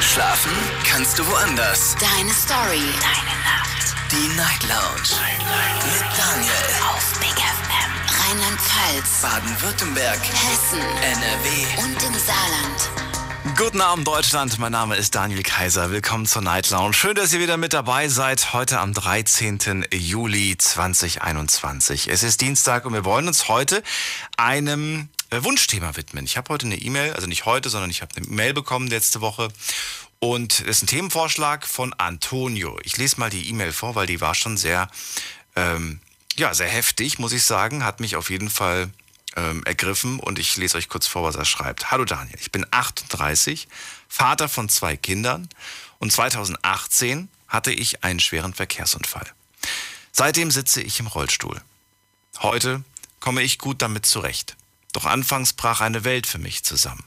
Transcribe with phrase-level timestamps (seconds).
[0.00, 0.52] Schlafen
[0.84, 1.96] kannst du woanders.
[2.00, 2.82] Deine Story.
[3.00, 3.94] Deine Nacht.
[4.10, 5.20] Die Night Lounge.
[5.84, 6.52] Mit Daniel.
[6.90, 7.92] Auf Big FM.
[8.20, 9.22] Rheinland-Pfalz.
[9.22, 10.18] Baden-Württemberg.
[10.18, 10.80] Hessen.
[10.80, 11.82] NRW.
[11.82, 13.04] Und im Saarland.
[13.56, 15.90] Guten Abend Deutschland, mein Name ist Daniel Kaiser.
[15.90, 16.92] Willkommen zur Night Lounge.
[16.94, 18.52] Schön, dass ihr wieder mit dabei seid.
[18.52, 19.86] Heute am 13.
[19.92, 22.08] Juli 2021.
[22.08, 23.82] Es ist Dienstag und wir wollen uns heute
[24.36, 25.08] einem
[25.42, 26.26] Wunschthema widmen.
[26.26, 29.20] Ich habe heute eine E-Mail, also nicht heute, sondern ich habe eine Mail bekommen letzte
[29.20, 29.48] Woche.
[30.20, 32.78] Und es ist ein Themenvorschlag von Antonio.
[32.84, 34.88] Ich lese mal die E-Mail vor, weil die war schon sehr,
[35.56, 36.00] ähm,
[36.36, 37.84] ja, sehr heftig, muss ich sagen.
[37.84, 38.90] Hat mich auf jeden Fall
[39.36, 41.90] ähm, ergriffen und ich lese euch kurz vor, was er schreibt.
[41.90, 43.68] Hallo Daniel, ich bin 38,
[44.08, 45.48] Vater von zwei Kindern
[45.98, 49.26] und 2018 hatte ich einen schweren Verkehrsunfall.
[50.12, 51.60] Seitdem sitze ich im Rollstuhl.
[52.40, 52.84] Heute
[53.20, 54.56] komme ich gut damit zurecht.
[54.94, 57.04] Doch anfangs brach eine Welt für mich zusammen.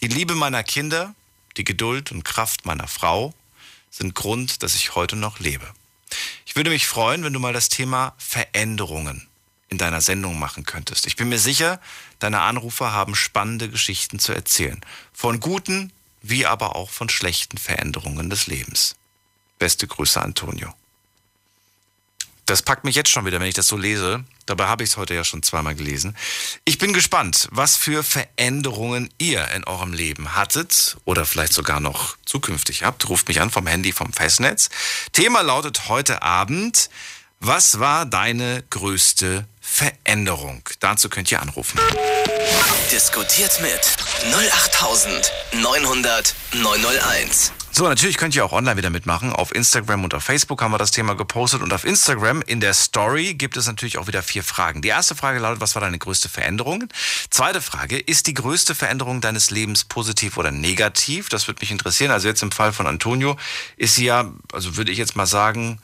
[0.00, 1.14] Die Liebe meiner Kinder,
[1.56, 3.34] die Geduld und Kraft meiner Frau
[3.90, 5.66] sind Grund, dass ich heute noch lebe.
[6.46, 9.26] Ich würde mich freuen, wenn du mal das Thema Veränderungen
[9.70, 11.06] in deiner Sendung machen könntest.
[11.06, 11.80] Ich bin mir sicher,
[12.18, 14.80] deine Anrufer haben spannende Geschichten zu erzählen.
[15.12, 18.96] Von guten wie aber auch von schlechten Veränderungen des Lebens.
[19.58, 20.74] Beste Grüße, Antonio.
[22.48, 24.24] Das packt mich jetzt schon wieder, wenn ich das so lese.
[24.46, 26.16] Dabei habe ich es heute ja schon zweimal gelesen.
[26.64, 32.16] Ich bin gespannt, was für Veränderungen ihr in eurem Leben hattet oder vielleicht sogar noch
[32.24, 33.06] zukünftig habt.
[33.10, 34.70] Ruft mich an vom Handy vom Festnetz.
[35.12, 36.88] Thema lautet heute Abend,
[37.38, 40.62] was war deine größte Veränderung?
[40.80, 41.78] Dazu könnt ihr anrufen.
[42.90, 43.96] Diskutiert mit
[44.32, 47.52] 08900 901.
[47.70, 49.32] So, natürlich könnt ihr auch online wieder mitmachen.
[49.32, 51.62] Auf Instagram und auf Facebook haben wir das Thema gepostet.
[51.62, 54.82] Und auf Instagram in der Story gibt es natürlich auch wieder vier Fragen.
[54.82, 56.88] Die erste Frage lautet, was war deine größte Veränderung?
[57.30, 61.28] Zweite Frage, ist die größte Veränderung deines Lebens positiv oder negativ?
[61.28, 62.10] Das würde mich interessieren.
[62.10, 63.36] Also jetzt im Fall von Antonio
[63.76, 65.78] ist sie ja, also würde ich jetzt mal sagen,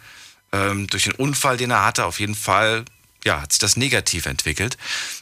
[0.53, 2.85] ähm, durch den Unfall, den er hatte, auf jeden Fall
[3.25, 4.77] ja, hat sich das negativ entwickelt.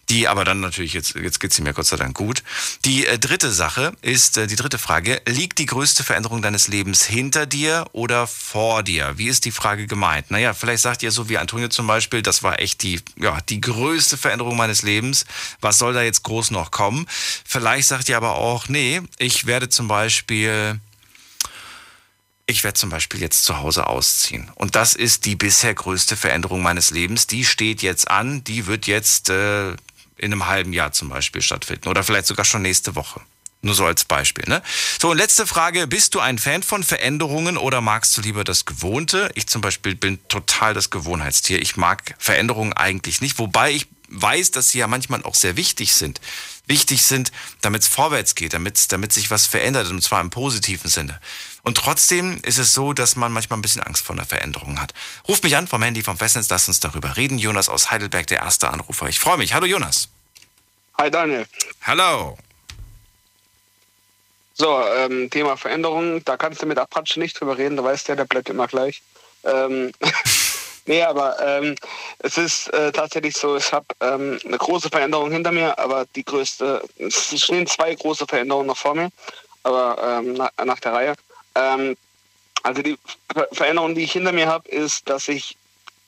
[0.09, 2.43] Die aber dann natürlich, jetzt, jetzt geht's ihm ja Gott sei Dank gut.
[2.84, 7.04] Die äh, dritte Sache ist, äh, die dritte Frage, liegt die größte Veränderung deines Lebens
[7.04, 9.15] hinter dir oder vor dir?
[9.16, 10.31] Wie ist die Frage gemeint?
[10.31, 13.60] Naja, vielleicht sagt ihr so wie Antonio zum Beispiel, das war echt die, ja, die
[13.60, 15.25] größte Veränderung meines Lebens.
[15.60, 17.06] Was soll da jetzt groß noch kommen?
[17.44, 20.81] Vielleicht sagt ihr aber auch, nee, ich werde zum Beispiel
[22.52, 24.50] ich werde zum Beispiel jetzt zu Hause ausziehen.
[24.54, 27.26] Und das ist die bisher größte Veränderung meines Lebens.
[27.26, 31.88] Die steht jetzt an, die wird jetzt äh, in einem halben Jahr zum Beispiel stattfinden
[31.88, 33.20] oder vielleicht sogar schon nächste Woche.
[33.64, 34.44] Nur so als Beispiel.
[34.48, 34.60] Ne?
[35.00, 35.86] So, und letzte Frage.
[35.86, 39.30] Bist du ein Fan von Veränderungen oder magst du lieber das Gewohnte?
[39.34, 41.62] Ich zum Beispiel bin total das Gewohnheitstier.
[41.62, 45.94] Ich mag Veränderungen eigentlich nicht, wobei ich weiß, dass sie ja manchmal auch sehr wichtig
[45.94, 46.20] sind.
[46.66, 50.90] Wichtig sind, damit es vorwärts geht, damit, damit sich was verändert, und zwar im positiven
[50.90, 51.20] Sinne.
[51.62, 54.93] Und trotzdem ist es so, dass man manchmal ein bisschen Angst vor einer Veränderung hat.
[55.28, 57.39] Ruf mich an vom Handy vom Festnetz, lass uns darüber reden.
[57.39, 59.09] Jonas aus Heidelberg, der erste Anrufer.
[59.09, 59.55] Ich freue mich.
[59.55, 60.09] Hallo Jonas.
[60.99, 61.47] Hi Daniel.
[61.83, 62.37] Hallo.
[64.55, 68.12] So, ähm, Thema Veränderung, da kannst du mit Apache nicht drüber reden, da weißt du
[68.12, 69.03] ja, der bleibt immer gleich.
[69.44, 69.93] Ähm,
[70.87, 71.75] nee, aber ähm,
[72.19, 76.25] es ist äh, tatsächlich so, ich habe ähm, eine große Veränderung hinter mir, aber die
[76.25, 79.11] größte, es stehen zwei große Veränderungen noch vor mir,
[79.62, 81.15] aber ähm, nach, nach der Reihe.
[81.54, 81.96] Ähm,
[82.62, 82.96] also die
[83.32, 85.56] Ver Veränderung, die ich hinter mir habe, ist, dass ich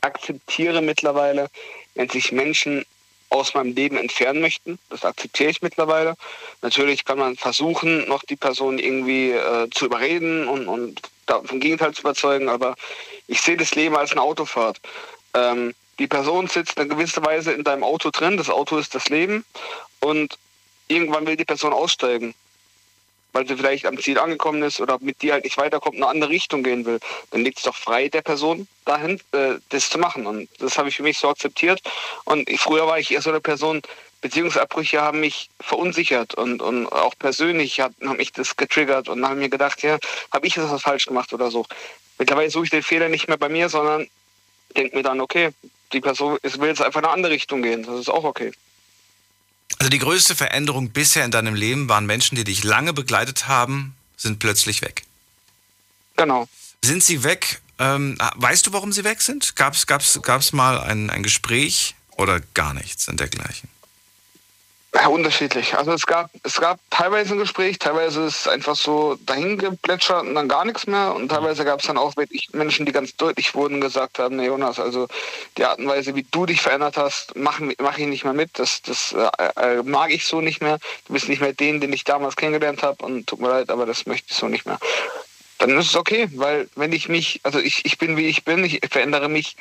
[0.01, 1.49] akzeptiere mittlerweile,
[1.95, 2.85] wenn sich Menschen
[3.31, 4.79] aus meinem Leben entfernen möchten.
[4.91, 6.15] Das akzeptiere ich mittlerweile.
[6.63, 11.93] Natürlich kann man versuchen, noch die Person irgendwie äh, zu überreden und, und vom Gegenteil
[11.95, 12.77] zu überzeugen, aber
[13.27, 14.81] ich sehe das Leben als eine Autofahrt.
[15.33, 19.09] Ähm, die Person sitzt in gewisser Weise in deinem Auto drin, das Auto ist das
[19.09, 19.45] Leben
[20.01, 20.39] und
[20.87, 22.35] irgendwann will die Person aussteigen
[23.35, 26.31] weil sie vielleicht am Ziel angekommen ist oder mit dir halt nicht weiterkommt, eine andere
[26.31, 27.01] Richtung gehen will,
[27.33, 30.27] dann liegt es doch frei der Person dahin, äh, das zu machen.
[30.27, 31.83] Und das habe ich für mich so akzeptiert.
[32.25, 33.83] Und ich, früher war ich eher so eine Person,
[34.21, 39.37] Beziehungsabbrüche haben mich verunsichert und, und auch persönlich hat, hat mich das getriggert und habe
[39.37, 39.99] mir gedacht, ja,
[40.33, 41.67] habe ich etwas falsch gemacht oder so.
[42.19, 44.09] Mittlerweile suche ich den Fehler nicht mehr bei mir, sondern
[44.77, 45.51] denke mir dann, okay,
[45.93, 47.83] die Person will jetzt einfach in eine andere Richtung gehen.
[47.83, 48.53] Das ist auch okay.
[49.79, 53.95] Also die größte Veränderung bisher in deinem Leben waren Menschen, die dich lange begleitet haben,
[54.17, 55.03] sind plötzlich weg.
[56.17, 56.49] Genau.
[56.83, 57.61] Sind sie weg?
[57.79, 59.57] Ähm, weißt du, warum sie weg sind?
[59.57, 63.69] Gab es gab's, gab's mal ein, ein Gespräch oder gar nichts in dergleichen?
[65.09, 65.77] Unterschiedlich.
[65.77, 70.23] Also es gab, es gab teilweise ein Gespräch, teilweise ist es einfach so dahin geplätschert
[70.23, 71.15] und dann gar nichts mehr.
[71.15, 74.37] Und teilweise gab es dann auch wirklich Menschen, die ganz deutlich wurden und gesagt haben,
[74.37, 75.09] nee, Jonas, also
[75.59, 78.51] die Art und Weise, wie du dich verändert hast, mache mach ich nicht mehr mit.
[78.55, 80.79] Das, das äh, äh, mag ich so nicht mehr.
[81.07, 83.87] Du bist nicht mehr den, den ich damals kennengelernt habe und tut mir leid, aber
[83.87, 84.79] das möchte ich so nicht mehr.
[85.59, 88.65] Dann ist es okay, weil wenn ich mich, also ich, ich bin wie ich bin,
[88.65, 89.57] ich verändere mich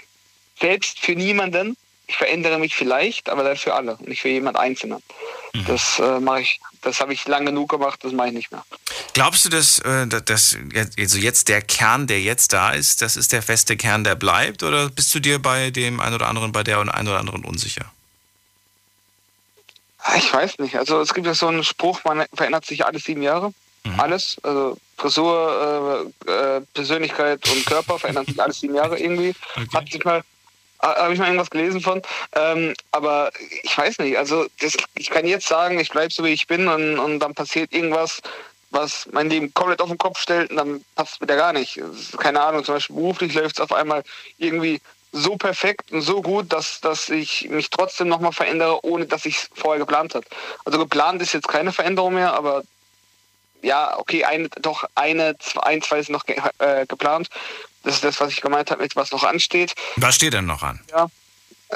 [0.60, 1.76] selbst für niemanden
[2.08, 5.02] ich verändere mich vielleicht, aber dann für alle, nicht für jemand Einzelnen.
[5.54, 5.66] Mhm.
[5.66, 8.64] Das äh, mache ich, das habe ich lang genug gemacht, das mache ich nicht mehr.
[9.14, 10.58] Glaubst du, dass, äh, dass
[10.98, 14.64] also jetzt der Kern, der jetzt da ist, das ist der feste Kern, der bleibt?
[14.64, 17.86] Oder bist du dir bei dem einen oder anderen, bei der einen oder anderen unsicher?
[20.18, 20.76] Ich weiß nicht.
[20.76, 23.54] Also es gibt ja so einen Spruch, man verändert sich alle sieben Jahre.
[23.86, 24.00] Mhm.
[24.00, 24.38] Alles.
[24.44, 29.34] Also Frisur, äh, äh, Persönlichkeit und Körper verändern sich alle sieben Jahre irgendwie.
[29.56, 29.68] Okay.
[29.74, 30.24] Hat sich mal
[30.84, 32.02] habe ich mal irgendwas gelesen von.
[32.36, 33.32] Ähm, aber
[33.64, 34.18] ich weiß nicht.
[34.18, 37.34] Also das, ich kann jetzt sagen, ich bleibe so wie ich bin und, und dann
[37.34, 38.22] passiert irgendwas,
[38.72, 41.80] was mein Leben komplett auf den Kopf stellt und dann passt es wieder gar nicht.
[42.18, 44.04] Keine Ahnung, zum Beispiel beruflich läuft es auf einmal
[44.38, 44.82] irgendwie
[45.14, 49.38] so perfekt und so gut, dass, dass ich mich trotzdem nochmal verändere, ohne dass ich
[49.38, 50.26] es vorher geplant habe.
[50.66, 52.64] Also geplant ist jetzt keine Veränderung mehr, aber
[53.62, 57.30] ja, okay, eine, doch eine, ein, zwei ist noch ge äh, geplant.
[57.84, 59.74] Das ist das, was ich gemeint habe, mit was noch ansteht.
[59.98, 60.80] Was steht denn noch an?
[60.92, 61.08] Ja.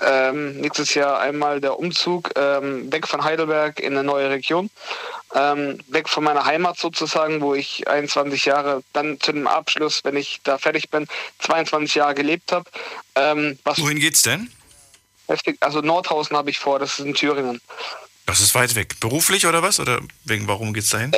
[0.02, 4.70] Ähm, nächstes Jahr einmal der Umzug ähm, weg von Heidelberg in eine neue Region.
[5.34, 10.16] Ähm, weg von meiner Heimat sozusagen, wo ich 21 Jahre dann zu dem Abschluss, wenn
[10.16, 11.08] ich da fertig bin,
[11.40, 12.70] 22 Jahre gelebt habe.
[13.16, 14.52] Ähm, Wohin geht's denn?
[15.28, 17.60] Heftig, also Nordhausen habe ich vor, das ist in Thüringen.
[18.26, 19.00] Das ist weit weg.
[19.00, 19.80] Beruflich oder was?
[19.80, 21.12] Oder wegen warum geht's dahin?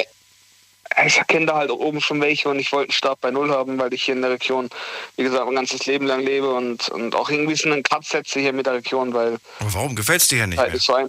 [1.05, 3.77] Ich kenne da halt oben schon welche und ich wollte einen Start bei Null haben,
[3.77, 4.69] weil ich hier in der Region,
[5.17, 8.39] wie gesagt, mein ganzes Leben lang lebe und, und auch irgendwie so einen Cut setze
[8.39, 9.37] hier mit der Region, weil.
[9.59, 10.57] Aber warum gefällt es dir ja nicht?
[10.57, 10.79] Halt mehr?
[10.79, 11.07] So ein,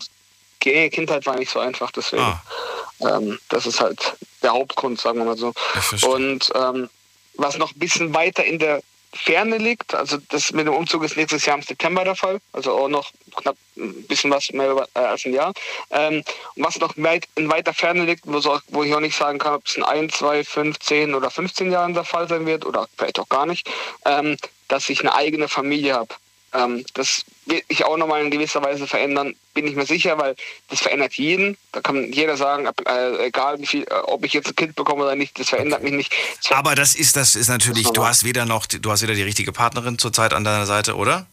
[0.60, 2.22] Kindheit war nicht so einfach, deswegen.
[2.22, 2.42] Ah.
[3.00, 5.52] Ähm, das ist halt der Hauptgrund, sagen wir mal so.
[6.06, 6.90] Und ähm,
[7.34, 9.94] was noch ein bisschen weiter in der Ferne liegt.
[9.94, 12.40] Also das mit dem Umzug ist nächstes Jahr im September der Fall.
[12.52, 15.52] Also auch noch knapp ein bisschen was mehr äh, als ein Jahr.
[15.90, 16.22] Ähm,
[16.56, 19.54] was noch weit, in weiter Ferne liegt, wo, so, wo ich auch nicht sagen kann,
[19.54, 22.88] ob es in 1, 2, 5, 10 oder 15 Jahren der Fall sein wird oder
[22.96, 23.68] vielleicht auch gar nicht,
[24.04, 24.36] ähm,
[24.68, 26.14] dass ich eine eigene Familie habe.
[26.52, 30.34] Ähm, das wird sich auch nochmal in gewisser Weise verändern, bin ich mir sicher, weil
[30.68, 31.56] das verändert jeden.
[31.72, 35.04] Da kann jeder sagen, äh, egal wie viel, äh, ob ich jetzt ein Kind bekomme
[35.04, 36.12] oder nicht, das verändert mich nicht.
[36.42, 39.22] Das Aber das ist, das ist natürlich, du hast weder noch, du hast weder die
[39.22, 41.26] richtige Partnerin zurzeit an deiner Seite, oder?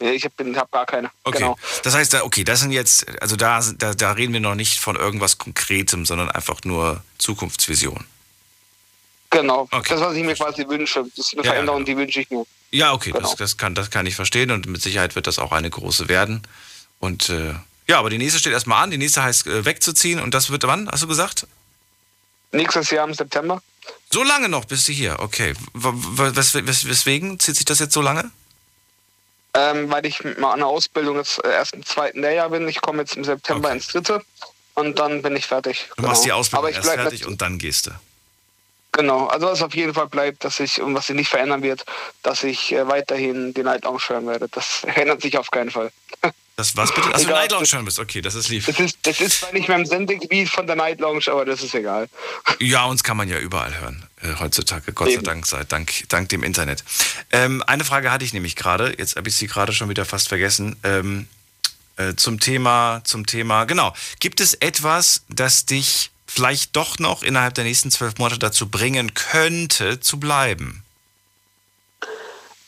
[0.00, 1.10] Ich habe hab gar keine.
[1.24, 1.38] Okay.
[1.38, 1.56] Genau.
[1.82, 4.94] Das heißt, okay, das sind jetzt, also da, da, da reden wir noch nicht von
[4.94, 8.06] irgendwas Konkretem, sondern einfach nur Zukunftsvision.
[9.30, 9.68] Genau.
[9.70, 9.88] Okay.
[9.90, 11.04] Das, was ich mir quasi wünsche.
[11.16, 11.96] Das ist eine ja, Veränderung, ja, genau.
[11.96, 12.46] die wünsche ich mir.
[12.70, 13.28] Ja, okay, genau.
[13.28, 16.08] das, das, kann, das kann ich verstehen und mit Sicherheit wird das auch eine große
[16.08, 16.42] werden.
[17.00, 17.54] Und äh,
[17.86, 18.90] ja, aber die nächste steht erstmal an.
[18.90, 21.46] Die nächste heißt äh, wegzuziehen und das wird wann, hast du gesagt?
[22.52, 23.62] Nächstes Jahr im September.
[24.10, 25.54] So lange noch bist du hier, okay.
[25.74, 28.30] Wes, wes, weswegen zieht sich das jetzt so lange?
[29.54, 32.68] Ähm, weil ich mit meiner Ausbildung jetzt äh, erst im zweiten Lehrjahr bin.
[32.68, 33.76] Ich komme jetzt im September okay.
[33.76, 34.22] ins dritte
[34.74, 35.86] und dann bin ich fertig.
[35.88, 36.08] Du genau.
[36.08, 37.90] machst die Ausbildung erst fertig und dann gehst du.
[38.92, 41.84] Genau, also was auf jeden Fall bleibt, dass ich, und was sich nicht verändern wird,
[42.22, 44.48] dass ich äh, weiterhin die Night Lounge hören werde.
[44.48, 45.92] Das ändert sich auf keinen Fall.
[46.56, 47.14] Das was bitte?
[47.14, 48.00] Achso, Night Lounge hören bist.
[48.00, 48.66] Okay, das ist lieb.
[48.66, 51.62] Das ist, das ist zwar nicht mehr im Sendegebiet von der Night Lounge, aber das
[51.62, 52.08] ist egal.
[52.60, 54.92] Ja, uns kann man ja überall hören äh, heutzutage.
[54.92, 55.24] Gott Eben.
[55.24, 56.82] sei Dank, sei Dank, dank dem Internet.
[57.30, 60.28] Ähm, eine Frage hatte ich nämlich gerade, jetzt habe ich sie gerade schon wieder fast
[60.28, 60.74] vergessen.
[60.82, 61.28] Ähm,
[61.96, 63.94] äh, zum Thema, zum Thema, genau.
[64.18, 69.14] Gibt es etwas, das dich vielleicht doch noch innerhalb der nächsten zwölf Monate dazu bringen
[69.14, 70.84] könnte, zu bleiben?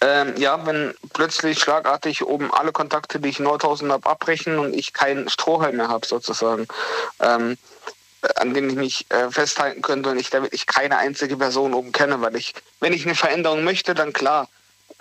[0.01, 4.73] Ähm, ja, wenn plötzlich schlagartig oben alle Kontakte, die ich in Nordhausen habe, abbrechen und
[4.73, 6.67] ich keinen Strohhalm mehr habe, sozusagen,
[7.21, 7.59] ähm,
[8.37, 11.93] an dem ich mich äh, festhalten könnte und ich da wirklich keine einzige Person oben
[11.93, 14.49] kenne, weil ich, wenn ich eine Veränderung möchte, dann klar,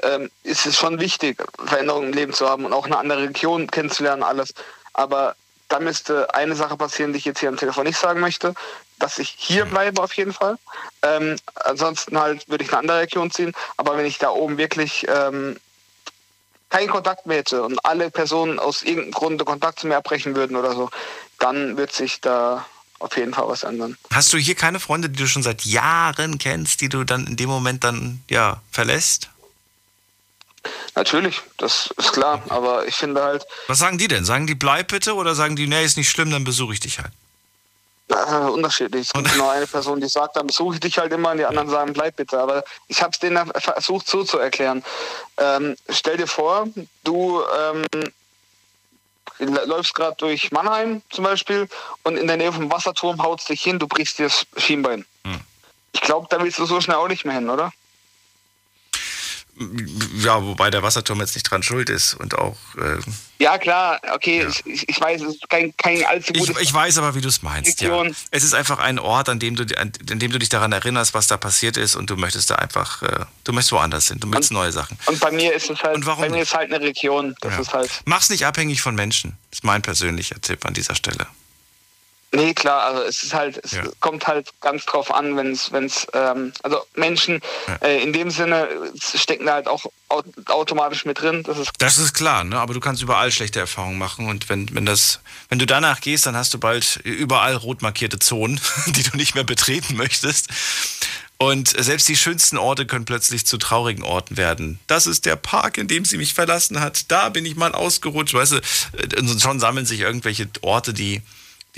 [0.04, 3.68] ähm, ist es schon wichtig, Veränderungen im Leben zu haben und auch eine andere Region
[3.68, 4.54] kennenzulernen, alles.
[4.94, 5.36] Aber
[5.70, 8.54] da müsste eine Sache passieren, die ich jetzt hier am Telefon nicht sagen möchte,
[8.98, 10.58] dass ich hier bleibe auf jeden Fall.
[11.04, 13.54] Ähm, ansonsten halt würde ich eine andere Region ziehen.
[13.78, 15.58] Aber wenn ich da oben wirklich ähm,
[16.70, 20.58] keinen Kontakt mehr hätte und alle Personen aus irgendeinem Grunde Kontakt zu mir abbrechen würden
[20.58, 20.90] oder so,
[21.38, 22.66] dann wird sich da
[23.00, 23.98] auf jeden Fall was ändern.
[24.12, 27.38] Hast du hier keine Freunde, die du schon seit Jahren kennst, die du dann in
[27.38, 29.30] dem Moment dann ja verlässt?
[30.96, 33.46] Natürlich, das ist klar, aber ich finde halt.
[33.68, 34.26] Was sagen die denn?
[34.26, 37.00] Sagen die bleib bitte oder sagen die, nee, ist nicht schlimm, dann besuche ich dich
[37.00, 37.12] halt?
[38.10, 39.08] Äh, unterschiedlich.
[39.08, 41.46] Es gibt nur eine Person, die sagt, dann besuche ich dich halt immer und die
[41.46, 42.40] anderen sagen, bleib bitte.
[42.40, 44.84] Aber ich habe es denen versucht so zu erklären.
[45.38, 46.68] Ähm, stell dir vor,
[47.04, 47.86] du ähm,
[49.40, 51.68] läufst gerade durch Mannheim zum Beispiel
[52.04, 55.06] und in der Nähe vom Wasserturm haut dich hin, du brichst dir das Schienbein.
[55.24, 55.40] Hm.
[55.92, 57.72] Ich glaube, da willst du so schnell auch nicht mehr hin, oder?
[60.24, 62.58] Ja, wobei der Wasserturm jetzt nicht dran schuld ist und auch.
[62.78, 63.00] Äh,
[63.40, 64.50] ja, klar, okay, ja.
[64.66, 66.50] Ich, ich, weiß, es ist kein, kein allzu gutes.
[66.50, 67.82] Ich, ich weiß aber, wie du es meinst.
[67.82, 68.04] Ja.
[68.32, 71.28] Es ist einfach ein Ort, an dem, du, an dem du dich daran erinnerst, was
[71.28, 74.52] da passiert ist und du möchtest da einfach, äh, du möchtest woanders hin, du möchtest
[74.52, 74.98] und, neue Sachen.
[75.06, 77.36] Und bei mir ist es halt, bei mir ist halt eine Region.
[77.42, 77.60] Das ja.
[77.60, 77.90] ist halt.
[78.06, 79.38] Mach's nicht abhängig von Menschen.
[79.52, 81.28] Das ist mein persönlicher Tipp an dieser Stelle.
[82.32, 83.84] Nee, klar, also es ist halt, es ja.
[84.00, 87.76] kommt halt ganz drauf an, wenn es, wenn es, ähm, also Menschen ja.
[87.88, 88.68] äh, in dem Sinne
[89.00, 89.86] stecken da halt auch
[90.46, 91.44] automatisch mit drin.
[91.44, 92.60] Das ist, das ist klar, ne?
[92.60, 96.28] aber du kannst überall schlechte Erfahrungen machen und wenn, wenn das, wenn du danach gehst,
[96.28, 100.50] dann hast du bald überall rot markierte Zonen, die du nicht mehr betreten möchtest.
[101.42, 104.78] Und selbst die schönsten Orte können plötzlich zu traurigen Orten werden.
[104.88, 107.10] Das ist der Park, in dem sie mich verlassen hat.
[107.10, 108.34] Da bin ich mal ausgerutscht.
[108.34, 111.22] Weißt du, äh, schon sammeln sich irgendwelche Orte, die,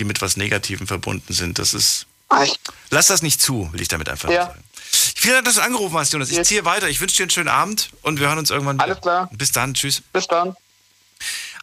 [0.02, 1.58] die mit was Negativem verbunden sind.
[1.58, 2.06] Das ist.
[2.90, 4.46] Lass das nicht zu, will ich damit einfach ja.
[4.46, 4.64] sagen.
[5.14, 6.30] Vielen Dank, dass du angerufen hast, Jonas.
[6.30, 6.88] Ich ziehe weiter.
[6.88, 8.84] Ich wünsche dir einen schönen Abend und wir hören uns irgendwann wieder.
[8.84, 9.30] Alles klar.
[9.32, 9.74] Bis dann.
[9.74, 10.02] Tschüss.
[10.12, 10.56] Bis dann.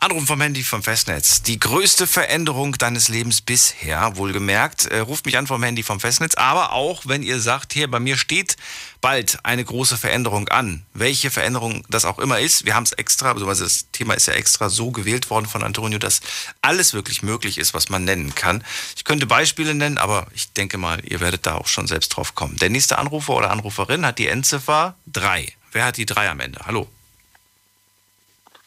[0.02, 1.42] Anruf vom Handy vom Festnetz.
[1.42, 4.86] Die größte Veränderung deines Lebens bisher, wohlgemerkt.
[4.86, 6.36] Äh, ruft mich an vom Handy vom Festnetz.
[6.36, 8.56] Aber auch, wenn ihr sagt, hier, bei mir steht
[9.02, 10.86] bald eine große Veränderung an.
[10.94, 12.64] Welche Veränderung das auch immer ist.
[12.64, 16.00] Wir haben es extra, also das Thema ist ja extra so gewählt worden von Antonio,
[16.00, 16.22] dass
[16.62, 18.64] alles wirklich möglich ist, was man nennen kann.
[18.96, 22.36] Ich könnte Beispiele nennen, aber ich denke mal, ihr werdet da auch schon selbst drauf
[22.36, 22.56] kommen.
[22.56, 25.52] Der nächste Anrufer oder Anruferin hat die Endziffer 3.
[25.74, 26.62] Wer hat die 3 am Ende?
[26.66, 26.88] Hallo.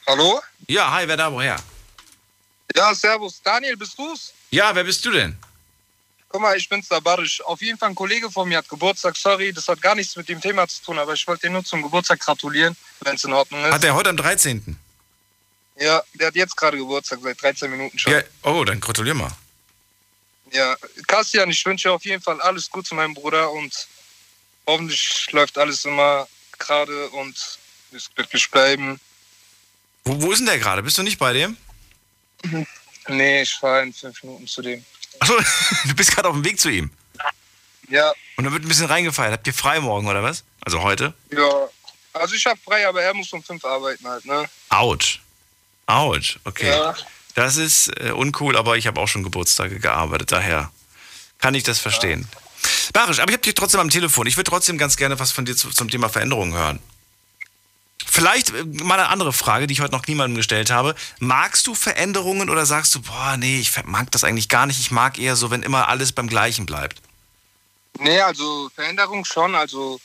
[0.06, 0.42] Hallo?
[0.69, 1.57] Ja, hi, wer da woher?
[2.75, 3.40] Ja, servus.
[3.42, 4.33] Daniel, bist du's?
[4.50, 5.37] Ja, wer bist du denn?
[6.28, 7.42] Guck mal, ich bin's, der Barisch.
[7.42, 9.16] Auf jeden Fall ein Kollege von mir hat Geburtstag.
[9.16, 11.64] Sorry, das hat gar nichts mit dem Thema zu tun, aber ich wollte dir nur
[11.64, 13.73] zum Geburtstag gratulieren, wenn es in Ordnung ist.
[13.73, 14.78] Hat er heute am 13.?
[15.76, 18.12] Ja, der hat jetzt gerade Geburtstag, seit 13 Minuten schon.
[18.12, 19.33] Ja, oh, dann gratulier mal.
[20.52, 20.76] Ja,
[21.07, 23.88] Kassian, ich wünsche auf jeden Fall alles Gute, mein Bruder, und
[24.66, 26.26] hoffentlich läuft alles immer
[26.59, 27.59] gerade und
[27.90, 29.00] wirst glücklich bleiben.
[30.04, 30.82] Wo, wo ist denn der gerade?
[30.82, 31.56] Bist du nicht bei dem?
[33.09, 34.85] Nee, ich fahre in fünf Minuten zu dem.
[35.21, 35.35] Achso,
[35.85, 36.90] du bist gerade auf dem Weg zu ihm?
[37.88, 38.12] Ja.
[38.37, 39.32] Und dann wird ein bisschen reingefeiert.
[39.32, 40.44] Habt ihr frei morgen oder was?
[40.61, 41.14] Also heute?
[41.30, 41.68] Ja.
[42.14, 44.49] Also ich habe frei, aber er muss um fünf arbeiten halt, ne?
[44.68, 45.21] Autsch.
[45.87, 46.68] Autsch, okay.
[46.68, 46.94] Ja.
[47.35, 50.71] Das ist äh, uncool, aber ich habe auch schon Geburtstage gearbeitet, daher
[51.38, 52.28] kann ich das verstehen.
[52.30, 52.38] Ja.
[52.92, 54.26] Barisch, aber ich habe dich trotzdem am Telefon.
[54.26, 56.78] Ich würde trotzdem ganz gerne was von dir zum Thema Veränderungen hören.
[58.11, 60.94] Vielleicht äh, mal eine andere Frage, die ich heute noch niemandem gestellt habe.
[61.18, 64.80] Magst du Veränderungen oder sagst du, boah, nee, ich mag das eigentlich gar nicht.
[64.80, 67.00] Ich mag eher so, wenn immer alles beim Gleichen bleibt?
[67.99, 69.54] Nee, also Veränderung schon.
[69.54, 70.00] Also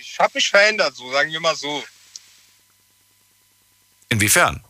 [0.00, 1.82] ich habe mich verändert, so sagen wir mal so.
[4.08, 4.62] Inwiefern?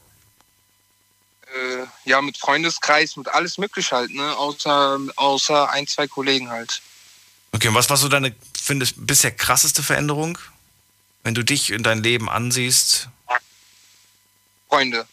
[1.55, 4.37] Äh, ja, mit Freundeskreis, mit alles möglich halt, ne?
[4.37, 6.81] Außer, außer ein, zwei Kollegen halt.
[7.53, 10.39] Okay, und was war so deine, findest bisher krasseste Veränderung?
[11.23, 13.09] Wenn du dich in dein Leben ansiehst?
[14.69, 15.07] Freunde.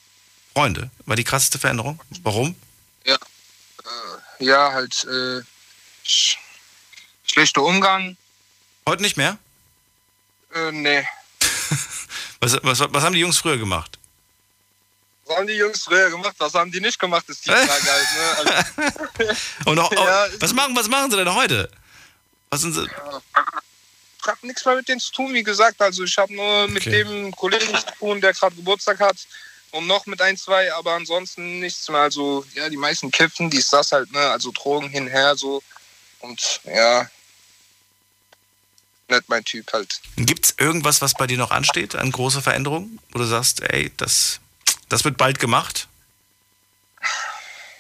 [0.53, 0.89] Freunde?
[1.05, 2.01] War die krasseste Veränderung?
[2.23, 2.55] Warum?
[3.05, 5.41] Ja, äh, ja halt äh,
[6.03, 6.37] sch
[7.23, 8.17] schlechter Umgang.
[8.87, 9.37] Heute nicht mehr?
[10.55, 11.07] Äh, nee.
[12.39, 13.99] was, was, was haben die Jungs früher gemacht?
[15.25, 16.35] Was haben die Jungs früher gemacht?
[16.39, 18.07] Was haben die nicht gemacht, ist die Frage halt.
[18.47, 18.97] Ne?
[19.19, 21.69] Also, Und auch, ja, was, machen, was machen sie denn heute?
[22.49, 22.85] Was sind sie?
[22.85, 23.21] Ja
[24.29, 25.81] habe nichts mehr mit denen zu tun, wie gesagt.
[25.81, 26.71] Also ich habe nur okay.
[26.71, 29.17] mit dem Kollegen zu tun, der gerade Geburtstag hat.
[29.71, 31.99] Und noch mit ein, zwei, aber ansonsten nichts mehr.
[31.99, 34.19] Also, ja, die meisten kiffen, die ist das halt, ne?
[34.19, 35.61] Also Drogen hinher so.
[36.21, 37.07] Und ja,
[39.09, 39.99] nicht mein Typ halt.
[40.15, 42.99] Gibt es irgendwas, was bei dir noch ansteht an große Veränderungen?
[43.11, 44.39] Wo du sagst, ey, das,
[44.87, 45.87] das wird bald gemacht?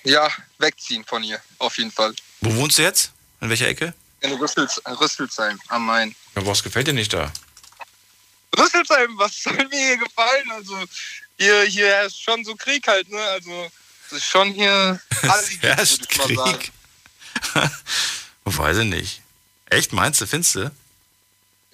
[0.03, 0.29] Ja,
[0.59, 2.13] wegziehen von hier, auf jeden Fall.
[2.41, 3.11] Wo wohnst du jetzt?
[3.41, 3.93] In welcher Ecke?
[4.21, 6.15] In Rüssels, Rüsselsheim am Main.
[6.35, 7.31] Ja, was gefällt dir nicht da?
[8.57, 10.51] Rüsselsheim, was soll mir hier gefallen?
[10.51, 10.77] Also
[11.37, 13.21] hier, hier ist schon so Krieg halt, ne?
[13.21, 13.71] Also
[14.07, 16.71] es ist schon hier alles herrscht Krieg.
[18.45, 19.21] Weiß ich nicht.
[19.69, 20.71] Echt, meinst du, findest du?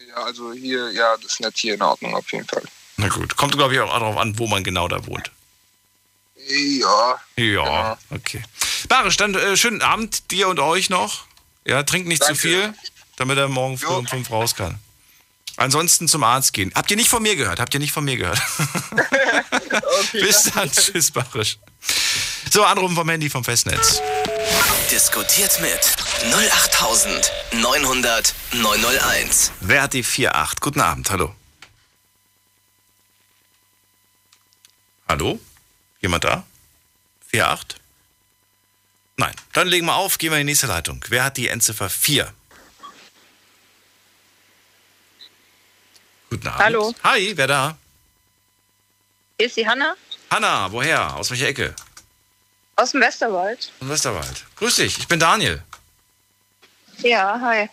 [0.08, 2.64] Ja, also hier, ja, das ist nicht hier in Ordnung auf jeden Fall.
[2.98, 5.32] Na gut, kommt glaube ich auch darauf an, wo man genau da wohnt.
[6.48, 7.20] Ja.
[7.38, 7.98] Ja, genau.
[8.12, 8.44] okay.
[8.88, 11.26] Barisch, dann äh, schönen Abend dir und euch noch.
[11.66, 12.36] Ja, trink nicht Danke.
[12.36, 12.74] zu viel,
[13.18, 13.98] damit er morgen früh jo.
[13.98, 14.80] um fünf raus kann.
[15.58, 16.72] Ansonsten zum Arzt gehen.
[16.76, 17.60] Habt ihr nicht von mir gehört?
[17.60, 18.42] Habt ihr nicht von mir gehört?
[18.92, 20.72] okay, Bis dann.
[20.72, 21.58] Tschüss, Barisch.
[22.52, 24.02] So, Anrufen vom Handy vom Festnetz.
[24.92, 25.80] Diskutiert mit
[26.34, 29.52] 08900 901.
[29.62, 30.60] Wer hat die 48?
[30.60, 31.34] Guten Abend, hallo.
[35.08, 35.40] Hallo?
[36.02, 36.46] Jemand da?
[37.34, 37.80] 48?
[39.18, 39.34] Nein.
[39.54, 41.04] Dann legen wir auf, gehen wir in die nächste Leitung.
[41.08, 42.34] Wer hat die Endziffer 4?
[46.30, 46.64] Guten Abend.
[46.64, 46.96] Hallo.
[47.04, 47.78] Hi, wer da?
[49.38, 49.96] Ist die Hanna
[50.32, 51.16] Hanna, woher?
[51.16, 51.76] Aus welcher Ecke?
[52.78, 53.72] aus dem Westerwald?
[53.80, 54.44] Von Westerwald.
[54.58, 55.64] Grüß dich, ich bin Daniel.
[56.98, 57.70] Ja, hi.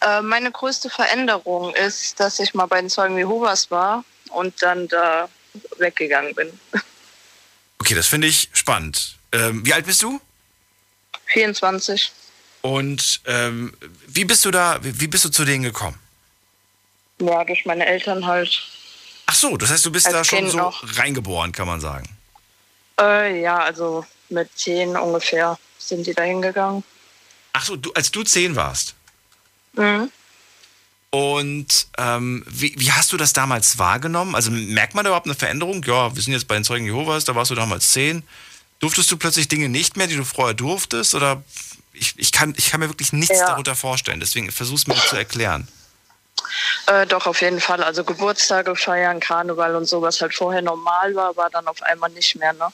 [0.00, 4.88] Äh, meine größte Veränderung ist, dass ich mal bei den Zeugen Jehovas war und dann
[4.88, 5.28] da
[5.78, 6.58] weggegangen bin.
[7.80, 9.16] Okay, das finde ich spannend.
[9.32, 10.20] Ähm, wie alt bist du?
[11.28, 12.12] 24.
[12.62, 13.72] Und ähm,
[14.06, 15.98] wie bist du da, wie bist du zu denen gekommen?
[17.20, 18.62] Ja, durch meine Eltern halt.
[19.26, 20.98] Ach so, das heißt, du bist Als da schon Kind so noch.
[20.98, 22.08] reingeboren, kann man sagen.
[23.00, 26.82] Äh, ja, also mit 10 ungefähr sind die da hingegangen.
[27.52, 28.94] Ach so, du, als du zehn warst.
[29.74, 30.10] Mhm.
[31.10, 34.34] Und ähm, wie, wie hast du das damals wahrgenommen?
[34.34, 35.82] Also merkt man da überhaupt eine Veränderung?
[35.84, 38.22] Ja, wir sind jetzt bei den Zeugen Jehovas, da warst du damals zehn.
[38.80, 41.14] Durftest du plötzlich Dinge nicht mehr, die du vorher durftest?
[41.14, 41.42] Oder
[41.92, 43.46] ich, ich, kann, ich kann mir wirklich nichts Ja.
[43.46, 44.20] darunter vorstellen.
[44.20, 45.66] Deswegen versuch's mir zu erklären.
[46.86, 47.82] Äh, doch, auf jeden Fall.
[47.82, 52.10] Also Geburtstage feiern, Karneval und so, was halt vorher normal war, war dann auf einmal
[52.10, 52.68] nicht mehr, ne?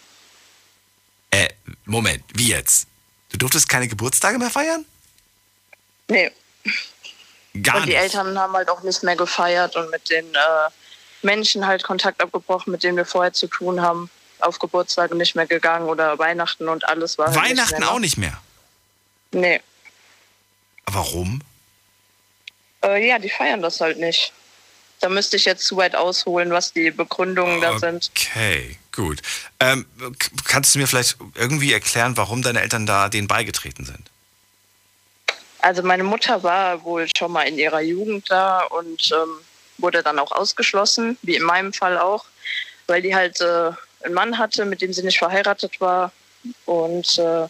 [1.30, 1.48] Äh,
[1.86, 2.86] Moment, wie jetzt?
[3.30, 4.84] Du durftest keine Geburtstage mehr feiern?
[6.08, 6.30] Nee.
[7.62, 7.98] Gar und die nicht.
[7.98, 10.38] Eltern haben halt auch nicht mehr gefeiert und mit den äh,
[11.22, 14.10] Menschen halt Kontakt abgebrochen, mit denen wir vorher zu tun haben.
[14.44, 18.16] Auf Geburtstage nicht mehr gegangen oder Weihnachten und alles war halt Weihnachten nicht auch nicht
[18.18, 18.40] mehr.
[19.32, 19.60] Nee.
[20.86, 21.40] Warum?
[22.84, 24.32] Äh, ja, die feiern das halt nicht.
[25.00, 28.10] Da müsste ich jetzt zu weit ausholen, was die Begründungen da sind.
[28.14, 29.20] Okay, gut.
[29.60, 29.86] Ähm,
[30.44, 34.10] kannst du mir vielleicht irgendwie erklären, warum deine Eltern da denen beigetreten sind?
[35.58, 39.40] Also meine Mutter war wohl schon mal in ihrer Jugend da und ähm,
[39.78, 42.26] wurde dann auch ausgeschlossen, wie in meinem Fall auch,
[42.86, 43.70] weil die halt äh,
[44.04, 46.12] einen Mann hatte, mit dem sie nicht verheiratet war.
[46.66, 47.46] Und äh,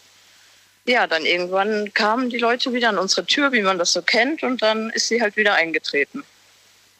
[0.85, 4.43] ja, dann irgendwann kamen die Leute wieder an unsere Tür, wie man das so kennt,
[4.43, 6.23] und dann ist sie halt wieder eingetreten.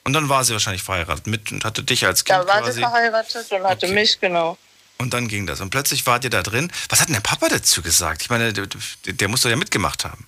[0.03, 2.73] Und dann war sie wahrscheinlich verheiratet mit und hatte dich als Kind Da war quasi.
[2.73, 3.95] sie verheiratet und hatte Okay.
[3.95, 4.57] mich, genau.
[4.97, 5.61] Und dann ging das.
[5.61, 6.71] Und plötzlich wart ihr da drin.
[6.89, 8.21] Was hat denn der Papa dazu gesagt?
[8.21, 8.67] Ich meine, der,
[9.05, 10.27] der muss doch ja mitgemacht haben.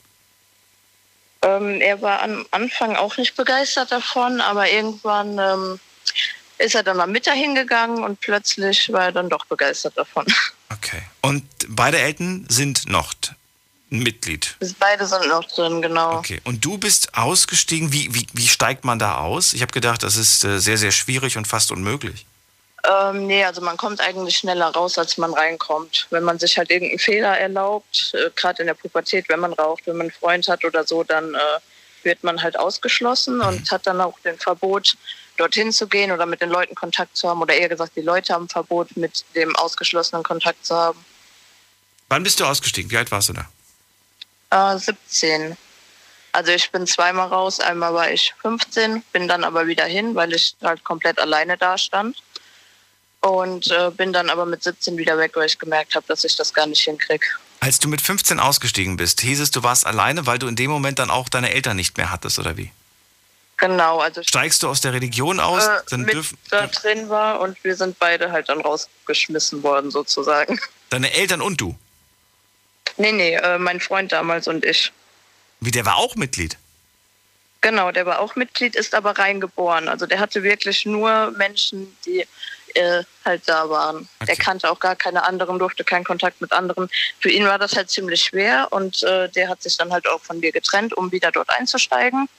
[1.44, 5.80] Ähm, er war am Anfang auch nicht begeistert davon, aber irgendwann ähm,
[6.58, 10.26] ist er dann mal mit dahin gegangen und plötzlich war er dann doch begeistert davon.
[10.70, 11.02] Okay.
[11.22, 13.14] Und beide Eltern sind noch
[13.90, 14.58] Mitglied.
[14.80, 16.18] Beide sind noch drin, genau.
[16.18, 16.42] Okay.
[16.44, 17.94] Und du bist ausgestiegen.
[17.94, 19.54] Wie, wie, wie steigt man da aus?
[19.54, 22.26] Ich habe gedacht, das ist äh, sehr, sehr schwierig und fast unmöglich.
[22.84, 26.08] Ähm, nee, also man kommt eigentlich schneller raus, als man reinkommt.
[26.10, 29.88] Wenn man sich halt irgendeinen Fehler erlaubt, äh, gerade in der Pubertät, wenn man raucht,
[29.88, 31.38] wenn man einen Freund hat oder so, dann äh,
[32.04, 34.96] wird man halt ausgeschlossen und hat dann auch den Verbot,
[35.40, 37.42] dorthin zu gehen oder mit den Leuten Kontakt zu haben.
[37.42, 41.04] Oder eher gesagt, die Leute haben Verbot, mit dem Ausgeschlossenen Kontakt zu haben.
[42.10, 42.90] Wann bist du ausgestiegen?
[42.92, 44.74] Wie alt warst du da?
[44.74, 45.58] Äh, 17.
[46.32, 50.34] Also ich bin zweimal raus, einmal war ich 15, bin dann aber wieder hin, weil
[50.34, 52.22] ich halt komplett alleine da stand.
[53.22, 56.36] Und äh, bin dann aber mit 17 wieder weg, weil ich gemerkt habe, dass ich
[56.36, 57.26] das gar nicht hinkriege.
[57.60, 60.70] Als du mit 15 ausgestiegen bist, hieß es, du warst alleine, weil du in dem
[60.70, 62.72] Moment dann auch deine Eltern nicht mehr hattest, oder wie?
[63.58, 67.40] Genau, also Steigst du aus der Religion aus, äh, dann mit dürfen da drin war
[67.40, 70.60] und wir sind beide halt dann rausgeschmissen worden sozusagen.
[70.92, 71.76] deine Eltern und du.
[72.98, 74.92] Nee, nee, äh, mein Freund damals und ich.
[75.60, 76.58] Wie, der war auch Mitglied?
[77.62, 79.88] Genau, der war auch Mitglied, ist aber reingeboren.
[79.88, 82.26] Also der hatte wirklich nur Menschen, die
[82.76, 84.08] äh, halt da waren.
[84.22, 84.44] Der Okay.
[84.44, 86.90] kannte auch gar keine anderen, durfte keinen Kontakt mit anderen.
[87.20, 90.22] Für ihn war das halt ziemlich schwer und äh, der hat sich dann halt auch
[90.22, 92.30] von mir getrennt, um wieder dort einzusteigen.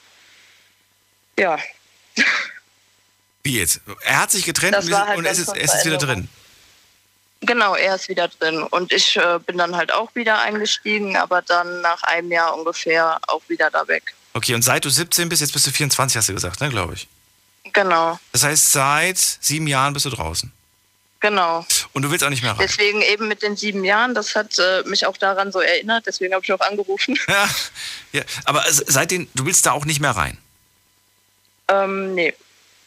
[1.39, 1.59] Ja,
[3.43, 3.81] Wie jetzt?
[4.03, 6.29] Er hat sich getrennt und, halt und er ist, er ist wieder drin.
[7.41, 8.63] genau, er ist wieder drin.
[8.63, 13.19] Und ich äh, bin dann halt auch wieder eingestiegen, aber dann nach einem Jahr ungefähr
[13.29, 14.15] auch wieder da weg.
[14.35, 16.95] Okay, und seit du 17 bist, jetzt bist du 24, hast du gesagt, ne, glaube
[16.95, 17.09] ich.
[17.73, 20.51] Genau, Das heißt, seit sieben Jahren bist du draußen.
[21.21, 21.67] genau.
[21.93, 22.59] Und du willst auch nicht mehr rein.
[22.67, 26.35] Deswegen eben mit den sieben Jahren, das hat äh, mich auch daran so erinnert, deswegen
[26.35, 27.19] habe ich auch angerufen.
[27.29, 27.49] Ja,
[28.13, 30.39] ja, aber se- seitdem, du willst da auch nicht mehr rein.
[31.69, 32.35] Ähm, nee.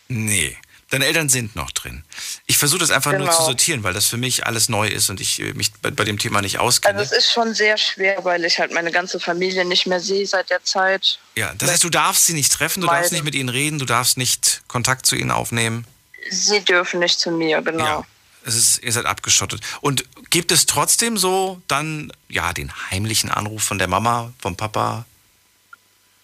[0.08, 0.58] Nee.
[0.90, 2.04] Deine Eltern sind noch drin.
[2.48, 3.38] Ich versuche das einfach nur Genau.
[3.38, 6.04] zu sortieren, weil das für mich alles neu ist und ich äh, mich bei, bei
[6.04, 7.00] dem Thema nicht auskenne.
[7.00, 10.28] Also es ist schon sehr schwer, weil ich halt meine ganze Familie nicht mehr sehe
[10.28, 11.20] seit der Zeit.
[11.38, 13.16] ja, das heißt, du darfst sie nicht treffen, du darfst Beide.
[13.16, 15.88] nicht mit ihnen reden, du darfst nicht Kontakt zu ihnen aufnehmen.
[16.30, 17.86] Sie dürfen nicht zu mir, genau.
[17.86, 18.06] Ja.
[18.44, 19.62] Es ist, ihr seid abgeschottet.
[19.80, 25.06] Und gibt es trotzdem so dann, ja, den heimlichen Anruf von der Mama, vom Papa?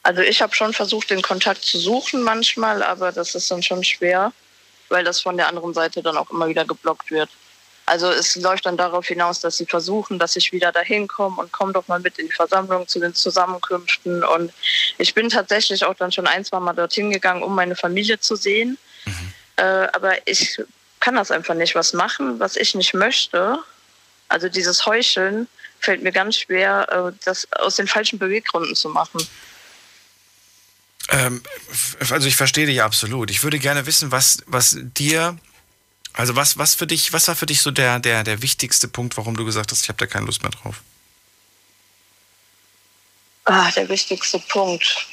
[0.07, 3.83] Also ich habe schon versucht, den Kontakt zu suchen manchmal, aber das ist dann schon
[3.83, 4.31] schwer,
[4.87, 7.29] weil das von der anderen Seite dann auch immer wieder geblockt wird.
[7.85, 11.51] Also es läuft dann darauf hinaus, dass sie versuchen, dass ich wieder dahin komme und
[11.51, 14.23] komm doch mal mit in die Versammlung zu den Zusammenkünften.
[14.23, 14.53] Und
[14.97, 18.37] ich bin tatsächlich auch dann schon ein, zwei Mal dorthin gegangen, um meine Familie zu
[18.37, 18.77] sehen.
[19.03, 19.33] Mhm.
[19.57, 20.57] Äh, aber ich
[21.01, 21.75] kann das einfach nicht.
[21.75, 23.59] Was machen, was ich nicht möchte,
[24.29, 25.49] also dieses Heucheln,
[25.81, 29.19] fällt mir ganz schwer, äh, das aus den falschen Beweggründen zu machen.
[31.09, 31.41] Ähm,
[32.09, 33.31] also ich verstehe dich absolut.
[33.31, 35.37] Ich würde gerne wissen, was, was dir,
[36.13, 39.17] also was, was für dich, was war für dich so der, der, der wichtigste Punkt,
[39.17, 40.81] warum du gesagt hast, ich habe da keine Lust mehr drauf?
[43.45, 45.07] Ah, der wichtigste Punkt,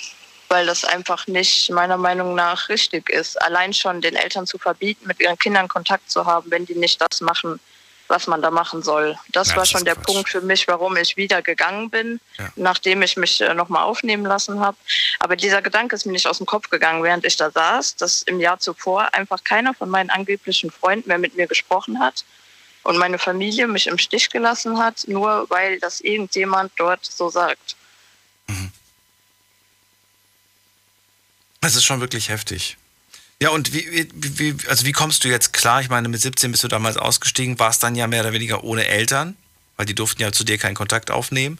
[0.48, 3.40] weil das einfach nicht meiner Meinung nach richtig ist.
[3.40, 7.00] Allein schon den Eltern zu verbieten, mit ihren Kindern Kontakt zu haben, wenn die nicht
[7.00, 7.60] das machen,
[8.08, 9.18] was man da machen soll.
[9.28, 10.06] Das ja, war das schon der Quatsch.
[10.06, 12.48] Punkt für mich, warum ich wieder gegangen bin, ja.
[12.56, 14.76] nachdem ich mich äh, nochmal aufnehmen lassen habe.
[15.18, 18.22] Aber dieser Gedanke ist mir nicht aus dem Kopf gegangen, während ich da saß, dass
[18.22, 22.24] im Jahr zuvor einfach keiner von meinen angeblichen Freunden mehr mit mir gesprochen hat
[22.82, 27.76] und meine Familie mich im Stich gelassen hat, nur weil das irgendjemand dort so sagt.
[28.46, 28.70] Mhm.
[31.60, 32.76] Das ist schon wirklich heftig.
[33.42, 35.80] Ja, und wie, wie, also wie kommst du jetzt klar?
[35.80, 38.86] Ich meine, mit 17 bist du damals ausgestiegen, warst dann ja mehr oder weniger ohne
[38.86, 39.36] Eltern,
[39.76, 41.58] weil die durften ja zu dir keinen Kontakt aufnehmen.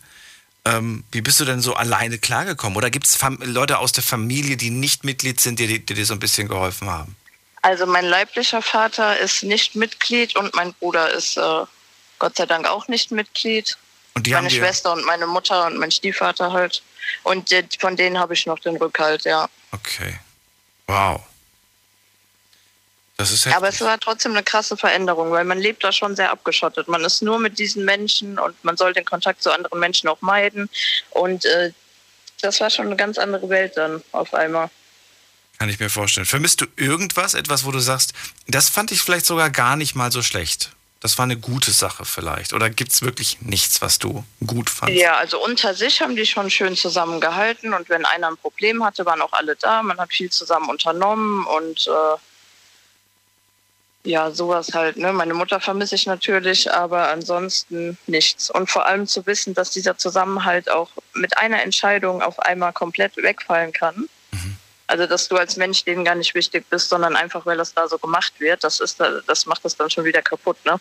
[0.64, 2.76] Ähm, wie bist du denn so alleine klargekommen?
[2.76, 6.14] Oder gibt es Leute aus der Familie, die nicht Mitglied sind, die, die dir so
[6.14, 7.16] ein bisschen geholfen haben?
[7.60, 11.64] Also mein leiblicher Vater ist nicht Mitglied und mein Bruder ist äh,
[12.18, 13.76] Gott sei Dank auch nicht Mitglied.
[14.14, 16.82] Und die meine Schwester und meine Mutter und mein Stiefvater halt.
[17.24, 19.48] Und die, von denen habe ich noch den Rückhalt, ja.
[19.72, 20.18] Okay.
[20.86, 21.22] Wow.
[23.16, 26.88] Aber es war trotzdem eine krasse Veränderung, weil man lebt da schon sehr abgeschottet.
[26.88, 30.20] Man ist nur mit diesen Menschen und man soll den Kontakt zu anderen Menschen auch
[30.20, 30.68] meiden.
[31.10, 31.72] Und äh,
[32.42, 34.68] das war schon eine ganz andere Welt dann auf einmal.
[35.58, 36.26] Kann ich mir vorstellen.
[36.26, 38.12] Vermisst du irgendwas, etwas, wo du sagst,
[38.48, 40.72] das fand ich vielleicht sogar gar nicht mal so schlecht?
[40.98, 42.52] Das war eine gute Sache vielleicht.
[42.52, 45.00] Oder gibt es wirklich nichts, was du gut fandest?
[45.00, 49.04] Ja, also unter sich haben die schon schön zusammengehalten und wenn einer ein Problem hatte,
[49.06, 49.82] waren auch alle da.
[49.82, 52.16] Man hat viel zusammen unternommen und äh,
[54.04, 54.98] ja, sowas halt.
[54.98, 55.12] Ne?
[55.12, 58.50] Meine Mutter vermisse ich natürlich, aber ansonsten nichts.
[58.50, 63.16] Und vor allem zu wissen, dass dieser Zusammenhalt auch mit einer Entscheidung auf einmal komplett
[63.16, 64.08] wegfallen kann.
[64.30, 64.56] Mhm.
[64.86, 67.88] Also, dass du als Mensch denen gar nicht wichtig bist, sondern einfach, weil das da
[67.88, 70.58] so gemacht wird, das, ist, das macht das dann schon wieder kaputt.
[70.66, 70.78] Ne?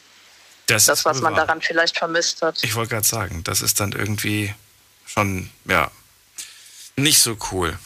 [0.67, 2.61] Das, das was man daran vielleicht vermisst hat.
[2.63, 4.53] Ich wollte gerade sagen, das ist dann irgendwie
[5.05, 5.89] schon, ja,
[6.97, 7.77] nicht so cool.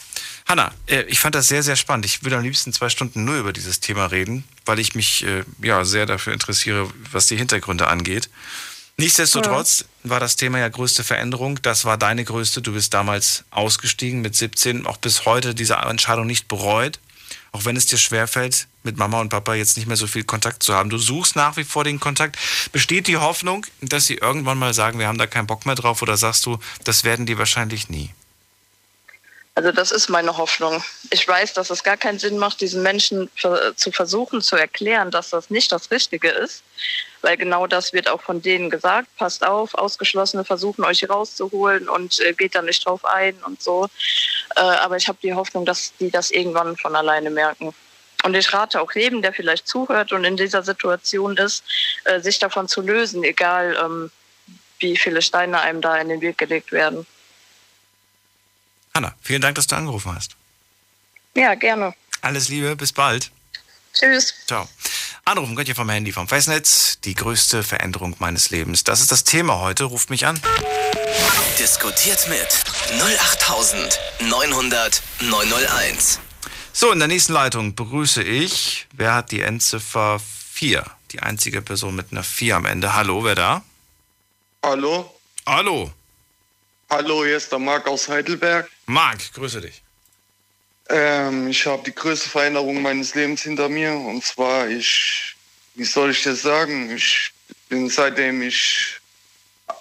[0.48, 2.06] Hanna, äh, ich fand das sehr, sehr spannend.
[2.06, 5.44] Ich würde am liebsten zwei Stunden nur über dieses Thema reden, weil ich mich äh,
[5.62, 8.30] ja sehr dafür interessiere, was die Hintergründe angeht.
[8.96, 10.10] Nichtsdestotrotz ja.
[10.10, 11.62] war das Thema ja größte Veränderung.
[11.62, 12.62] Das war deine größte.
[12.62, 17.00] Du bist damals ausgestiegen mit 17, auch bis heute diese Entscheidung nicht bereut.
[17.52, 20.64] Auch wenn es dir schwerfällt, mit Mama und Papa jetzt nicht mehr so viel Kontakt
[20.64, 20.90] zu haben.
[20.90, 22.38] Du suchst nach wie vor den Kontakt.
[22.72, 26.02] Besteht die Hoffnung, dass sie irgendwann mal sagen, wir haben da keinen Bock mehr drauf?
[26.02, 28.12] Oder sagst du, das werden die wahrscheinlich nie?
[29.58, 30.84] Also das ist meine Hoffnung.
[31.10, 33.28] Ich weiß, dass es gar keinen Sinn macht, diesen Menschen
[33.76, 36.62] zu versuchen zu erklären, dass das nicht das Richtige ist,
[37.24, 39.08] weil genau das wird auch von denen gesagt.
[39.18, 43.88] Passt auf, Ausgeschlossene versuchen euch rauszuholen und äh, geht da nicht drauf ein und so.
[44.56, 47.74] Äh, aber ich habe die Hoffnung, dass die das irgendwann von alleine merken.
[48.24, 51.64] Und ich rate auch jedem, der vielleicht zuhört und in dieser Situation ist,
[52.04, 54.12] äh, sich davon zu lösen, egal ähm,
[54.78, 57.08] wie viele Steine einem da in den Weg gelegt werden.
[58.98, 60.36] Hanna, vielen Dank, dass du angerufen hast.
[61.36, 61.94] Ja, gerne.
[62.22, 63.30] Alles Liebe, bis bald.
[63.94, 64.34] Tschüss.
[64.48, 64.68] Ciao.
[65.24, 67.00] Anrufen könnt ihr vom Handy, vom Festnetz.
[67.02, 68.84] Die größte Veränderung meines Lebens.
[68.84, 69.84] Das ist das Thema heute.
[69.84, 70.42] Ruft mich an.
[71.60, 72.48] Diskutiert mit
[73.00, 76.20] 08900 901.
[76.74, 78.88] So, in der nächsten Leitung begrüße ich.
[78.94, 80.20] Wer hat die Endziffer
[80.54, 80.84] 4?
[81.12, 82.96] Die einzige Person mit einer 4 am Ende.
[82.96, 83.62] Hallo, wer da?
[84.64, 85.14] Hallo.
[85.46, 85.94] Hallo.
[86.90, 88.70] Hallo, hier ist der Marc aus Heidelberg.
[88.86, 89.82] Marc, grüße dich.
[90.88, 93.92] Ähm, ich habe die größte Veränderung meines Lebens hinter mir.
[93.92, 95.36] Und zwar, ich,
[95.76, 96.90] wie soll ich das sagen?
[96.96, 97.34] Ich
[97.68, 99.02] bin seitdem ich,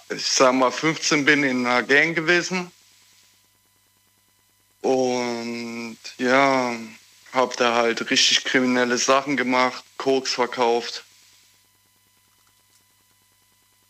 [0.09, 2.69] ich sag mal, 15 bin in einer Gang gewesen.
[4.81, 6.75] Und ja,
[7.31, 11.05] habe da halt richtig kriminelle Sachen gemacht, Koks verkauft.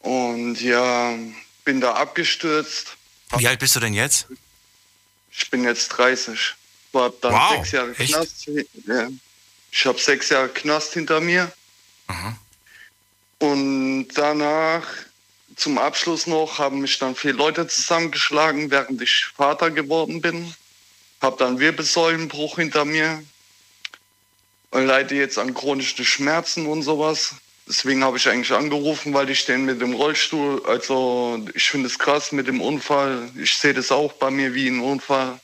[0.01, 1.17] Und ja,
[1.65, 2.96] bin da abgestürzt
[3.35, 4.27] wie alt bist du denn jetzt?
[5.31, 6.55] Ich bin jetzt 30.
[6.93, 8.13] War dann wow, sechs Jahre echt?
[8.13, 8.49] Knast.
[9.71, 11.51] Ich habe sechs Jahre Knast hinter mir.
[12.07, 12.37] Aha.
[13.39, 14.87] Und danach,
[15.55, 20.53] zum Abschluss noch, haben mich dann vier Leute zusammengeschlagen, während ich Vater geworden bin.
[21.21, 23.23] Habe dann Wirbelsäulenbruch hinter mir.
[24.71, 27.35] Und leide jetzt an chronischen Schmerzen und sowas.
[27.67, 31.99] Deswegen habe ich eigentlich angerufen, weil ich den mit dem Rollstuhl, also ich finde es
[31.99, 33.29] krass mit dem Unfall.
[33.35, 35.39] Ich sehe das auch bei mir wie ein Unfall.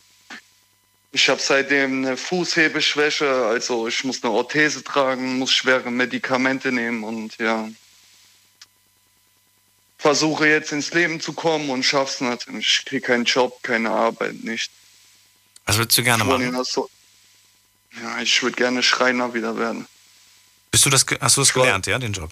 [1.12, 7.04] Ich habe seitdem eine Fußhebeschwäche, also ich muss eine Orthese tragen, muss schwere Medikamente nehmen
[7.04, 7.70] und ja.
[9.98, 12.48] Versuche jetzt ins Leben zu kommen und schaff's nicht.
[12.58, 14.72] Ich kriege keinen Job, keine Arbeit, nicht.
[15.66, 16.66] Was würdest du gerne machen?
[18.02, 19.88] Ja, ich würde gerne Schreiner wieder werden.
[20.74, 22.32] Bist du das, hast du das gelernt, ja, den Job?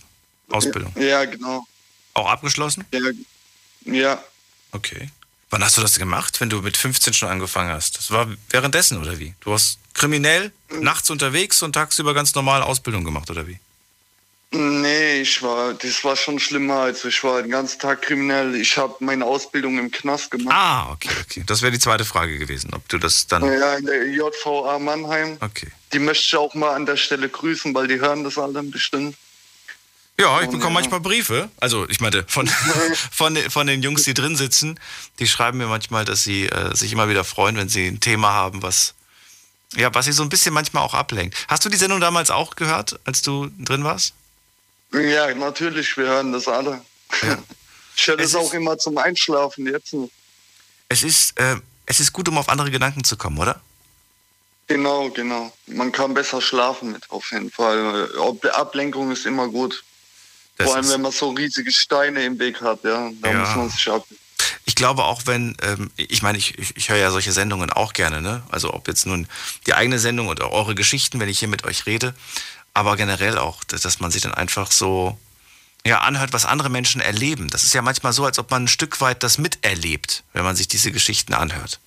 [0.49, 0.91] Ausbildung?
[0.97, 1.63] Ja, genau.
[2.15, 2.83] Auch abgeschlossen?
[2.91, 3.11] Ja.
[3.85, 4.23] ja.
[4.71, 5.11] Okay.
[5.51, 7.99] Wann hast du das gemacht, wenn du mit 15 schon angefangen hast?
[7.99, 9.35] Das war währenddessen oder wie?
[9.41, 10.81] Du warst kriminell, mhm.
[10.81, 13.59] nachts unterwegs und tagsüber ganz normal Ausbildung gemacht oder wie?
[14.53, 16.81] Nee, ich war, das war schon schlimmer.
[16.81, 18.53] Also ich war den ganzen Tag kriminell.
[18.55, 20.53] Ich habe meine Ausbildung im Knast gemacht.
[20.53, 21.43] Ah, okay, okay.
[21.47, 23.43] Das wäre die zweite Frage gewesen, ob du das dann.
[23.45, 25.37] Ja, in der JVA Mannheim.
[25.39, 25.67] Okay.
[25.93, 29.15] Die möchte ich auch mal an der Stelle grüßen, weil die hören das alle bestimmt.
[30.19, 31.49] Ja, ich bekomme manchmal Briefe.
[31.61, 32.47] Also ich meinte, von,
[33.11, 34.77] von, von den Jungs, die drin sitzen,
[35.19, 38.31] die schreiben mir manchmal, dass sie äh, sich immer wieder freuen, wenn sie ein Thema
[38.31, 38.95] haben, was,
[39.75, 41.37] ja, was sie so ein bisschen manchmal auch ablenkt.
[41.47, 44.13] Hast du die Sendung damals auch gehört, als du drin warst?
[44.93, 46.81] Ja, natürlich, wir hören das alle.
[47.23, 47.37] Ja.
[47.93, 49.93] Ich höre das auch immer zum Einschlafen jetzt.
[50.87, 53.61] Es ist, äh, es ist gut, um auf andere Gedanken zu kommen, oder?
[54.67, 55.53] Genau, genau.
[55.67, 58.09] Man kann besser schlafen mit, auf jeden Fall.
[58.53, 59.83] Ablenkung ist immer gut.
[60.57, 63.39] Das Vor allem, wenn man so riesige Steine im Weg hat, ja, da ja.
[63.39, 64.05] muss man sich ab.
[64.65, 67.93] Ich glaube auch, wenn, ähm, ich meine, ich, ich, ich höre ja solche Sendungen auch
[67.93, 68.43] gerne, ne?
[68.49, 69.27] Also ob jetzt nun
[69.67, 72.15] die eigene Sendung oder eure Geschichten, wenn ich hier mit euch rede
[72.73, 75.17] aber generell auch, dass man sich dann einfach so
[75.85, 77.49] ja, anhört, was andere Menschen erleben.
[77.49, 80.55] Das ist ja manchmal so, als ob man ein Stück weit das miterlebt, wenn man
[80.55, 81.79] sich diese Geschichten anhört.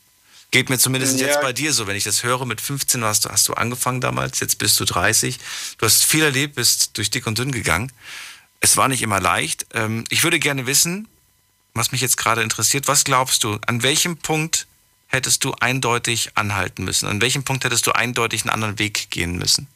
[0.51, 1.27] Geht mir zumindest ja.
[1.27, 4.01] jetzt bei dir so, wenn ich das höre, mit 15 hast du, hast du angefangen
[4.01, 5.39] damals, jetzt bist du 30.
[5.79, 7.91] Du hast viel erlebt, bist durch dick und dünn gegangen.
[8.61, 9.67] Es war nicht immer leicht.
[9.75, 11.09] Ähm, ich würde gerne wissen,
[11.73, 14.67] was mich jetzt gerade interessiert, was glaubst du, an welchem Punkt
[15.09, 17.09] hättest du eindeutig anhalten müssen?
[17.09, 19.67] An welchem Punkt hättest du eindeutig einen anderen Weg gehen müssen?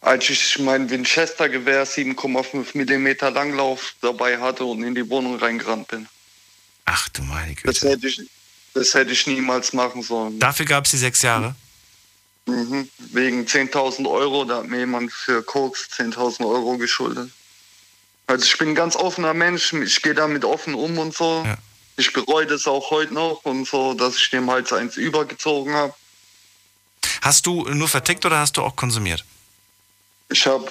[0.00, 6.08] Als ich mein Winchester-Gewehr 7,5 mm Langlauf dabei hatte und in die Wohnung reingerannt bin.
[6.84, 7.66] Ach du meine Güte.
[7.66, 8.22] Das hätte ich,
[8.74, 10.38] das hätte ich niemals machen sollen.
[10.38, 11.54] Dafür gab es die sechs Jahre?
[12.46, 12.88] Mhm.
[13.12, 17.30] Wegen 10.000 Euro, da hat mir jemand für Koks 10.000 Euro geschuldet.
[18.26, 21.42] Also ich bin ein ganz offener Mensch, ich gehe damit offen um und so.
[21.44, 21.58] Ja.
[21.96, 25.94] Ich bereue das auch heute noch und so, dass ich dem halt eins übergezogen habe.
[27.22, 29.24] Hast du nur vertickt oder hast du auch konsumiert?
[30.30, 30.68] Ich habe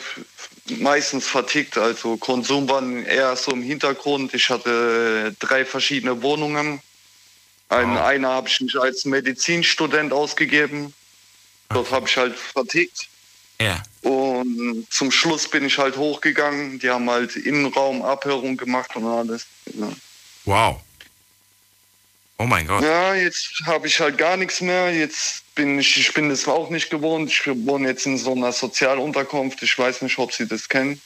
[0.78, 4.34] meistens vertickt, also Konsum war eher so im Hintergrund.
[4.34, 6.82] Ich hatte drei verschiedene Wohnungen.
[7.70, 8.02] Ein, wow.
[8.02, 10.93] Eine habe ich mich als Medizinstudent ausgegeben.
[11.70, 13.10] Dort habe ich halt vertickt.
[13.60, 13.82] Ja.
[14.02, 16.80] Und zum Schluss bin ich halt hochgegangen.
[16.80, 19.46] Die haben halt Innenraumabhörung gemacht und alles.
[19.74, 19.89] Ja.
[20.46, 20.82] Wow.
[22.39, 22.84] Oh mein Gott.
[22.84, 24.93] Ja, jetzt habe ich halt gar nichts mehr.
[24.93, 27.32] Jetzt bin ich, ich bin das auch nicht gewohnt.
[27.32, 29.63] Ich wohne jetzt in so einer Sozialunterkunft.
[29.63, 31.02] Ich weiß nicht, ob Sie das kennen.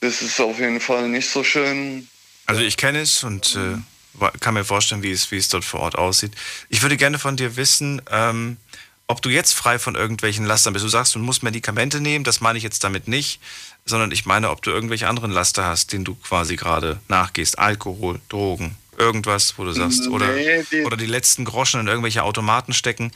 [0.00, 2.08] Das ist auf jeden Fall nicht so schön.
[2.46, 5.80] Also ich kenne es und äh, kann mir vorstellen, wie es, wie es dort vor
[5.80, 6.32] Ort aussieht.
[6.68, 8.56] Ich würde gerne von dir wissen, ähm,
[9.06, 10.84] ob du jetzt frei von irgendwelchen Lastern bist.
[10.84, 13.40] Du sagst, du musst Medikamente nehmen, das meine ich jetzt damit nicht,
[13.84, 17.58] sondern ich meine, ob du irgendwelche anderen Laster hast, denen du quasi gerade nachgehst.
[17.58, 22.22] Alkohol, Drogen, irgendwas, wo du sagst, oder, nee, die, oder die letzten Groschen in irgendwelche
[22.22, 23.12] Automaten stecken?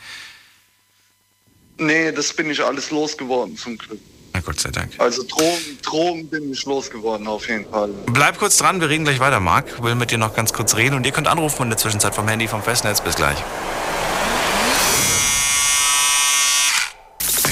[1.79, 4.01] Nee, das bin ich alles losgeworden zum Glück.
[4.33, 4.93] Na Gott sei Dank.
[4.99, 7.91] Also Drogen, Drogen bin ich losgeworden auf jeden Fall.
[8.07, 9.83] Bleib kurz dran, wir reden gleich weiter, Marc.
[9.83, 12.29] Will mit dir noch ganz kurz reden und ihr könnt anrufen in der Zwischenzeit vom
[12.29, 13.01] Handy vom Festnetz.
[13.01, 13.39] Bis gleich.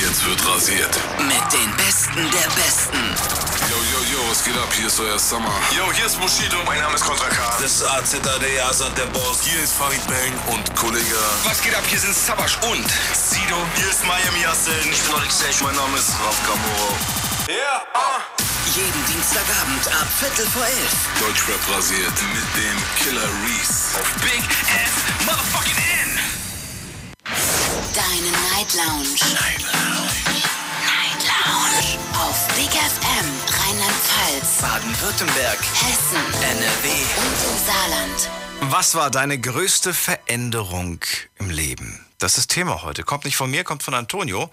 [0.00, 0.98] Jetzt wird rasiert.
[1.18, 3.37] Mit den Besten der Besten
[4.28, 4.68] was geht ab?
[4.76, 5.52] Hier ist euer Summer.
[5.74, 6.56] Yo, hier ist Bushido.
[6.66, 7.56] Mein Name ist Kontra K.
[7.60, 9.40] Das ist AZAD, Asad, der Boss.
[9.42, 11.16] Hier ist Farid Bang und Kollege.
[11.44, 11.84] Was geht ab?
[11.88, 13.56] Hier sind Sabash und Sido.
[13.76, 14.74] Hier ist Miami Yassin.
[14.90, 15.46] Ich bin Alexei.
[15.62, 16.96] Mein Name ist Raf Kamoro.
[17.48, 18.20] Ja, yeah, uh.
[18.76, 20.92] Jeden Dienstagabend ab Viertel vor elf.
[21.20, 23.98] Deutschrap rasiert mit dem Killer Reese.
[23.98, 26.18] Auf Big F Motherfucking N.
[27.94, 29.16] Deine Night Lounge.
[29.32, 30.44] Night Lounge.
[30.84, 32.07] Night Lounge.
[32.18, 38.30] Auf Big FM Rheinland-Pfalz, Baden-Württemberg, Hessen, NRW und im Saarland.
[38.72, 40.98] Was war deine größte Veränderung
[41.38, 42.04] im Leben?
[42.18, 43.04] Das ist Thema heute.
[43.04, 44.50] Kommt nicht von mir, kommt von Antonio.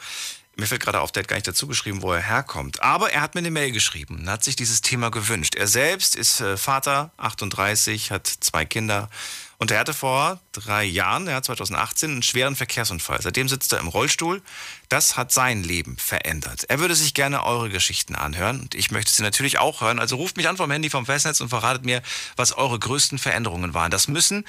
[0.56, 2.84] Mir fällt gerade auf, der hat gar nicht dazu geschrieben, wo er herkommt.
[2.84, 5.56] Aber er hat mir eine Mail geschrieben und hat sich dieses Thema gewünscht.
[5.56, 9.10] Er selbst ist äh, Vater, 38, hat zwei Kinder
[9.58, 13.22] Und er hatte vor drei Jahren, ja, 2018, einen schweren Verkehrsunfall.
[13.22, 14.42] Seitdem sitzt er im Rollstuhl.
[14.90, 16.66] Das hat sein Leben verändert.
[16.68, 20.00] Er würde sich gerne eure Geschichten anhören und ich möchte sie natürlich auch hören.
[20.00, 22.02] Also ruft mich an vom Handy vom Festnetz und verratet mir,
[22.36, 23.92] was eure größten Veränderungen waren.
[23.92, 24.46] Das müssen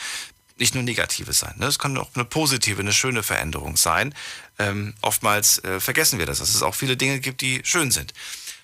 [0.58, 1.54] nicht nur negative sein.
[1.58, 1.66] Ne?
[1.66, 4.14] Es kann auch eine positive, eine schöne Veränderung sein.
[4.58, 8.14] Ähm, oftmals äh, vergessen wir das, dass es auch viele Dinge gibt, die schön sind.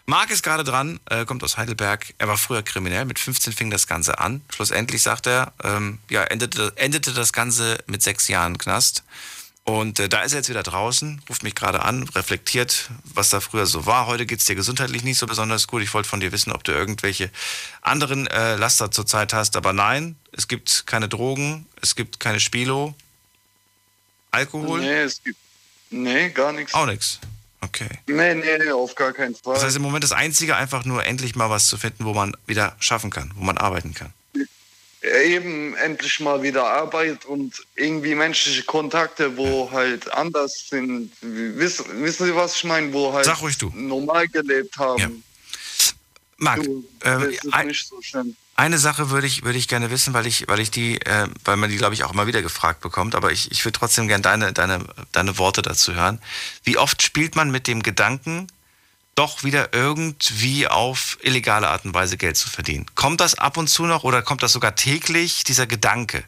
[0.07, 2.15] Marc ist gerade dran, äh, kommt aus Heidelberg.
[2.19, 4.43] Er war früher kriminell, mit 15 fing das Ganze an.
[4.53, 9.05] Schlussendlich, sagt er, ähm, ja, endete, endete das Ganze mit sechs Jahren Knast.
[9.65, 13.41] Und äh, da ist er jetzt wieder draußen, ruft mich gerade an, reflektiert, was da
[13.41, 14.07] früher so war.
[14.07, 15.83] Heute geht es dir gesundheitlich nicht so besonders gut.
[15.83, 17.31] Ich wollte von dir wissen, ob du irgendwelche
[17.81, 19.57] anderen äh, Laster zurzeit hast.
[19.57, 22.95] Aber nein, es gibt keine Drogen, es gibt keine Spilo.
[24.33, 24.81] Alkohol?
[24.81, 25.39] Nee, es gibt.
[25.91, 26.75] Nee, gar nichts.
[26.75, 27.21] Auch nichts.
[27.75, 27.89] Okay.
[28.07, 29.55] Nee, nee, auf gar keinen Fall.
[29.55, 32.37] Das heißt im Moment das Einzige, einfach nur endlich mal was zu finden, wo man
[32.47, 34.13] wieder schaffen kann, wo man arbeiten kann.
[35.25, 41.11] Eben endlich mal wieder Arbeit und irgendwie menschliche Kontakte, wo halt anders sind.
[41.23, 42.93] Wissen, wissen Sie, was ich meine?
[42.93, 43.73] Wo halt Sag ruhig du.
[43.75, 45.01] normal gelebt haben.
[45.01, 45.11] Ja.
[46.37, 46.65] Marc,
[47.05, 48.01] äh, ein, so
[48.55, 51.57] eine Sache würde ich, würde ich gerne wissen, weil ich, weil ich die, äh, weil
[51.57, 54.23] man die, glaube ich, auch immer wieder gefragt bekommt, aber ich, ich würde trotzdem gerne
[54.23, 56.21] deine, deine, deine Worte dazu hören.
[56.63, 58.47] Wie oft spielt man mit dem Gedanken,
[59.15, 62.87] doch wieder irgendwie auf illegale Art und Weise Geld zu verdienen?
[62.95, 66.25] Kommt das ab und zu noch oder kommt das sogar täglich, dieser Gedanke?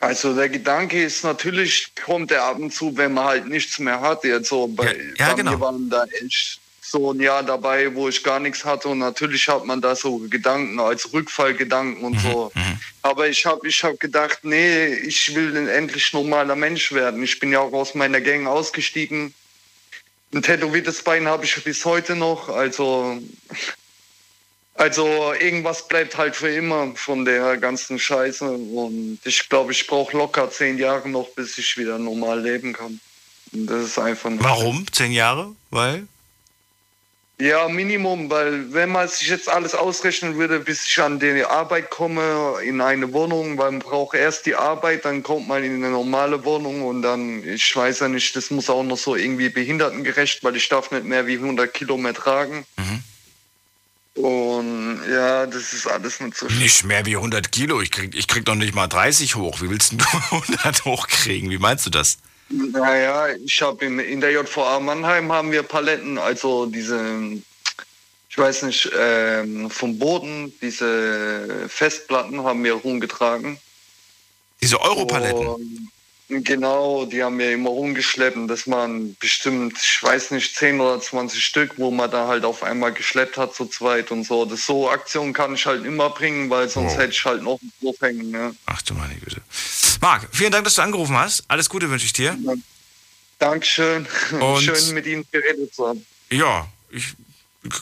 [0.00, 4.00] Also der Gedanke ist natürlich, kommt er ab und zu, wenn man halt nichts mehr
[4.00, 4.22] hat.
[4.22, 5.58] Jetzt so bei, ja, ja, genau.
[5.58, 6.60] waren da echt
[6.90, 10.18] so ein Jahr dabei, wo ich gar nichts hatte und natürlich hat man da so
[10.18, 12.50] Gedanken als Rückfallgedanken und so.
[12.54, 12.80] Mhm, mhm.
[13.02, 17.22] Aber ich habe ich hab gedacht, nee, ich will endlich normaler Mensch werden.
[17.22, 19.34] Ich bin ja auch aus meiner Gang ausgestiegen.
[20.32, 22.48] Ein tätowiertes Bein habe ich bis heute noch.
[22.48, 23.18] Also,
[24.74, 28.44] also irgendwas bleibt halt für immer von der ganzen Scheiße.
[28.44, 33.00] Und ich glaube, ich brauche locker zehn Jahre noch, bis ich wieder normal leben kann.
[33.52, 34.30] Und das ist einfach.
[34.38, 35.54] Warum zehn Jahre?
[35.70, 36.06] Weil?
[37.40, 41.88] Ja, Minimum, weil wenn man sich jetzt alles ausrechnen würde, bis ich an die Arbeit
[41.88, 45.90] komme, in eine Wohnung, weil man braucht erst die Arbeit, dann kommt man in eine
[45.90, 50.42] normale Wohnung und dann, ich weiß ja nicht, das muss auch noch so irgendwie behindertengerecht,
[50.42, 52.66] weil ich darf nicht mehr wie 100 Kilo mehr tragen.
[52.76, 53.04] Mhm.
[54.20, 56.58] Und ja, das ist alles nicht so schön.
[56.58, 59.60] Nicht mehr wie 100 Kilo, ich krieg, ich krieg doch nicht mal 30 hoch.
[59.60, 59.96] Wie willst du
[60.32, 61.50] 100 hochkriegen?
[61.50, 62.18] Wie meinst du das?
[62.48, 67.40] Naja, ich habe in, in der JVA Mannheim haben wir Paletten, also diese,
[68.30, 73.58] ich weiß nicht, ähm, vom Boden, diese Festplatten haben wir rumgetragen.
[74.62, 75.90] Diese Europaletten?
[76.30, 78.36] Genau, die haben wir immer rumgeschleppt.
[78.48, 82.62] Das waren bestimmt, ich weiß nicht, 10 oder 20 Stück, wo man da halt auf
[82.62, 84.44] einmal geschleppt hat, zu zweit und so.
[84.44, 86.98] Das so Aktionen kann ich halt immer bringen, weil sonst oh.
[86.98, 88.30] hätte ich halt noch einen Wurf hängen.
[88.30, 88.54] Ne?
[88.66, 89.40] Ach du meine Güte.
[90.02, 91.44] Marc, vielen Dank, dass du angerufen hast.
[91.48, 92.36] Alles Gute wünsche ich dir.
[92.44, 92.52] Ja.
[93.38, 94.06] Dankeschön.
[94.32, 96.04] Und Schön mit Ihnen geredet zu haben.
[96.30, 97.14] Ja, ich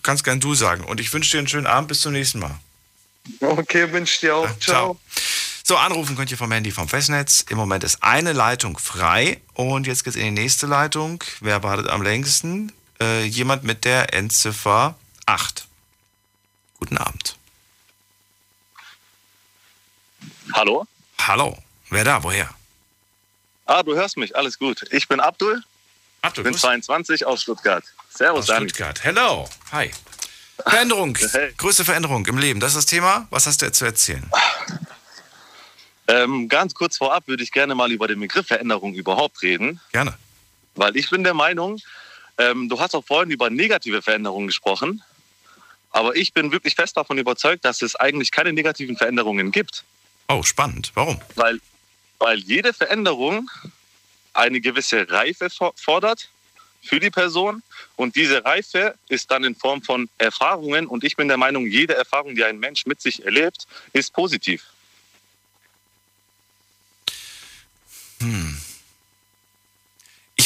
[0.04, 0.84] kann es gern du sagen.
[0.84, 1.88] Und ich wünsche dir einen schönen Abend.
[1.88, 2.60] Bis zum nächsten Mal.
[3.40, 4.58] Okay, wünsche dir auch.
[4.60, 4.60] Ciao.
[4.60, 5.00] ciao.
[5.68, 7.44] So, anrufen könnt ihr vom Handy vom Festnetz.
[7.48, 11.24] Im Moment ist eine Leitung frei und jetzt geht es in die nächste Leitung.
[11.40, 12.70] Wer wartet am längsten?
[13.00, 14.94] Äh, jemand mit der Endziffer
[15.26, 15.66] 8.
[16.78, 17.36] Guten Abend.
[20.52, 20.86] Hallo?
[21.18, 21.58] Hallo.
[21.90, 22.22] Wer da?
[22.22, 22.48] Woher?
[23.64, 24.36] Ah, du hörst mich.
[24.36, 24.84] Alles gut.
[24.92, 25.64] Ich bin Abdul.
[26.22, 26.44] Abdul.
[26.44, 27.82] bin 22 aus Stuttgart.
[28.08, 28.68] Servus, aus Dani.
[28.68, 29.02] Stuttgart.
[29.02, 29.48] Hello.
[29.72, 29.90] Hi.
[30.62, 31.18] Veränderung.
[31.32, 31.52] Hey.
[31.56, 32.60] Größte Veränderung im Leben.
[32.60, 33.26] Das ist das Thema.
[33.30, 34.30] Was hast du jetzt zu erzählen?
[36.08, 39.80] Ähm, ganz kurz vorab würde ich gerne mal über den Begriff Veränderung überhaupt reden.
[39.92, 40.16] Gerne.
[40.74, 41.80] Weil ich bin der Meinung,
[42.38, 45.02] ähm, du hast auch vorhin über negative Veränderungen gesprochen.
[45.90, 49.84] Aber ich bin wirklich fest davon überzeugt, dass es eigentlich keine negativen Veränderungen gibt.
[50.28, 50.92] Oh, spannend.
[50.94, 51.20] Warum?
[51.34, 51.58] Weil,
[52.18, 53.50] weil jede Veränderung
[54.34, 56.28] eine gewisse Reife fordert
[56.82, 57.62] für die Person.
[57.96, 60.86] Und diese Reife ist dann in Form von Erfahrungen.
[60.86, 64.64] Und ich bin der Meinung, jede Erfahrung, die ein Mensch mit sich erlebt, ist positiv.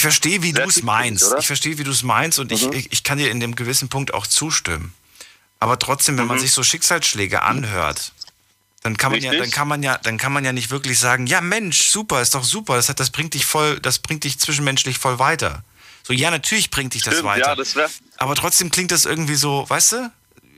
[0.00, 1.24] Ich verstehe, wie du es meinst.
[1.24, 1.40] Oder?
[1.40, 2.72] Ich verstehe, wie du es meinst und mhm.
[2.72, 4.94] ich, ich kann dir in dem gewissen Punkt auch zustimmen.
[5.58, 6.28] Aber trotzdem, wenn mhm.
[6.28, 8.14] man sich so Schicksalsschläge anhört,
[8.82, 11.26] dann kann man ja, dann kann man ja, dann kann man ja nicht wirklich sagen,
[11.26, 14.38] ja Mensch, super, ist doch super, das, hat, das bringt dich voll, das bringt dich
[14.38, 15.64] zwischenmenschlich voll weiter.
[16.02, 17.48] So, ja, natürlich bringt dich das Stimmt, weiter.
[17.48, 17.76] Ja, das
[18.16, 20.12] aber trotzdem klingt das irgendwie so, weißt du?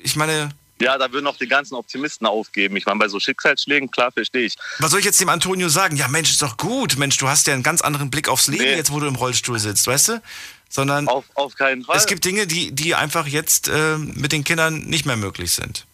[0.05, 0.51] Ich meine,
[0.83, 2.77] ja, da würden auch die ganzen Optimisten aufgeben.
[2.77, 4.57] Ich meine, bei so Schicksalsschlägen, klar, verstehe ich.
[4.81, 5.97] Was soll ich jetzt dem Antonio sagen?
[5.97, 6.99] Ja, Mensch, ist doch gut.
[6.99, 8.75] Mensch, du hast ja einen ganz anderen Blick aufs Leben nee.
[8.75, 10.23] jetzt, wo du im Rollstuhl sitzt, weißt du?
[10.69, 11.97] Sondern auf, auf keinen Fall.
[11.97, 15.87] Es gibt Dinge, die, die einfach jetzt äh, mit den Kindern nicht mehr möglich sind.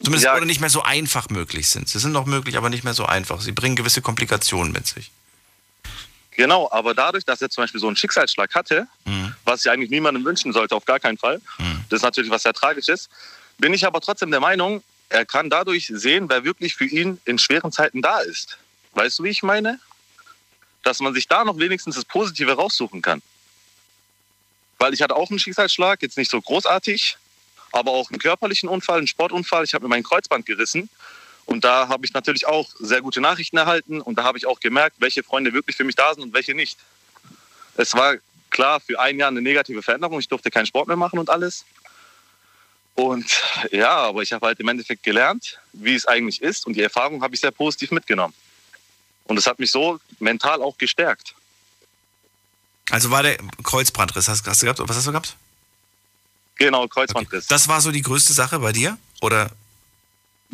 [0.00, 0.36] Zumindest ja.
[0.36, 1.88] oder nicht mehr so einfach möglich sind.
[1.88, 3.40] Sie sind noch möglich, aber nicht mehr so einfach.
[3.40, 5.12] Sie bringen gewisse Komplikationen mit sich.
[6.32, 9.34] Genau, aber dadurch, dass er zum Beispiel so einen Schicksalsschlag hatte, mhm.
[9.44, 11.84] was ich eigentlich niemandem wünschen sollte, auf gar keinen Fall, mhm.
[11.88, 13.08] das ist natürlich was sehr Tragisches,
[13.62, 17.38] bin ich aber trotzdem der Meinung, er kann dadurch sehen, wer wirklich für ihn in
[17.38, 18.58] schweren Zeiten da ist.
[18.94, 19.78] Weißt du, wie ich meine?
[20.82, 23.22] Dass man sich da noch wenigstens das Positive raussuchen kann.
[24.78, 27.16] Weil ich hatte auch einen Schicksalsschlag, jetzt nicht so großartig,
[27.70, 29.62] aber auch einen körperlichen Unfall, einen Sportunfall.
[29.62, 30.88] Ich habe mir mein Kreuzband gerissen
[31.46, 34.58] und da habe ich natürlich auch sehr gute Nachrichten erhalten und da habe ich auch
[34.58, 36.78] gemerkt, welche Freunde wirklich für mich da sind und welche nicht.
[37.76, 38.16] Es war
[38.50, 40.18] klar für ein Jahr eine negative Veränderung.
[40.18, 41.64] Ich durfte keinen Sport mehr machen und alles.
[42.94, 46.82] Und ja, aber ich habe halt im Endeffekt gelernt, wie es eigentlich ist und die
[46.82, 48.34] Erfahrung habe ich sehr positiv mitgenommen.
[49.24, 51.34] Und es hat mich so mental auch gestärkt.
[52.90, 54.80] Also war der Kreuzbandriss, hast, hast du gehabt?
[54.80, 55.36] Was hast du gehabt?
[56.56, 57.44] Genau, Kreuzbandriss.
[57.44, 57.54] Okay.
[57.54, 58.98] Das war so die größte Sache bei dir?
[59.22, 59.50] Oder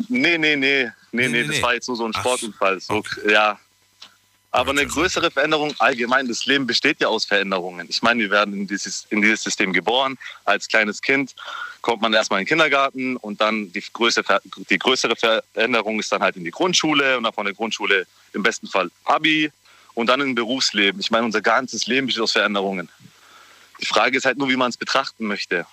[0.07, 2.79] Nee, nee, nee, nee, nee, nee, das war jetzt nur so ein Sportunfall.
[2.79, 3.31] So, okay.
[3.31, 3.59] Ja.
[4.51, 7.87] Aber eine größere Veränderung, allgemein, das Leben besteht ja aus Veränderungen.
[7.87, 10.17] Ich meine, wir werden in dieses, in dieses System geboren.
[10.43, 11.35] Als kleines Kind
[11.81, 16.21] kommt man erstmal in den Kindergarten und dann die, größere, die größere Veränderung ist dann
[16.21, 19.51] halt in die Grundschule und dann von der Grundschule im besten Fall Abi
[19.93, 20.99] und dann im Berufsleben.
[20.99, 22.89] Ich meine, unser ganzes Leben besteht aus Veränderungen.
[23.79, 25.65] Die Frage ist halt nur, wie man es betrachten möchte.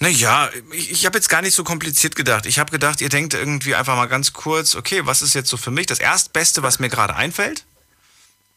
[0.00, 2.46] Naja, ich, ich habe jetzt gar nicht so kompliziert gedacht.
[2.46, 5.56] Ich habe gedacht, ihr denkt irgendwie einfach mal ganz kurz, okay, was ist jetzt so
[5.56, 7.64] für mich das Erstbeste, was mir gerade einfällt?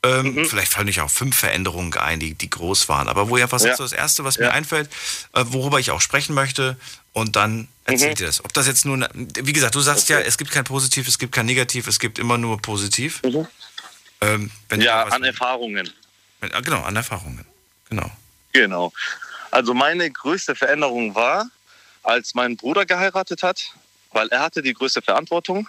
[0.06, 0.45] Ähm, mhm.
[0.45, 3.08] Vielleicht fallen euch auch fünf Veränderungen ein, die, die groß waren.
[3.08, 3.72] Aber wo ihr was ja.
[3.72, 4.47] ist so das Erste, was ja.
[4.47, 4.89] mir einfällt,
[5.34, 6.78] äh, worüber ich auch sprechen möchte?
[7.14, 8.24] Und dann erzählt mhm.
[8.24, 8.43] ihr das.
[8.43, 10.20] Ob das jetzt nur, eine, wie gesagt, du sagst okay.
[10.22, 13.24] ja, es gibt kein Positiv, es gibt kein Negativ, es gibt immer nur Positiv.
[13.24, 13.47] Mhm.
[14.22, 15.91] Ähm, ja, an Erfahrungen.
[16.41, 17.45] Ah, genau, an Erfahrungen.
[17.89, 18.12] Genau.
[18.53, 18.93] Genau.
[19.51, 21.49] Also meine größte Veränderung war,
[22.03, 23.74] als mein Bruder geheiratet hat,
[24.12, 25.68] weil er hatte die größte Verantwortung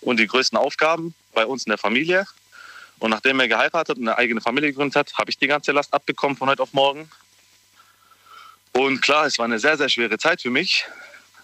[0.00, 2.26] und die größten Aufgaben bei uns in der Familie.
[2.98, 5.94] Und nachdem er geheiratet und eine eigene Familie gegründet hat, habe ich die ganze Last
[5.94, 7.10] abbekommen von heute auf morgen.
[8.72, 10.84] Und klar, es war eine sehr, sehr schwere Zeit für mich,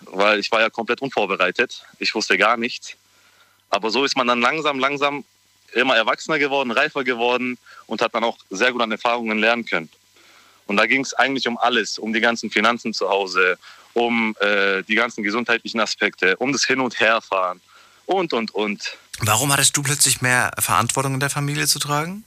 [0.03, 1.85] weil ich war ja komplett unvorbereitet.
[1.99, 2.97] Ich wusste gar nichts.
[3.71, 5.25] Aber so ist man dann langsam, langsam
[5.73, 9.89] immer erwachsener geworden, reifer geworden und hat dann auch sehr gut an Erfahrungen lernen können.
[10.67, 13.59] Und da ging es eigentlich um alles, um die ganzen Finanzen zu Hause,
[13.93, 17.61] um äh, die ganzen gesundheitlichen Aspekte, um das Hin- und Herfahren
[18.07, 18.97] und, und, und.
[19.21, 22.25] Warum hattest du plötzlich mehr Verantwortung in der Familie zu tragen?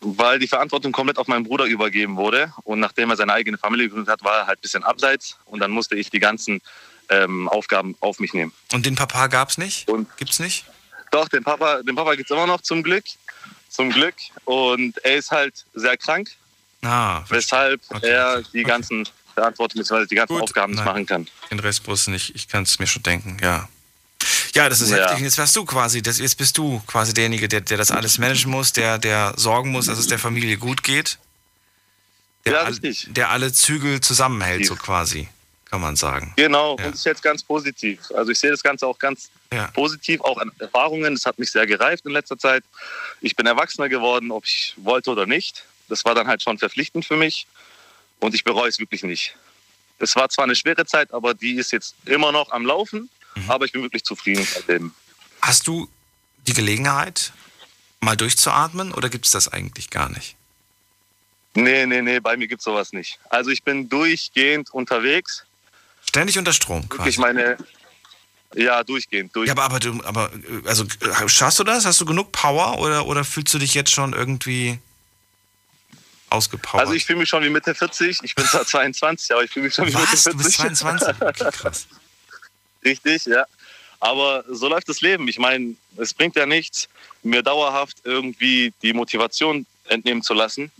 [0.00, 2.52] Weil die Verantwortung komplett auf meinen Bruder übergeben wurde.
[2.64, 5.38] Und nachdem er seine eigene Familie gegründet hat, war er halt ein bisschen abseits.
[5.46, 6.60] Und dann musste ich die ganzen
[7.08, 8.52] ähm, Aufgaben auf mich nehmen.
[8.72, 9.88] Und den Papa gab es nicht?
[9.88, 10.66] Und Gibt's nicht?
[11.10, 13.04] Doch, den Papa, den Papa gibt es immer noch zum Glück.
[13.68, 14.14] Zum Glück.
[14.44, 16.30] Und er ist halt sehr krank.
[16.82, 18.08] Ah, weshalb okay.
[18.08, 20.06] er die ganzen Verantwortung bzw.
[20.06, 20.42] die ganzen Gut.
[20.42, 21.26] Aufgaben nicht machen kann.
[21.50, 22.34] Den Rest bloß nicht.
[22.34, 23.68] Ich kann es mir schon denken, ja.
[24.54, 25.08] Ja, das ist ja.
[25.08, 25.24] heftig.
[25.24, 28.50] Jetzt wärst du quasi, das, jetzt bist du quasi derjenige, der, der das alles managen
[28.50, 31.18] muss, der, der sorgen muss, dass es der Familie gut geht.
[32.44, 35.28] Der, ja, all, der alle Zügel zusammenhält, so quasi,
[35.70, 36.34] kann man sagen.
[36.36, 36.84] Genau, ja.
[36.84, 38.00] und das ist jetzt ganz positiv.
[38.14, 39.68] Also ich sehe das Ganze auch ganz ja.
[39.68, 41.14] positiv, auch an Erfahrungen.
[41.14, 42.62] Das hat mich sehr gereift in letzter Zeit.
[43.20, 45.64] Ich bin erwachsener geworden, ob ich wollte oder nicht.
[45.88, 47.46] Das war dann halt schon verpflichtend für mich
[48.20, 49.34] und ich bereue es wirklich nicht.
[49.98, 53.50] Es war zwar eine schwere Zeit, aber die ist jetzt immer noch am Laufen, mhm.
[53.50, 54.92] aber ich bin wirklich zufrieden mit dem.
[55.40, 55.88] Hast du
[56.46, 57.32] die Gelegenheit,
[58.00, 60.36] mal durchzuatmen oder gibt es das eigentlich gar nicht?
[61.54, 63.18] Nee, nee, nee, bei mir gibt es sowas nicht.
[63.30, 65.44] Also ich bin durchgehend unterwegs.
[66.04, 66.98] Ständig unter Strom, quasi.
[66.98, 67.56] Wirklich meine,
[68.54, 69.34] ja, durchgehend.
[69.34, 69.48] Durch.
[69.48, 70.30] Ja, aber, aber, du, aber
[70.64, 70.84] also,
[71.26, 71.84] schaffst du das?
[71.84, 74.78] Hast du genug Power oder, oder fühlst du dich jetzt schon irgendwie
[76.30, 76.80] ausgepowert?
[76.80, 78.18] Also ich fühle mich schon wie Mitte 40.
[78.22, 80.00] Ich bin zwar 22, aber ich fühle mich schon wie Was?
[80.00, 80.32] Mitte 40.
[80.32, 81.08] Du bist 22?
[81.20, 81.86] Okay, krass.
[82.84, 83.44] Richtig, ja.
[84.00, 85.28] Aber so läuft das Leben.
[85.28, 86.88] Ich meine, es bringt ja nichts,
[87.22, 90.70] mir dauerhaft irgendwie die Motivation entnehmen zu lassen.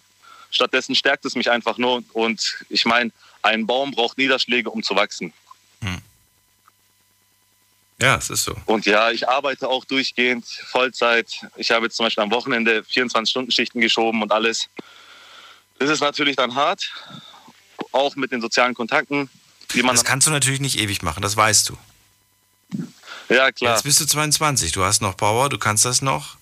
[0.50, 2.04] Stattdessen stärkt es mich einfach nur.
[2.12, 3.10] Und ich meine,
[3.42, 5.32] ein Baum braucht Niederschläge, um zu wachsen.
[5.80, 6.02] Hm.
[8.00, 8.54] Ja, es ist so.
[8.66, 11.40] Und ja, ich arbeite auch durchgehend, Vollzeit.
[11.56, 14.68] Ich habe jetzt zum Beispiel am Wochenende 24-Stunden-Schichten geschoben und alles.
[15.78, 16.90] Das ist natürlich dann hart,
[17.92, 19.30] auch mit den sozialen Kontakten.
[19.74, 21.78] Das kannst du natürlich nicht ewig machen, das weißt du.
[23.28, 23.74] Ja, klar.
[23.74, 26.36] Jetzt bist du 22, du hast noch Power, du kannst das noch,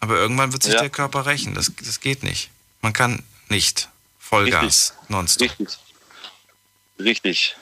[0.00, 0.80] aber irgendwann wird sich ja.
[0.80, 1.54] der Körper rächen.
[1.54, 2.50] Das, das geht nicht.
[2.82, 3.88] Man kann nicht
[4.18, 5.10] Vollgas, Richtig.
[5.10, 5.50] nonstop.
[5.50, 5.78] Richtig.
[6.98, 7.56] Richtig.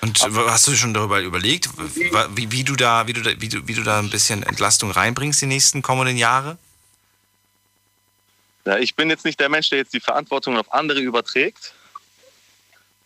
[0.00, 3.48] Und aber hast du schon darüber überlegt, wie, wie, du da, wie, du da, wie,
[3.48, 6.56] du, wie du da ein bisschen Entlastung reinbringst die nächsten kommenden Jahre?
[8.64, 11.72] Ja, ich bin jetzt nicht der Mensch, der jetzt die Verantwortung auf andere überträgt.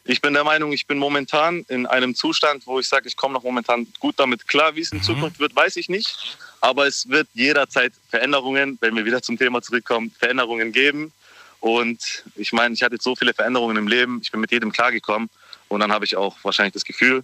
[0.04, 3.34] Ich bin der Meinung, ich bin momentan in einem Zustand, wo ich sage, ich komme
[3.34, 4.74] noch momentan gut damit klar.
[4.74, 5.02] Wie es in mhm.
[5.02, 6.36] Zukunft wird, weiß ich nicht.
[6.60, 11.12] Aber es wird jederzeit Veränderungen, wenn wir wieder zum Thema zurückkommen, Veränderungen geben.
[11.60, 14.72] Und ich meine, ich hatte jetzt so viele Veränderungen im Leben, ich bin mit jedem
[14.72, 15.30] klargekommen.
[15.68, 17.22] Und dann habe ich auch wahrscheinlich das Gefühl,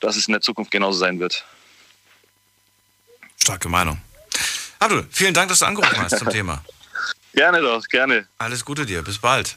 [0.00, 1.44] dass es in der Zukunft genauso sein wird.
[3.42, 4.00] Starke Meinung.
[4.78, 6.62] Abdul, vielen Dank, dass du angerufen hast zum Thema.
[7.32, 8.28] Gerne doch, gerne.
[8.38, 9.56] Alles Gute dir, bis bald.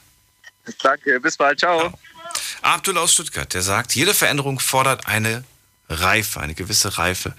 [0.82, 1.80] Danke, bis bald, ciao.
[1.80, 1.99] ciao.
[2.64, 5.43] Abdul aus Stuttgart, der sagt, jede Veränderung fordert eine
[5.89, 7.34] Reife, eine gewisse Reife.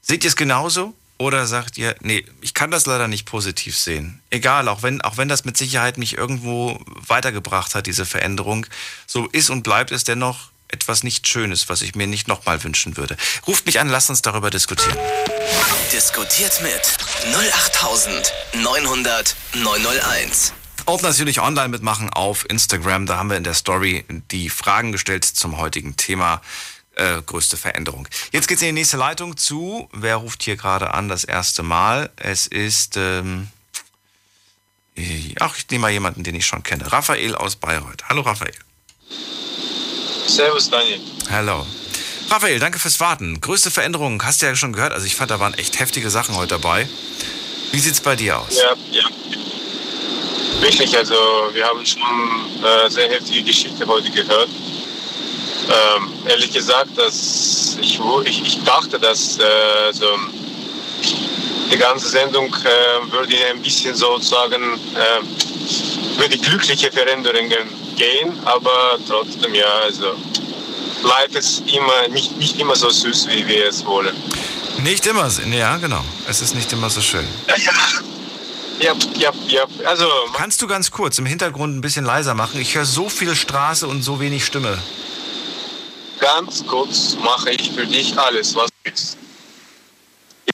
[0.00, 0.94] Seht ihr es genauso?
[1.18, 4.20] Oder sagt ihr, nee, ich kann das leider nicht positiv sehen.
[4.30, 8.66] Egal, auch wenn, auch wenn das mit Sicherheit mich irgendwo weitergebracht hat, diese Veränderung,
[9.06, 12.96] so ist und bleibt es dennoch etwas nicht Schönes, was ich mir nicht nochmal wünschen
[12.96, 13.16] würde.
[13.46, 14.96] Ruft mich an, lasst uns darüber diskutieren.
[15.92, 16.80] Diskutiert mit
[17.34, 20.54] 08900 901.
[20.84, 23.06] Und natürlich online mitmachen auf Instagram.
[23.06, 26.40] Da haben wir in der Story die Fragen gestellt zum heutigen Thema.
[26.94, 28.06] Äh, größte Veränderung.
[28.32, 29.88] Jetzt geht's in die nächste Leitung zu.
[29.92, 32.10] Wer ruft hier gerade an das erste Mal?
[32.16, 33.48] Es ist, ähm,
[35.40, 36.92] ach, ich nehme mal jemanden, den ich schon kenne.
[36.92, 38.04] Raphael aus Bayreuth.
[38.10, 38.54] Hallo Raphael.
[40.26, 41.00] Servus Daniel.
[41.30, 41.66] Hallo.
[42.28, 43.40] Raphael, danke fürs Warten.
[43.40, 44.92] Größte Veränderung, hast du ja schon gehört.
[44.92, 46.86] Also ich fand, da waren echt heftige Sachen heute dabei.
[47.72, 48.54] Wie sieht's bei dir aus?
[48.54, 49.08] Ja, ja.
[50.62, 51.14] Wirklich, also
[51.52, 52.00] wir haben schon
[52.62, 54.48] äh, sehr heftige Geschichte heute gehört.
[55.68, 60.06] Ähm, ehrlich gesagt, dass ich, ich, ich dachte, dass äh, so
[61.68, 69.56] die ganze Sendung äh, würde ein bisschen sozusagen äh, würde glückliche Veränderungen gehen, aber trotzdem
[69.56, 70.14] ja, also
[71.02, 74.14] bleibt es immer nicht, nicht immer so süß, wie wir es wollen.
[74.84, 76.04] Nicht immer, ja genau.
[76.28, 77.26] Es ist nicht immer so schön.
[77.48, 78.11] Ja, ja,
[78.82, 79.66] ja, ja.
[79.84, 80.08] Also.
[80.34, 82.60] Kannst du ganz kurz im Hintergrund ein bisschen leiser machen?
[82.60, 84.78] Ich höre so viel Straße und so wenig Stimme.
[86.20, 89.18] Ganz kurz mache ich für dich alles, was du willst.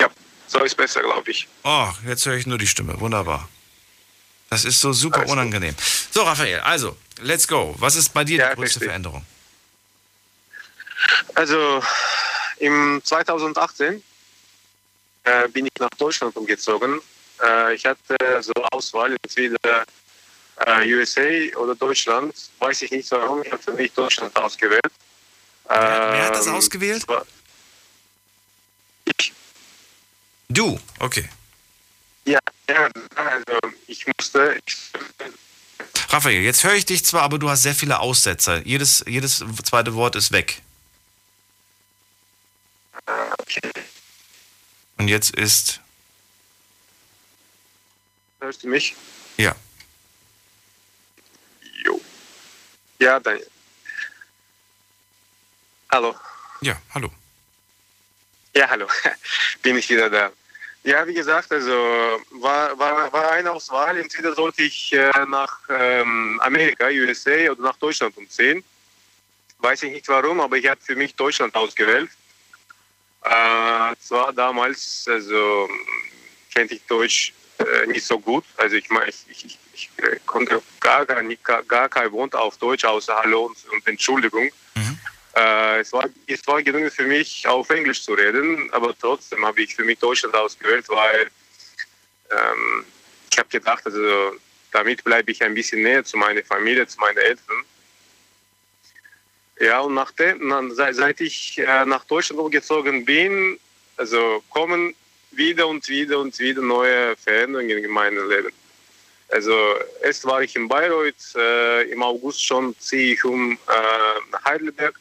[0.01, 0.09] Ja,
[0.47, 1.47] so ist besser, glaube ich.
[1.65, 2.99] Oh, jetzt höre ich nur die Stimme.
[3.01, 3.49] Wunderbar.
[4.51, 5.75] Das ist so super alles unangenehm.
[5.75, 5.85] Gut.
[6.11, 7.75] So, Raphael, also, let's go.
[7.79, 8.89] Was ist bei dir ja, die größte richtig.
[8.89, 9.25] Veränderung?
[11.35, 11.83] Also,
[12.59, 14.03] im 2018
[15.25, 17.01] äh, bin ich nach Deutschland umgezogen.
[17.43, 19.85] Äh, ich hatte so Auswahl, entweder
[20.67, 22.35] äh, USA oder Deutschland.
[22.59, 24.93] Weiß ich nicht warum, ich habe für mich Deutschland ausgewählt.
[25.69, 27.05] Wer, wer hat das ähm, ausgewählt?
[29.19, 29.33] Ich.
[30.49, 31.29] Du, okay.
[32.25, 34.59] Ja, ja, also ich musste.
[34.67, 34.91] Ich
[36.11, 38.67] Raphael, jetzt höre ich dich zwar, aber du hast sehr viele Aussetzer.
[38.67, 40.63] Jedes, jedes zweite Wort ist weg.
[43.39, 43.71] Okay.
[44.97, 45.81] Und jetzt ist.
[48.41, 48.95] Hörst du mich?
[49.37, 49.55] Ja.
[51.85, 52.01] Jo.
[52.99, 53.41] Ja, dann.
[55.91, 56.15] Hallo.
[56.61, 57.11] Ja, hallo.
[58.55, 58.87] Ja, hallo.
[59.63, 60.33] Bin ich wieder da.
[60.85, 61.73] Ja, wie gesagt, also
[62.31, 63.99] war, war, war eine Auswahl.
[63.99, 68.63] Entweder sollte ich äh, nach ähm, Amerika, USA oder nach Deutschland umziehen.
[69.59, 72.11] Weiß ich nicht warum, aber ich habe für mich Deutschland ausgewählt.
[73.25, 75.69] Äh, zwar damals, also
[76.55, 78.45] kannte ich Deutsch äh, nicht so gut.
[78.57, 78.89] Also ich,
[79.29, 83.57] ich, ich, ich konnte gar, gar, gar, gar kein Wort auf Deutsch außer Hallo und,
[83.73, 84.51] und Entschuldigung.
[85.39, 89.63] Äh, es, war, es war genug für mich, auf Englisch zu reden, aber trotzdem habe
[89.63, 91.31] ich für mich Deutschland ausgewählt, weil
[92.31, 92.85] ähm,
[93.31, 94.35] ich habe gedacht, also
[94.73, 97.65] damit bleibe ich ein bisschen näher zu meiner Familie, zu meinen Eltern.
[99.61, 103.61] Ja, und nachdem, seit, seit ich äh, nach Deutschland umgezogen bin,
[103.97, 104.95] also kommen
[105.31, 108.53] wieder und wieder und wieder neue Veränderungen in meinem Leben.
[109.31, 109.53] Also
[110.03, 113.57] erst war ich in Bayreuth, äh, im August schon ziehe ich um äh,
[114.33, 114.99] nach Heidelberg.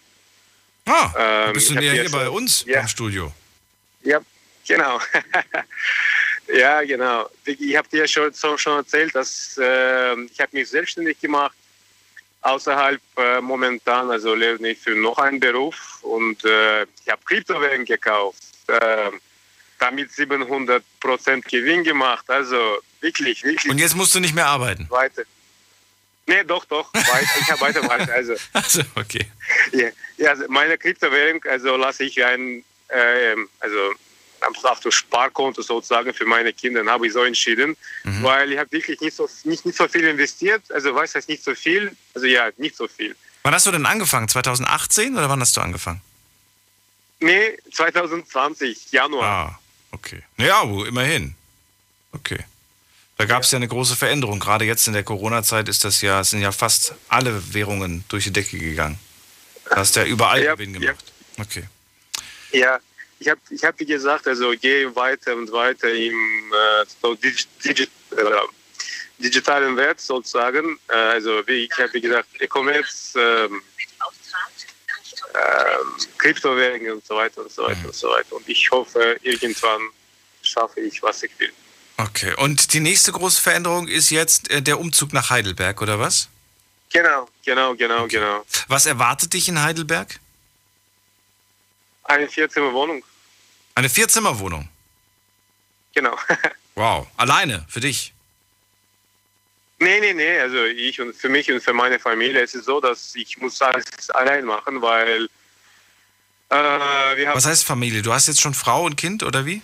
[0.85, 2.81] Ah, ähm, bist du ja hier bei uns ja.
[2.81, 3.31] im Studio?
[4.03, 4.19] Ja,
[4.67, 4.99] genau.
[6.53, 7.29] ja, genau.
[7.45, 11.55] Ich habe dir schon, schon erzählt, dass äh, ich habe mich selbstständig gemacht
[12.41, 17.85] außerhalb äh, momentan, also lerne ich für noch einen Beruf und äh, ich habe Kryptowährungen
[17.85, 19.11] gekauft, äh,
[19.79, 20.81] damit 700%
[21.49, 23.71] Gewinn gemacht, also wirklich, wirklich.
[23.71, 24.89] Und jetzt musst du nicht mehr arbeiten?
[24.89, 25.23] Weiter.
[26.25, 26.93] Nee, doch, doch.
[26.93, 28.13] Weiter, ich habe weiter, weiter.
[28.13, 29.25] Also, also okay.
[29.71, 33.93] Ja, ja also meine Kryptowährung, also lasse ich ein, äh, also
[34.41, 38.23] auf das Sparkonto sozusagen für meine Kinder, habe ich so entschieden, mhm.
[38.23, 40.61] weil ich habe wirklich nicht so, nicht, nicht so viel investiert.
[40.71, 41.95] Also weiß das nicht so viel.
[42.13, 43.15] Also ja, nicht so viel.
[43.43, 44.27] Wann hast du denn angefangen?
[44.27, 46.01] 2018 oder wann hast du angefangen?
[47.19, 49.23] Nee, 2020, Januar.
[49.23, 49.59] Ah,
[49.91, 50.23] okay.
[50.37, 51.35] Ja, immerhin.
[52.11, 52.39] Okay.
[53.17, 54.39] Da gab es ja eine große Veränderung.
[54.39, 58.33] Gerade jetzt in der Corona-Zeit ist das ja, sind ja fast alle Währungen durch die
[58.33, 58.99] Decke gegangen.
[59.71, 61.13] hast ja überall ja, Gewinn gemacht.
[61.37, 61.43] Ja.
[61.43, 61.63] Okay.
[62.51, 62.79] Ja,
[63.19, 67.83] ich habe, ich hab, wie gesagt, also gehe weiter und weiter im äh, so Digi
[67.83, 67.87] äh,
[69.17, 70.79] digitalen Wert sozusagen.
[70.87, 73.61] Äh, also wie ich habe, wie gesagt, E-Commerce, ähm,
[76.17, 77.85] Kryptowährungen und so weiter und so weiter mhm.
[77.85, 78.35] und so weiter.
[78.35, 79.81] Und ich hoffe, irgendwann
[80.41, 81.51] schaffe ich, was ich will.
[81.97, 86.29] Okay, und die nächste große Veränderung ist jetzt äh, der Umzug nach Heidelberg, oder was?
[86.91, 88.17] Genau, genau, genau, okay.
[88.17, 88.45] genau.
[88.67, 90.19] Was erwartet dich in Heidelberg?
[92.03, 93.03] Eine Vierzimmerwohnung.
[93.75, 94.69] Eine Vierzimmerwohnung?
[95.93, 96.17] Genau.
[96.75, 98.13] wow, alleine, für dich?
[99.79, 102.81] Nee, nee, nee, also ich und für mich und für meine Familie ist es so,
[102.81, 105.25] dass ich muss alles allein machen, weil
[106.49, 107.35] äh, wir haben...
[107.35, 108.01] Was heißt Familie?
[108.01, 109.61] Du hast jetzt schon Frau und Kind, oder wie?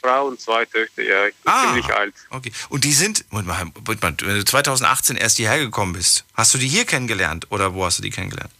[0.00, 1.26] Frau und zwei Töchter, ja.
[1.26, 2.14] Ich bin ah, ziemlich alt.
[2.30, 2.52] Okay.
[2.68, 6.54] Und die sind, Moment mal, Moment mal, wenn du 2018 erst hierher gekommen bist, hast
[6.54, 8.52] du die hier kennengelernt oder wo hast du die kennengelernt?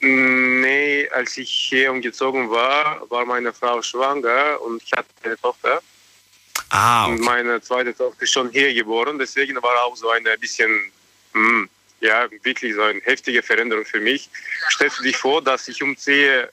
[0.00, 5.82] Nee, als ich hier umgezogen war, war meine Frau schwanger und ich hatte eine Tochter.
[6.70, 7.12] Ah, okay.
[7.12, 10.70] Und meine zweite Tochter ist schon hier geboren, deswegen war auch so ein bisschen,
[11.32, 11.68] mh, hm,
[12.00, 14.30] ja, wirklich so eine heftige Veränderung für mich.
[14.70, 16.48] Stellst du dich vor, dass ich umziehe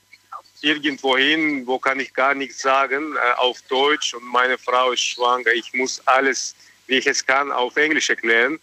[0.61, 5.01] irgendwo hin, wo kann ich gar nichts sagen, äh, auf Deutsch und meine Frau ist
[5.01, 5.51] schwanger.
[5.53, 6.55] Ich muss alles,
[6.88, 8.59] wie ich es kann, auf Englisch erklären.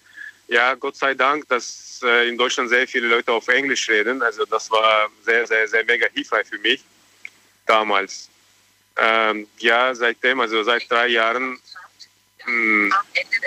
[0.49, 4.23] Ja, Gott sei Dank, dass äh, in Deutschland sehr viele Leute auf Englisch reden.
[4.23, 6.83] Also das war sehr, sehr, sehr mega hilfreich für mich
[7.65, 8.29] damals.
[8.97, 11.59] Ähm, ja, seitdem, also seit drei Jahren,
[12.47, 12.95] mh, hm,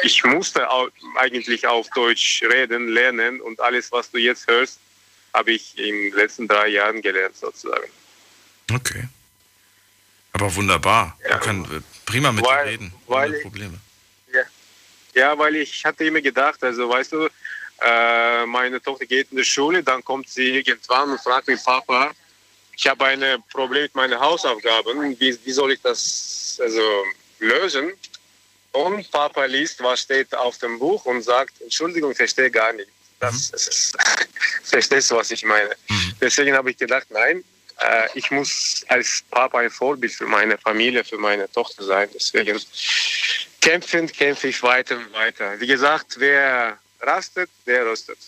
[0.03, 4.79] ich musste auch eigentlich auf Deutsch reden, lernen und alles, was du jetzt hörst,
[5.33, 7.89] habe ich in den letzten drei Jahren gelernt sozusagen.
[8.73, 9.07] Okay.
[10.33, 11.17] Aber wunderbar.
[11.23, 11.29] Ja.
[11.31, 12.93] Man kann äh, prima mit weil, dir reden.
[13.07, 13.79] Ohne ich, Probleme.
[14.33, 14.41] Ja.
[15.13, 17.29] ja, weil ich hatte immer gedacht, also weißt du,
[17.81, 22.11] äh, meine Tochter geht in die Schule, dann kommt sie irgendwann und fragt mich, Papa,
[22.77, 27.03] ich habe ein Problem mit meinen Hausaufgaben, wie, wie soll ich das also,
[27.39, 27.91] lösen?
[28.71, 32.89] Und Papa liest, was steht auf dem Buch und sagt, Entschuldigung, ich verstehe gar nicht.
[33.19, 33.51] Das, mhm.
[33.53, 33.97] das ist,
[34.63, 35.75] verstehst du, was ich meine?
[35.89, 36.13] Mhm.
[36.21, 37.43] Deswegen habe ich gedacht, nein,
[37.79, 42.09] äh, ich muss als Papa ein Vorbild für meine Familie, für meine Tochter sein.
[42.13, 42.61] Deswegen
[43.59, 45.59] kämpfen, kämpfe ich weiter und weiter.
[45.59, 48.19] Wie gesagt, wer rastet, der rostet.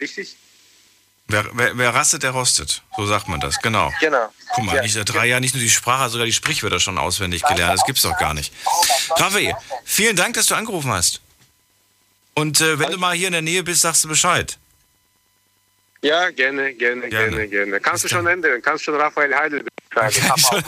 [0.00, 0.36] Richtig?
[1.32, 2.82] Wer, wer, wer, rastet, der rostet.
[2.96, 3.90] So sagt man das, genau.
[4.00, 4.30] Genau.
[4.54, 4.82] Guck mal, ja.
[4.82, 7.78] nicht, seit drei Jahren nicht nur die Sprache, sogar die Sprichwörter schon auswendig gelernt.
[7.78, 8.52] Das gibt's doch gar nicht.
[9.16, 9.54] Raffi,
[9.84, 11.22] vielen Dank, dass du angerufen hast.
[12.34, 14.58] Und äh, wenn du mal hier in der Nähe bist, sagst du Bescheid.
[16.02, 17.48] Ja, gerne, gerne, gerne, gerne.
[17.48, 17.80] gerne.
[17.80, 18.60] Kannst du schon ändern?
[18.60, 19.64] Kannst schon Raphael Heidel
[19.94, 20.14] sagen.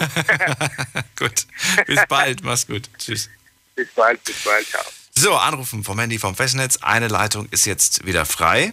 [1.19, 1.47] gut.
[1.87, 2.43] Bis bald.
[2.43, 2.89] Mach's gut.
[2.99, 3.29] Tschüss.
[3.75, 4.67] Bis bald, bis bald.
[4.67, 4.83] Ciao.
[5.17, 6.79] So, anrufen vom Handy vom Festnetz.
[6.83, 8.73] Eine Leitung ist jetzt wieder frei.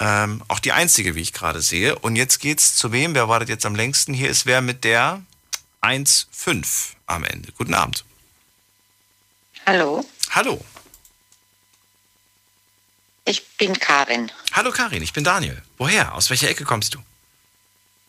[0.00, 1.98] Ähm, auch die einzige, wie ich gerade sehe.
[1.98, 3.14] Und jetzt geht's zu wem?
[3.14, 4.14] Wer wartet jetzt am längsten?
[4.14, 5.22] Hier ist wer mit der
[5.82, 7.52] 1.5 am Ende.
[7.52, 8.04] Guten Abend.
[9.66, 10.04] Hallo.
[10.30, 10.64] Hallo.
[13.24, 14.32] Ich bin Karin.
[14.52, 15.62] Hallo Karin, ich bin Daniel.
[15.78, 16.14] Woher?
[16.14, 16.98] Aus welcher Ecke kommst du?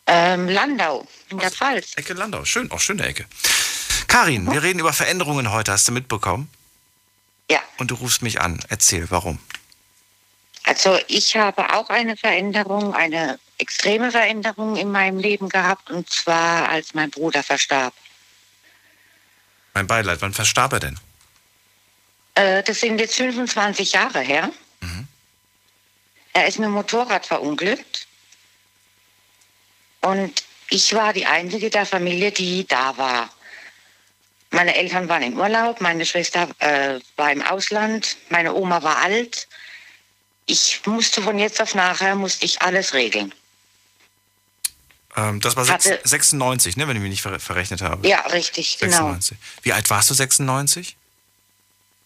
[0.06, 1.92] Ähm, Landau, in der Pfalz.
[1.96, 3.26] Ecke Landau, schön, auch schöne Ecke.
[4.08, 6.50] Karin, wir reden über Veränderungen heute, hast du mitbekommen?
[7.50, 7.60] Ja.
[7.78, 8.60] Und du rufst mich an.
[8.68, 9.38] Erzähl, warum?
[10.64, 16.68] Also ich habe auch eine Veränderung, eine extreme Veränderung in meinem Leben gehabt, und zwar
[16.68, 17.94] als mein Bruder verstarb.
[19.74, 21.00] Mein Beileid, wann verstarb er denn?
[22.34, 24.50] Äh, das sind jetzt 25 Jahre her.
[24.80, 25.06] Mhm.
[26.32, 28.06] Er ist mit dem Motorrad verunglückt.
[30.00, 33.30] Und ich war die einzige der Familie, die da war.
[34.50, 39.48] Meine Eltern waren im Urlaub, meine Schwester äh, war im Ausland, meine Oma war alt.
[40.46, 43.34] Ich musste von jetzt auf nachher, musste ich alles regeln.
[45.16, 48.06] Ähm, das war Hatte, 96, ne, wenn ich mich nicht ver verrechnet habe.
[48.06, 49.38] Ja, richtig, 96.
[49.38, 49.50] genau.
[49.62, 50.96] Wie alt warst du 96?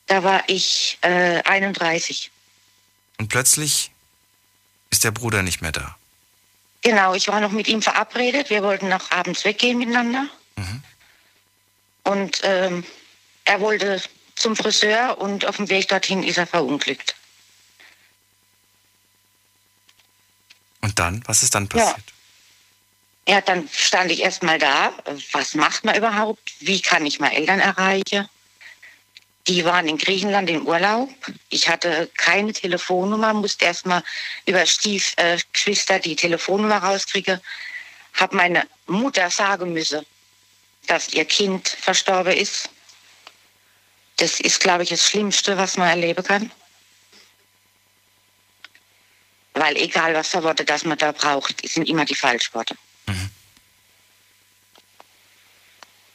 [0.06, 2.30] Da war ich äh, 31.
[3.18, 3.90] Und plötzlich
[4.90, 5.96] ist der Bruder nicht mehr da.
[6.82, 8.50] Genau, ich war noch mit ihm verabredet.
[8.50, 10.26] Wir wollten noch abends weggehen miteinander.
[10.56, 10.82] Mhm.
[12.04, 12.84] Und ähm,
[13.44, 14.00] er wollte
[14.36, 17.14] zum Friseur und auf dem Weg dorthin ist er verunglückt.
[20.80, 21.22] Und dann?
[21.26, 22.12] Was ist dann passiert?
[23.26, 24.92] Ja, ja dann stand ich erst mal da.
[25.32, 26.40] Was macht man überhaupt?
[26.60, 28.28] Wie kann ich meine Eltern erreichen?
[29.46, 31.08] Die waren in Griechenland im Urlaub.
[31.48, 34.02] Ich hatte keine Telefonnummer, musste erstmal
[34.44, 37.40] über Stiefgeschwister äh, die Telefonnummer rauskriegen.
[38.12, 40.04] Habe meine Mutter sagen müssen,
[40.86, 42.68] dass ihr Kind verstorben ist.
[44.16, 46.50] Das ist, glaube ich, das Schlimmste, was man erleben kann.
[49.58, 52.76] Weil egal was für Worte das man da braucht, sind immer die Falschworte.
[53.06, 53.30] Mhm.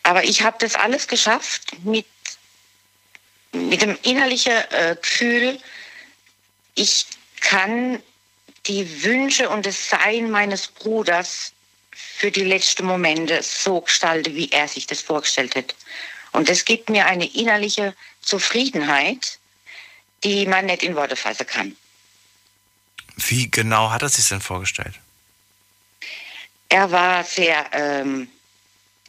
[0.04, 2.06] Aber ich habe das alles geschafft mit,
[3.52, 5.60] mit dem innerlichen äh, Gefühl,
[6.76, 7.06] ich
[7.42, 8.02] kann
[8.66, 11.52] die Wünsche und das Sein meines Bruders
[11.92, 15.76] für die letzten Momente so gestalten, wie er sich das vorgestellt hat.
[16.32, 19.38] Und das gibt mir eine innerliche Zufriedenheit,
[20.24, 21.76] die man nicht in Worte fassen kann.
[23.16, 25.00] Wie genau hat er sich denn vorgestellt?
[26.70, 28.28] Er war sehr ähm,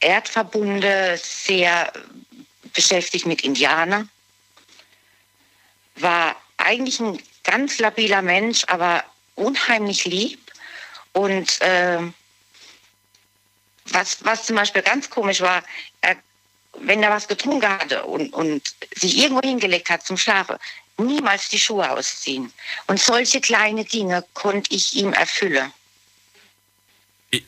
[0.01, 1.93] erdverbunden, sehr
[2.75, 4.11] beschäftigt mit Indianern,
[5.97, 10.41] war eigentlich ein ganz labiler Mensch, aber unheimlich lieb.
[11.13, 12.01] Und äh,
[13.87, 15.63] was, was zum Beispiel ganz komisch war,
[16.01, 16.17] er,
[16.79, 20.57] wenn er was getrunken hatte und, und sich irgendwo hingelegt hat zum Schlafen,
[20.99, 22.53] niemals die Schuhe ausziehen.
[22.87, 25.73] Und solche kleine Dinge konnte ich ihm erfüllen.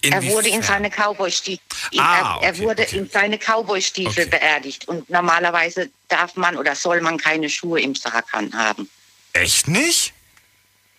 [0.03, 1.61] Er wurde in seine Cowboy-Stiefel,
[1.99, 2.99] ah, er, er wurde okay.
[2.99, 4.39] in seine Cowboy-Stiefel okay.
[4.39, 4.89] beerdigt.
[4.89, 8.91] Und normalerweise darf man oder soll man keine Schuhe im Sarg haben.
[9.33, 10.13] Echt nicht?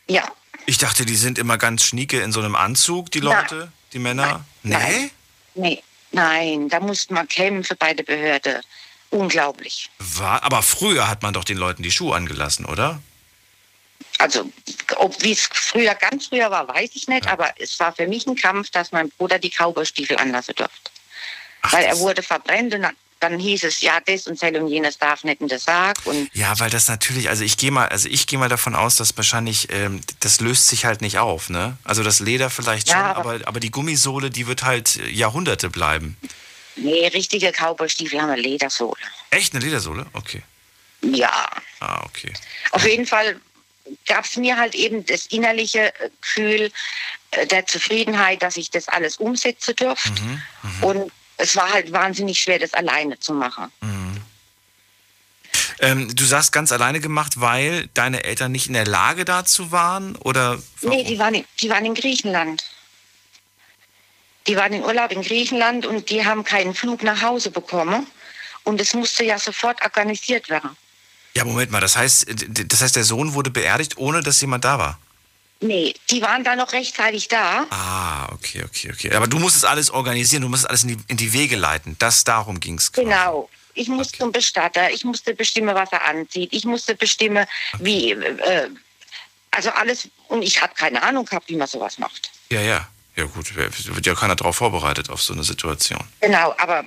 [0.10, 0.24] Ja.
[0.66, 3.72] Ich dachte, die sind immer ganz schnieke in so einem Anzug, die Leute, Nein.
[3.94, 4.46] die Männer.
[4.64, 5.12] Nein.
[5.56, 5.70] Nee?
[5.70, 5.84] Nee.
[6.12, 8.62] Nein, da musste man kämpfen bei der Behörde.
[9.10, 9.90] Unglaublich.
[10.00, 13.02] War, aber früher hat man doch den Leuten die Schuhe angelassen, oder?
[14.20, 14.52] Also,
[14.98, 17.32] ob wie es früher ganz früher war, weiß ich nicht, ja.
[17.32, 20.92] aber es war für mich ein Kampf, dass mein Bruder die Cowboystiefel anlassen durfte.
[21.62, 22.88] Ach, Weil er wurde verbrennt und
[23.20, 25.98] dann hieß es, ja, das und das und jenes darf nicht in den Sarg.
[26.06, 28.96] Und ja, weil das natürlich, also ich gehe mal, also ich gehe mal davon aus,
[28.96, 31.78] dass wahrscheinlich, ähm, das löst sich halt nicht auf, ne?
[31.84, 36.18] Also das Leder vielleicht schon, aber, aber, aber die Gummisohle, die wird halt Jahrhunderte bleiben.
[36.78, 39.02] Nee, richtige Cowboystiefel haben eine Ledersohle.
[39.32, 40.06] Echt eine Ledersohle?
[40.14, 40.44] Okay.
[41.02, 41.50] Ja.
[41.80, 42.34] Ah, okay.
[42.72, 43.40] Auf jeden Fall
[44.06, 46.72] gab es mir halt eben das innerliche Gefühl
[47.32, 50.10] äh, der Zufriedenheit, dass ich das alles umsetzen durfte.
[50.22, 50.86] Mhm, mh.
[50.88, 53.72] Und es war halt wahnsinnig schwer, das alleine zu machen.
[53.82, 54.22] Mhm.
[55.80, 60.16] Ähm, du sagst ganz alleine gemacht, weil deine Eltern nicht in der Lage dazu waren?
[60.16, 60.98] Oder warum?
[60.98, 62.64] Nee, die waren, die waren in Griechenland.
[64.48, 68.08] Die waren in Urlaub in Griechenland und die haben keinen Flug nach Hause bekommen.
[68.64, 70.76] Und es musste ja sofort organisiert werden.
[71.34, 74.80] Ja, Moment mal, das heißt, das heißt, der Sohn wurde beerdigt, ohne dass jemand da
[74.80, 75.00] war?
[75.60, 77.66] Nee, die waren da noch rechtzeitig da.
[77.70, 79.14] Ah, okay, okay, okay.
[79.14, 81.96] Aber du musstest alles organisieren, du musstest alles in die, in die Wege leiten.
[82.00, 82.92] Das, darum ging es.
[82.92, 83.50] Genau.
[83.74, 84.24] Ich musste okay.
[84.24, 86.50] zum Bestatter, ich musste bestimmen, was er anzieht.
[86.52, 87.84] Ich musste bestimmen, okay.
[87.84, 88.70] wie, äh,
[89.52, 90.10] also alles.
[90.28, 92.32] Und ich hatte keine Ahnung gehabt, wie man sowas macht.
[92.50, 92.88] Ja, ja.
[93.18, 96.00] Ja gut, wird ja keiner darauf vorbereitet, auf so eine Situation.
[96.22, 96.86] Genau, aber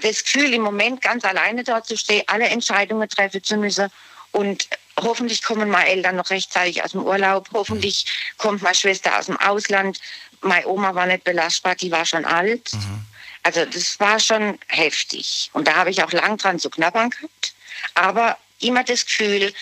[0.00, 3.90] das Gefühl, im Moment ganz alleine dort zu stehen, alle Entscheidungen treffen zu müssen
[4.32, 8.06] und hoffentlich kommen meine Eltern noch rechtzeitig aus dem Urlaub, hoffentlich
[8.38, 10.00] kommt meine Schwester aus dem Ausland.
[10.40, 12.72] Meine Oma war nicht belastbar, die war schon alt.
[12.72, 13.04] Mhm.
[13.42, 15.50] Also das war schon heftig.
[15.52, 17.54] Und da habe ich auch lang dran zu knabbern gehabt.
[17.94, 19.52] Aber immer das Gefühl,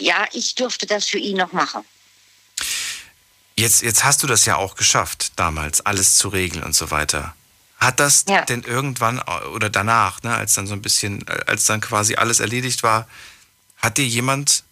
[0.00, 1.84] ja, ich durfte das für ihn noch machen.
[3.58, 7.34] Jetzt, jetzt hast du das ja auch geschafft, damals alles zu regeln und so weiter.
[7.78, 8.44] Hat das ja.
[8.44, 9.20] denn irgendwann
[9.52, 13.08] oder danach, ne, als dann so ein bisschen, als dann quasi alles erledigt war,
[13.78, 14.62] hat dir jemand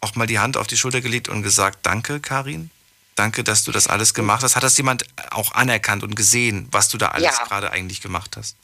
[0.00, 2.70] auch mal die Hand auf die Schulter gelegt und gesagt, danke, Karin?
[3.16, 4.56] Danke, dass du das alles gemacht hast.
[4.56, 7.44] Hat das jemand auch anerkannt und gesehen, was du da alles ja.
[7.44, 8.56] gerade eigentlich gemacht hast?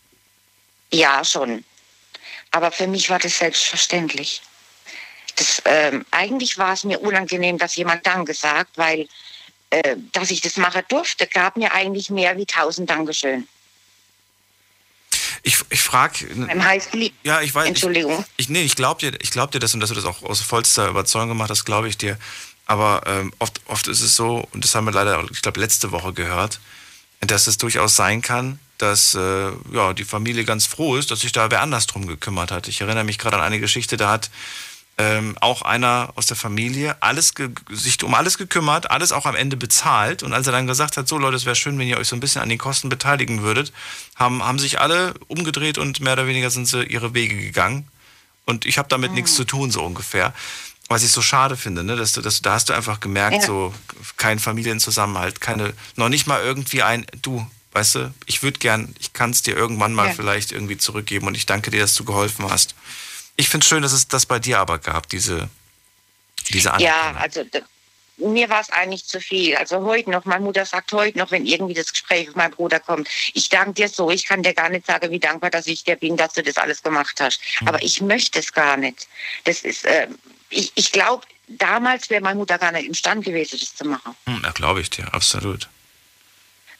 [0.91, 1.63] Ja, schon.
[2.53, 4.41] Aber für mich war das selbstverständlich.
[5.35, 9.07] Das, ähm, eigentlich war es mir unangenehm, dass jemand Danke sagt, weil
[9.71, 13.47] äh, dass ich das machen durfte, gab mir eigentlich mehr wie tausend Dankeschön.
[15.43, 16.27] Ich, ich frage.
[16.65, 17.69] heißt Ja, ich weiß.
[17.69, 18.25] Entschuldigung.
[18.37, 20.89] Ich, nee, ich glaube dir, glaub dir das und dass du das auch aus vollster
[20.89, 22.19] Überzeugung gemacht hast, glaube ich dir.
[22.67, 25.93] Aber ähm, oft, oft ist es so, und das haben wir leider, ich glaube, letzte
[25.93, 26.59] Woche gehört,
[27.21, 31.33] dass es durchaus sein kann, dass äh, ja, die Familie ganz froh ist, dass sich
[31.33, 32.67] da wer anders drum gekümmert hat.
[32.69, 34.31] Ich erinnere mich gerade an eine Geschichte, da hat
[34.99, 37.35] ähm, auch einer aus der Familie alles
[37.71, 40.23] sich um alles gekümmert, alles auch am Ende bezahlt.
[40.23, 42.17] Und als er dann gesagt hat, so Leute, es wäre schön, wenn ihr euch so
[42.17, 43.73] ein bisschen an den Kosten beteiligen würdet,
[44.15, 47.87] haben, haben sich alle umgedreht und mehr oder weniger sind sie ihre Wege gegangen.
[48.47, 49.17] Und ich habe damit mhm.
[49.17, 50.33] nichts zu tun, so ungefähr.
[50.89, 51.97] Was ich so schade finde, ne?
[51.97, 53.43] dass du, dass, da hast du einfach gemerkt, ja.
[53.43, 53.75] so
[54.17, 59.13] kein Familienzusammenhalt, keine, noch nicht mal irgendwie ein, du, weißt du, ich würde gern, ich
[59.13, 60.13] kann es dir irgendwann mal ja.
[60.15, 62.77] vielleicht irgendwie zurückgeben und ich danke dir, dass du geholfen hast.
[63.37, 65.49] Ich finde es schön, dass es das bei dir aber gab, diese,
[66.49, 67.45] diese Ja, also
[68.19, 69.57] mir war es eigentlich zu viel.
[69.57, 72.81] Also heute noch, meine Mutter sagt heute noch, wenn irgendwie das Gespräch mit meinem Bruder
[72.81, 75.85] kommt, ich danke dir so, ich kann dir gar nicht sagen, wie dankbar dass ich
[75.85, 77.41] dir bin, dass du das alles gemacht hast.
[77.61, 77.69] Mhm.
[77.69, 79.07] Aber ich möchte es gar nicht.
[79.45, 80.09] Das ist, äh,
[80.49, 84.17] ich, ich glaube, damals wäre meine Mutter gar nicht imstande gewesen, das zu machen.
[84.27, 85.69] Hm, ja, glaube ich dir, absolut.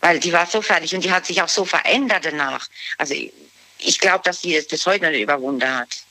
[0.01, 2.67] Weil die war so fertig und die hat sich auch so verändert danach.
[2.99, 3.33] Also ich,
[3.79, 6.06] ich glaube, dass sie es bis heute nicht überwunden hat.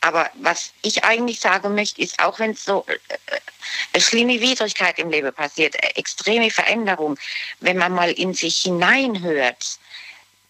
[0.00, 2.98] Aber was ich eigentlich sagen möchte, ist, auch wenn es so äh,
[3.92, 7.18] äh, schlimme Widrigkeit im Leben passiert, eine extreme Veränderung,
[7.60, 9.78] wenn man mal in sich hineinhört,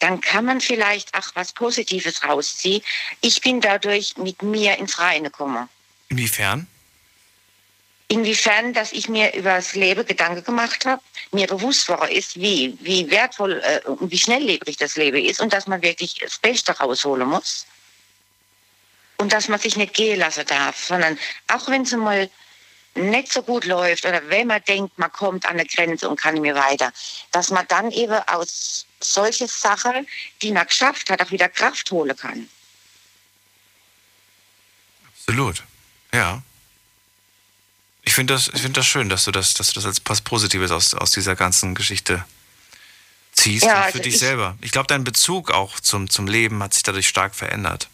[0.01, 2.83] dann kann man vielleicht auch was Positives rausziehen.
[3.21, 5.69] Ich bin dadurch mit mir ins Reine gekommen.
[6.09, 6.67] Inwiefern?
[8.11, 12.79] Inwiefern, dass ich mir über das Leben Gedanken gemacht habe, mir bewusst war ist, wie,
[12.81, 16.73] wie wertvoll äh, und wie schnelllebig das Leben ist und dass man wirklich das Beste
[16.73, 17.67] rausholen muss.
[19.19, 22.31] Und dass man sich nicht gehen lassen darf, sondern auch wenn es mal
[22.95, 26.35] nicht so gut läuft oder wenn man denkt, man kommt an eine Grenze und kann
[26.35, 26.93] nicht mehr weiter,
[27.31, 30.07] dass man dann eben aus solche Sachen,
[30.43, 32.49] die man geschafft hat, auch wieder Kraft holen kann.
[35.07, 35.63] Absolut,
[36.13, 36.43] ja.
[38.03, 40.71] Ich finde das, find das schön, dass du das, dass du das als was Positives
[40.71, 42.25] aus, aus dieser ganzen Geschichte
[43.33, 44.57] ziehst ja, also für dich ich, selber.
[44.61, 47.89] Ich glaube, dein Bezug auch zum, zum Leben hat sich dadurch stark verändert.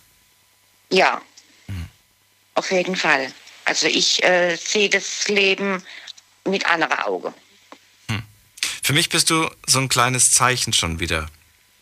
[0.95, 1.20] Ja,
[1.66, 1.88] hm.
[2.55, 3.32] auf jeden Fall.
[3.64, 5.82] Also ich äh, sehe das Leben
[6.45, 7.34] mit anderen Augen.
[8.09, 8.22] Hm.
[8.82, 11.28] Für mich bist du so ein kleines Zeichen schon wieder.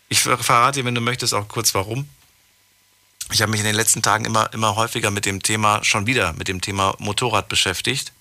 [0.09, 2.09] Ich verrate dir, wenn du möchtest, auch kurz warum.
[3.31, 6.33] Ich habe mich in den letzten Tagen immer, immer häufiger mit dem Thema, schon wieder
[6.33, 8.13] mit dem Thema Motorrad beschäftigt.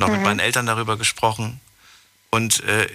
[0.00, 0.12] Auch mhm.
[0.14, 1.60] mit meinen Eltern darüber gesprochen.
[2.30, 2.86] Und äh,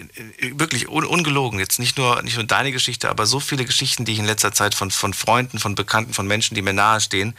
[0.58, 4.14] wirklich un ungelogen, jetzt nicht nur, nicht nur deine Geschichte, aber so viele Geschichten, die
[4.14, 7.36] ich in letzter Zeit von, von Freunden, von Bekannten, von Menschen, die mir nahestehen,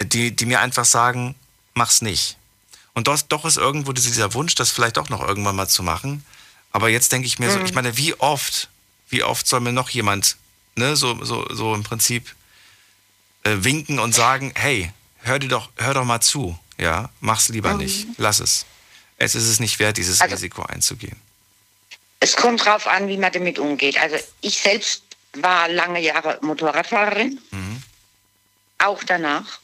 [0.00, 1.34] die, die mir einfach sagen,
[1.74, 2.36] mach's nicht.
[2.94, 6.24] Und doch, doch ist irgendwo dieser Wunsch, das vielleicht auch noch irgendwann mal zu machen.
[6.70, 7.52] Aber jetzt denke ich mir mhm.
[7.52, 8.68] so, ich meine, wie oft,
[9.08, 10.36] wie oft soll mir noch jemand,
[10.76, 12.34] ne, so, so, so im Prinzip
[13.42, 14.92] äh, winken und sagen, hey,
[15.22, 17.78] hör dir doch, hör doch mal zu, ja, mach's lieber mhm.
[17.78, 18.66] nicht, lass es.
[19.18, 21.20] Es ist es nicht wert, dieses also, Risiko einzugehen.
[22.20, 24.00] Es kommt drauf an, wie man damit umgeht.
[24.00, 25.02] Also ich selbst
[25.34, 27.82] war lange Jahre Motorradfahrerin, mhm.
[28.78, 29.60] auch danach.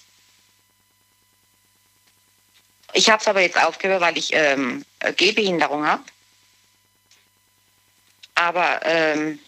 [2.93, 4.85] Ich habe es aber jetzt aufgehört, weil ich ähm,
[5.17, 6.03] Gehbehinderung habe.
[8.37, 9.39] Aber ähm,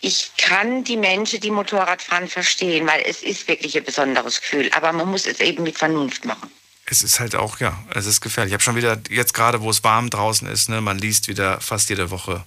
[0.00, 4.70] ich kann die Menschen, die Motorrad fahren, verstehen, weil es ist wirklich ein besonderes Gefühl.
[4.74, 6.52] Aber man muss es eben mit Vernunft machen.
[6.86, 8.50] Es ist halt auch, ja, es ist gefährlich.
[8.50, 11.60] Ich habe schon wieder, jetzt gerade, wo es warm draußen ist, ne, man liest wieder
[11.60, 12.44] fast jede Woche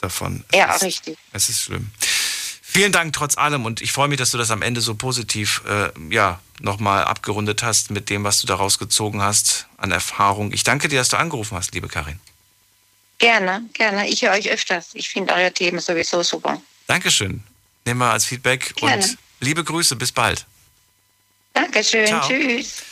[0.00, 0.44] davon.
[0.50, 1.18] Es ja, ist, richtig.
[1.32, 1.90] Es ist schlimm.
[2.62, 5.62] Vielen Dank trotz allem und ich freue mich, dass du das am Ende so positiv
[5.68, 10.52] äh, ja, nochmal abgerundet hast mit dem, was du daraus gezogen hast an Erfahrung.
[10.52, 12.18] Ich danke dir, dass du angerufen hast, liebe Karin.
[13.18, 14.08] Gerne, gerne.
[14.08, 14.90] Ich höre euch öfters.
[14.94, 16.60] Ich finde eure Themen sowieso super.
[16.86, 17.42] Dankeschön.
[17.84, 19.04] Nehmen wir als Feedback gerne.
[19.04, 19.96] und liebe Grüße.
[19.96, 20.46] Bis bald.
[21.52, 22.06] Dankeschön.
[22.06, 22.26] Ciao.
[22.26, 22.82] Tschüss.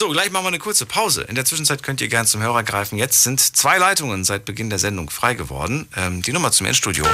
[0.00, 1.22] So, gleich machen wir eine kurze Pause.
[1.22, 2.98] In der Zwischenzeit könnt ihr gerne zum Hörer greifen.
[2.98, 5.88] Jetzt sind zwei Leitungen seit Beginn der Sendung frei geworden.
[5.96, 7.04] Ähm, die Nummer zum Endstudio.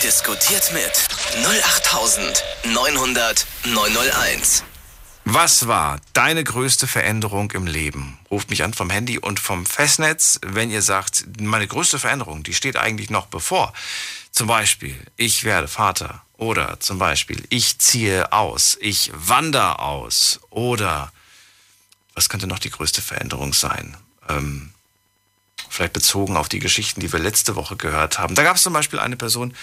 [0.00, 1.08] Diskutiert mit
[1.44, 4.62] 08900 901.
[5.24, 8.16] Was war deine größte Veränderung im Leben?
[8.30, 12.54] Ruft mich an vom Handy und vom Festnetz, wenn ihr sagt, meine größte Veränderung, die
[12.54, 13.72] steht eigentlich noch bevor.
[14.30, 16.22] Zum Beispiel, ich werde Vater.
[16.36, 18.78] Oder zum Beispiel, ich ziehe aus.
[18.80, 20.38] Ich wandere aus.
[20.50, 21.10] Oder
[22.14, 23.96] was könnte noch die größte Veränderung sein?
[24.28, 24.72] Ähm,
[25.68, 28.34] vielleicht bezogen auf die Geschichten, die wir letzte Woche gehört haben.
[28.34, 29.54] Da gab es zum Beispiel eine Person,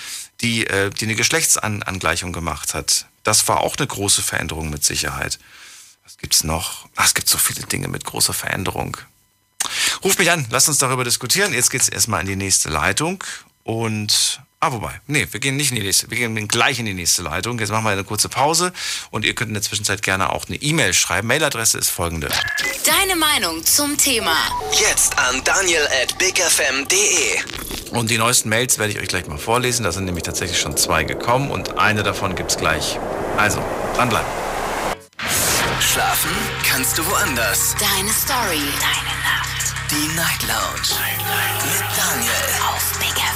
[0.41, 3.05] die, äh, die eine Geschlechtsangleichung gemacht hat.
[3.23, 5.39] Das war auch eine große Veränderung mit Sicherheit.
[6.03, 6.87] Was gibt's noch?
[6.95, 8.97] Ach, es gibt so viele Dinge mit großer Veränderung.
[10.03, 11.53] Ruf mich an, lass uns darüber diskutieren.
[11.53, 13.23] Jetzt geht's erstmal in die nächste Leitung
[13.63, 16.93] und Ah, wobei, nee, wir gehen nicht in die nächste, wir gehen gleich in die
[16.93, 17.57] nächste Leitung.
[17.59, 18.73] Jetzt machen wir eine kurze Pause
[19.09, 21.29] und ihr könnt in der Zwischenzeit gerne auch eine E-Mail schreiben.
[21.29, 22.27] Mailadresse ist folgende.
[22.85, 24.35] Deine Meinung zum Thema.
[24.73, 27.39] Jetzt an daniel at bigfm.de.
[27.91, 29.83] Und die neuesten Mails werde ich euch gleich mal vorlesen.
[29.83, 32.99] Da sind nämlich tatsächlich schon zwei gekommen und eine davon gibt's gleich.
[33.37, 33.63] Also,
[33.95, 34.27] dranbleiben.
[35.79, 36.31] Schlafen
[36.69, 37.75] kannst du woanders.
[37.79, 38.59] Deine Story.
[38.81, 39.73] Deine Nacht.
[39.89, 40.99] Die Night Lounge.
[40.99, 41.63] Night, Night.
[41.63, 42.33] Mit Daniel.
[42.67, 43.28] Auf Big FM.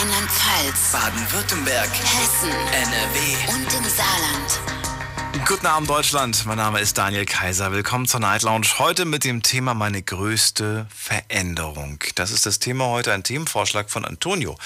[0.00, 5.46] Rheinland-Pfalz, Baden-Württemberg, Hessen, NRW und im Saarland.
[5.46, 7.70] Guten Abend Deutschland, mein Name ist Daniel Kaiser.
[7.70, 8.66] Willkommen zur Night Lounge.
[8.78, 12.02] Heute mit dem Thema meine größte Veränderung.
[12.14, 14.56] Das ist das Thema heute, ein Themenvorschlag von Antonio.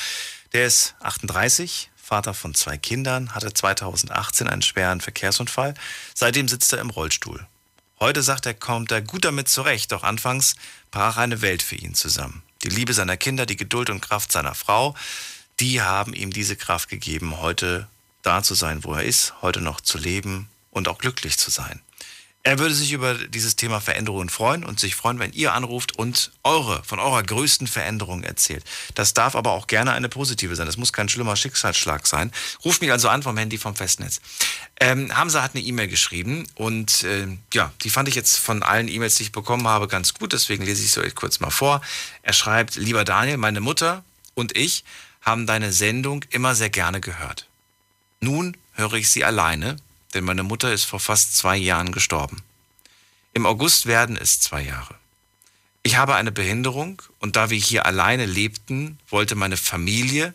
[0.52, 5.74] Der ist 38, Vater von zwei Kindern, hatte 2018 einen schweren Verkehrsunfall.
[6.14, 7.44] Seitdem sitzt er im Rollstuhl.
[7.98, 10.54] Heute sagt er, kommt er gut damit zurecht, doch anfangs
[10.92, 12.44] brach eine Welt für ihn zusammen.
[12.64, 14.94] Die Liebe seiner Kinder, die Geduld und Kraft seiner Frau,
[15.60, 17.86] die haben ihm diese Kraft gegeben, heute
[18.22, 21.80] da zu sein, wo er ist, heute noch zu leben und auch glücklich zu sein.
[22.46, 26.30] Er würde sich über dieses Thema Veränderungen freuen und sich freuen, wenn ihr anruft und
[26.42, 28.62] eure, von eurer größten Veränderung erzählt.
[28.94, 30.66] Das darf aber auch gerne eine positive sein.
[30.66, 32.30] Das muss kein schlimmer Schicksalsschlag sein.
[32.62, 34.20] Ruft mich also an vom Handy vom Festnetz.
[34.78, 38.88] Ähm, Hamza hat eine E-Mail geschrieben und äh, ja, die fand ich jetzt von allen
[38.88, 40.34] E-Mails, die ich bekommen habe, ganz gut.
[40.34, 41.80] Deswegen lese ich sie euch kurz mal vor.
[42.20, 44.84] Er schreibt, lieber Daniel, meine Mutter und ich
[45.22, 47.46] haben deine Sendung immer sehr gerne gehört.
[48.20, 49.78] Nun höre ich sie alleine
[50.14, 52.42] denn meine Mutter ist vor fast zwei Jahren gestorben.
[53.32, 54.94] Im August werden es zwei Jahre.
[55.82, 60.32] Ich habe eine Behinderung und da wir hier alleine lebten, wollte meine Familie,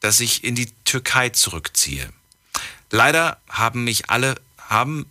[0.00, 2.12] dass ich in die Türkei zurückziehe.
[2.90, 5.06] Leider haben mich alle haben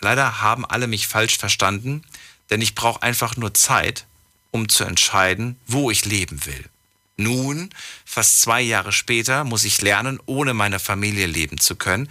[0.00, 2.02] leider haben alle mich falsch verstanden,
[2.50, 4.06] denn ich brauche einfach nur Zeit,
[4.50, 6.64] um zu entscheiden, wo ich leben will.
[7.16, 7.70] Nun,
[8.04, 12.08] fast zwei Jahre später, muss ich lernen, ohne meine Familie leben zu können,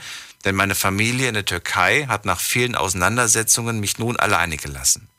[0.47, 5.09] denn meine Familie in der Türkei hat nach vielen Auseinandersetzungen mich nun alleine gelassen.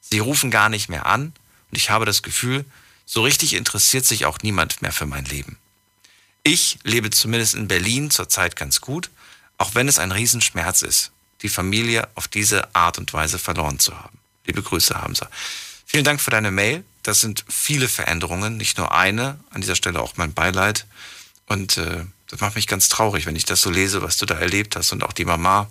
[0.00, 1.34] Sie rufen gar nicht mehr an
[1.70, 2.64] und ich habe das Gefühl,
[3.04, 5.58] so richtig interessiert sich auch niemand mehr für mein Leben.
[6.42, 9.10] Ich lebe zumindest in Berlin zurzeit ganz gut,
[9.58, 11.12] auch wenn es ein Riesenschmerz ist,
[11.42, 14.16] die Familie auf diese Art und Weise verloren zu haben.
[14.46, 15.28] Liebe Grüße, Hamza.
[15.84, 16.82] Vielen Dank für deine Mail.
[17.02, 19.38] Das sind viele Veränderungen, nicht nur eine.
[19.50, 20.86] An dieser Stelle auch mein Beileid.
[21.44, 24.34] Und äh, das macht mich ganz traurig, wenn ich das so lese, was du da
[24.34, 25.68] erlebt hast und auch die Mama.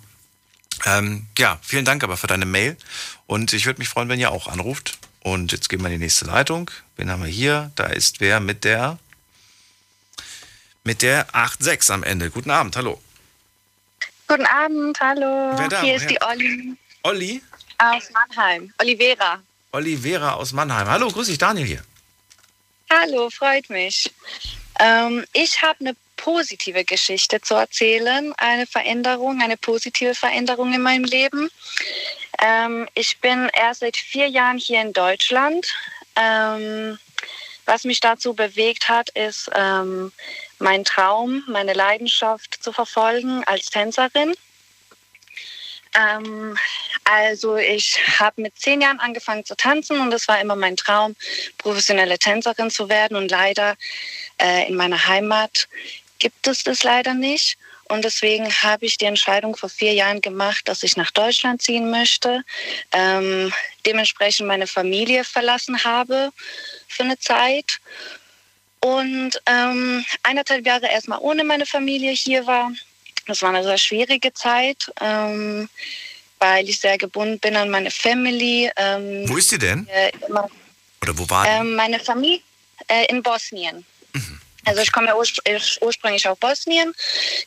[0.86, 2.78] Ähm, ja, vielen Dank aber für deine Mail.
[3.26, 5.00] Und ich würde mich freuen, wenn ihr auch anruft.
[5.22, 6.70] Und jetzt gehen wir in die nächste Leitung.
[6.98, 7.72] Wen haben wir hier?
[7.76, 9.00] Da ist wer mit der
[10.84, 12.30] mit der 86 am Ende.
[12.30, 13.02] Guten Abend, hallo.
[14.28, 15.58] Guten Abend, hallo.
[15.58, 15.82] Wer da?
[15.82, 17.42] Hier ist die Olli Olli?
[17.80, 18.72] aus Mannheim.
[18.80, 19.42] Olivera.
[19.72, 20.88] Olivera aus Mannheim.
[20.88, 21.84] Hallo, grüß dich, Daniel hier.
[22.92, 24.14] Hallo, freut mich.
[24.80, 31.06] Ähm, ich habe eine positive Geschichte zu erzählen, eine Veränderung, eine positive Veränderung in meinem
[31.06, 31.50] Leben.
[32.40, 35.74] Ähm, ich bin erst seit vier Jahren hier in Deutschland.
[36.16, 37.00] Ähm,
[37.66, 40.12] was mich dazu bewegt hat, ist ähm,
[40.60, 44.36] mein Traum, meine Leidenschaft zu verfolgen als Tänzerin.
[45.96, 46.58] Ähm,
[47.04, 51.16] also ich habe mit zehn Jahren angefangen zu tanzen und es war immer mein Traum,
[51.58, 53.18] professionelle Tänzerin zu werden.
[53.18, 53.76] Und leider
[54.40, 55.68] äh, in meiner Heimat
[56.22, 57.58] gibt es das leider nicht.
[57.90, 61.90] Und deswegen habe ich die Entscheidung vor vier Jahren gemacht, dass ich nach Deutschland ziehen
[61.92, 62.42] möchte.
[62.94, 63.52] Ähm,
[63.86, 66.30] dementsprechend meine Familie verlassen habe
[66.88, 67.80] für eine Zeit.
[68.80, 72.72] Und ähm, eineinhalb Jahre erstmal ohne meine Familie hier war.
[73.28, 75.68] Das war eine sehr schwierige Zeit, ähm,
[76.40, 78.72] weil ich sehr gebunden bin an meine Family.
[78.78, 79.88] Ähm, Wo ist sie denn?
[79.90, 80.48] äh, immer,
[81.02, 81.50] Oder wo war die?
[81.52, 82.42] ähm, meine Familie
[82.88, 83.86] äh, in Bosnien.
[84.66, 86.94] Also ich komme ja urspr ich- ursprünglich aus Bosnien,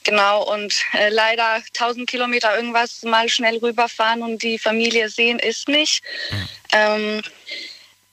[0.03, 5.69] genau, und äh, leider 1000 Kilometer irgendwas mal schnell rüberfahren und die Familie sehen ist
[5.69, 6.03] nicht.
[6.73, 7.23] Ähm,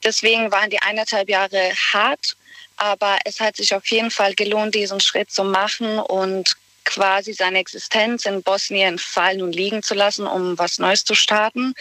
[0.03, 2.35] deswegen waren die eineinhalb Jahre hart,
[2.77, 7.59] aber es hat sich auf jeden Fall gelohnt, diesen Schritt zu machen und quasi seine
[7.59, 11.73] Existenz in Bosnien fallen und liegen zu lassen, um was Neues zu starten.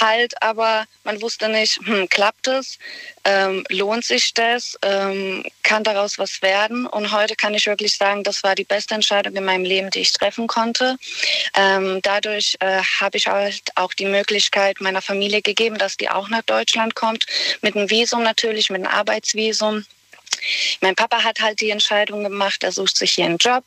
[0.00, 2.78] Halt, aber man wusste nicht, hm, klappt es,
[3.24, 6.86] ähm, lohnt sich das, ähm, kann daraus was werden.
[6.86, 10.00] Und heute kann ich wirklich sagen, das war die beste Entscheidung in meinem Leben, die
[10.00, 10.96] ich treffen konnte.
[11.56, 16.28] Ähm, dadurch äh, habe ich halt auch die Möglichkeit meiner Familie gegeben, dass die auch
[16.28, 17.26] nach Deutschland kommt,
[17.62, 19.84] mit einem Visum natürlich, mit einem Arbeitsvisum.
[20.80, 23.64] Mein Papa hat halt die Entscheidung gemacht, er sucht sich hier einen Job,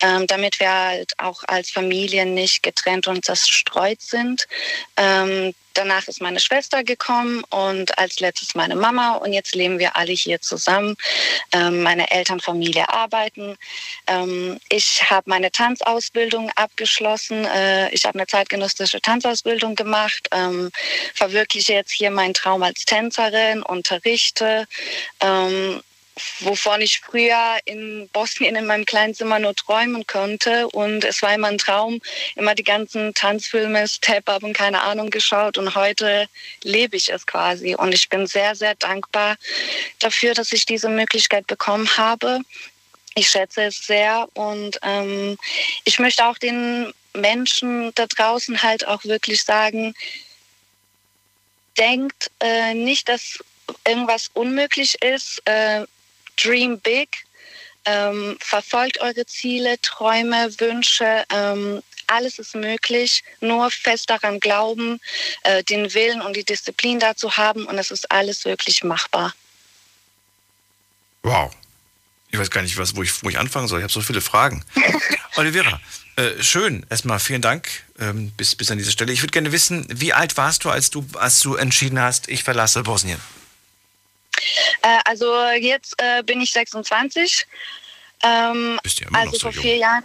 [0.00, 4.46] ähm, damit wir halt auch als Familie nicht getrennt und zerstreut sind.
[4.96, 9.96] Ähm, danach ist meine Schwester gekommen und als letztes meine Mama und jetzt leben wir
[9.96, 10.96] alle hier zusammen.
[11.52, 13.56] Ähm, meine Elternfamilie arbeiten.
[14.06, 17.44] Ähm, ich habe meine Tanzausbildung abgeschlossen.
[17.44, 20.70] Äh, ich habe eine zeitgenössische Tanzausbildung gemacht, ähm,
[21.14, 24.66] verwirkliche jetzt hier meinen Traum als Tänzerin, unterrichte.
[26.40, 30.68] Wovon ich früher in Bosnien in meinem kleinen Zimmer nur träumen konnte.
[30.68, 32.00] Und es war immer ein Traum,
[32.36, 35.58] immer die ganzen Tanzfilme, Step-Up und keine Ahnung geschaut.
[35.58, 36.28] Und heute
[36.62, 37.74] lebe ich es quasi.
[37.74, 39.36] Und ich bin sehr, sehr dankbar
[39.98, 42.40] dafür, dass ich diese Möglichkeit bekommen habe.
[43.14, 45.36] Ich schätze es sehr und ähm,
[45.84, 49.94] ich möchte auch den Menschen da draußen halt auch wirklich sagen,
[51.76, 53.38] denkt äh, nicht, dass
[53.86, 55.42] irgendwas unmöglich ist.
[55.46, 55.86] Äh,
[56.42, 57.08] dream big.
[57.86, 61.24] Ähm, verfolgt eure Ziele, Träume, Wünsche.
[61.32, 63.22] Ähm, alles ist möglich.
[63.40, 65.00] Nur fest daran glauben,
[65.44, 69.34] äh, den Willen und die Disziplin dazu haben und es ist alles wirklich machbar.
[71.22, 71.52] Wow.
[72.32, 73.80] Ich weiß gar nicht, was, wo, ich, wo ich anfangen soll.
[73.80, 74.64] Ich habe so viele Fragen.
[75.36, 75.80] Olivera,
[76.16, 76.86] äh, schön.
[76.90, 77.68] Erstmal vielen Dank
[77.98, 79.12] ähm, bis, bis an diese Stelle.
[79.12, 82.44] Ich würde gerne wissen, wie alt warst du, als du, als du entschieden hast, ich
[82.44, 83.20] verlasse Bosnien?
[84.82, 87.46] Äh, also jetzt äh, bin ich 26.
[88.22, 89.62] Ähm, Bist ja immer also noch so vor jung.
[89.62, 90.04] vier Jahren.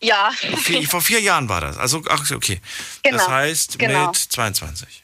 [0.00, 0.30] Ja.
[0.32, 1.78] Vor vier, vor vier Jahren war das.
[1.78, 2.60] Also, ach, okay.
[3.02, 4.06] Das Genau, heißt genau.
[4.08, 5.02] mit 22.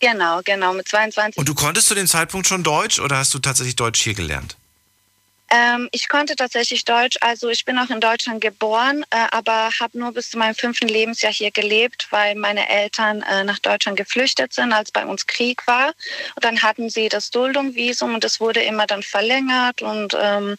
[0.00, 1.36] Genau, genau, mit 22.
[1.38, 4.56] Und du konntest zu dem Zeitpunkt schon Deutsch oder hast du tatsächlich Deutsch hier gelernt?
[5.50, 9.98] Ähm, ich konnte tatsächlich Deutsch, also ich bin auch in Deutschland geboren, äh, aber habe
[9.98, 14.52] nur bis zu meinem fünften Lebensjahr hier gelebt, weil meine Eltern äh, nach Deutschland geflüchtet
[14.52, 15.88] sind, als bei uns Krieg war.
[16.34, 19.80] Und dann hatten sie das Duldungvisum und das wurde immer dann verlängert.
[19.80, 20.56] Und ähm,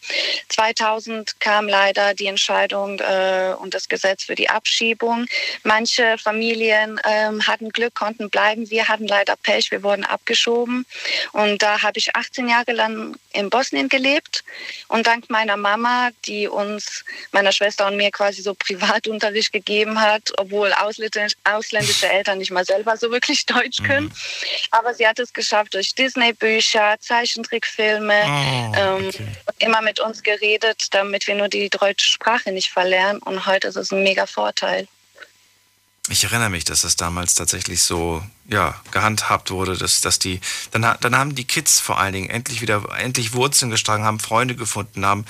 [0.48, 5.26] 2000 kam leider die Entscheidung äh, und das Gesetz für die Abschiebung.
[5.62, 8.70] Manche Familien ähm, hatten Glück, konnten bleiben.
[8.70, 10.84] Wir hatten leider Pech, wir wurden abgeschoben.
[11.32, 14.44] Und da habe ich 18 Jahre lang in Bosnien gelebt.
[14.88, 20.32] Und dank meiner Mama, die uns, meiner Schwester und mir quasi so Privatunterricht gegeben hat,
[20.38, 24.12] obwohl ausländisch, ausländische Eltern nicht mal selber so wirklich Deutsch können.
[24.70, 29.10] Aber sie hat es geschafft durch Disney-Bücher, Zeichentrickfilme, Oh, ähm,
[29.58, 33.20] immer mit uns geredet, damit wir nur die deutsche Sprache nicht verlernen.
[33.22, 34.86] Und heute ist es ein mega Vorteil.
[36.12, 40.40] Ich erinnere mich, dass das damals tatsächlich so ja, gehandhabt wurde, dass, dass die,
[40.72, 44.56] dann, dann haben die Kids vor allen Dingen endlich wieder, endlich Wurzeln geschlagen, haben Freunde
[44.56, 45.24] gefunden, haben,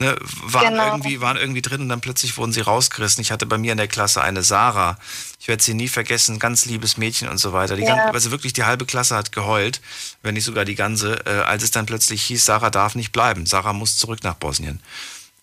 [0.00, 0.86] ne, waren, Genau.
[0.86, 3.22] irgendwie, waren irgendwie drin und dann plötzlich wurden sie rausgerissen.
[3.22, 4.98] Ich hatte bei mir in der Klasse eine Sarah,
[5.38, 7.76] ich werde sie nie vergessen, ganz liebes Mädchen und so weiter.
[7.76, 7.94] Die Ja.
[7.94, 9.80] ganze, also wirklich die halbe Klasse hat geheult,
[10.22, 13.46] wenn nicht sogar die ganze, äh, als es dann plötzlich hieß, Sarah darf nicht bleiben,
[13.46, 14.80] Sarah muss zurück nach Bosnien.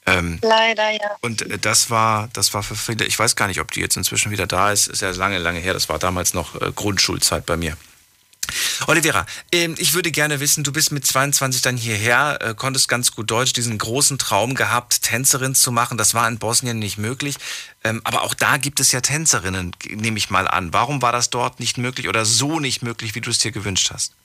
[0.05, 1.15] Ähm, Leider, ja.
[1.21, 3.97] und äh, das war, das war für viele, ich weiß gar nicht, ob die jetzt
[3.97, 7.45] inzwischen wieder da ist, ist ja lange, lange her, das war damals noch äh, Grundschulzeit
[7.45, 7.77] bei mir.
[8.87, 13.11] Olivera, ähm, ich würde gerne wissen, du bist mit 22 dann hierher, äh, konntest ganz
[13.11, 15.97] gut Deutsch, diesen großen Traum gehabt, Tänzerin zu machen.
[15.97, 17.35] Das war in Bosnien nicht möglich.
[17.83, 20.73] Ähm, aber auch da gibt es ja Tänzerinnen, nehme ich mal an.
[20.73, 23.91] Warum war das dort nicht möglich oder so nicht möglich, wie du es dir gewünscht
[23.93, 24.15] hast?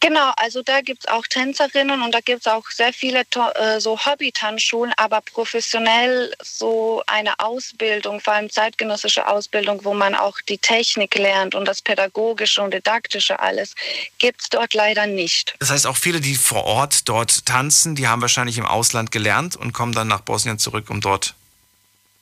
[0.00, 3.22] Genau, also da gibt es auch Tänzerinnen und da gibt es auch sehr viele
[3.54, 10.38] äh, so Hobby-Tanzschulen, aber professionell so eine Ausbildung, vor allem zeitgenössische Ausbildung, wo man auch
[10.46, 13.74] die Technik lernt und das Pädagogische und Didaktische alles,
[14.18, 15.54] gibt es dort leider nicht.
[15.58, 19.56] Das heißt, auch viele, die vor Ort dort tanzen, die haben wahrscheinlich im Ausland gelernt
[19.56, 21.34] und kommen dann nach Bosnien zurück, um dort.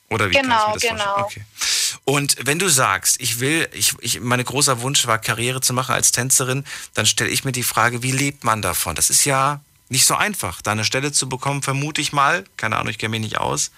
[0.09, 1.19] Oder wie Genau, kann ich mir das genau.
[1.19, 1.45] vorstellen?
[1.49, 1.99] Okay.
[2.05, 5.95] Und wenn du sagst, ich will, ich, ich, mein großer Wunsch war, Karriere zu machen
[5.95, 8.95] als Tänzerin, dann stelle ich mir die Frage, wie lebt man davon?
[8.95, 12.77] Das ist ja nicht so einfach, da eine Stelle zu bekommen, vermute ich mal, keine
[12.77, 13.71] Ahnung, ich kenne mich nicht aus,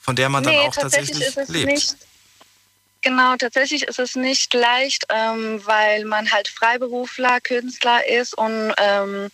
[0.00, 1.72] von der man dann auch tatsächlich, es lebt.
[1.72, 1.96] nicht.
[3.04, 9.28] Genau, tatsächlich ist es nicht leicht, ähm, weil man halt Freiberufler, Künstler ist und ähm,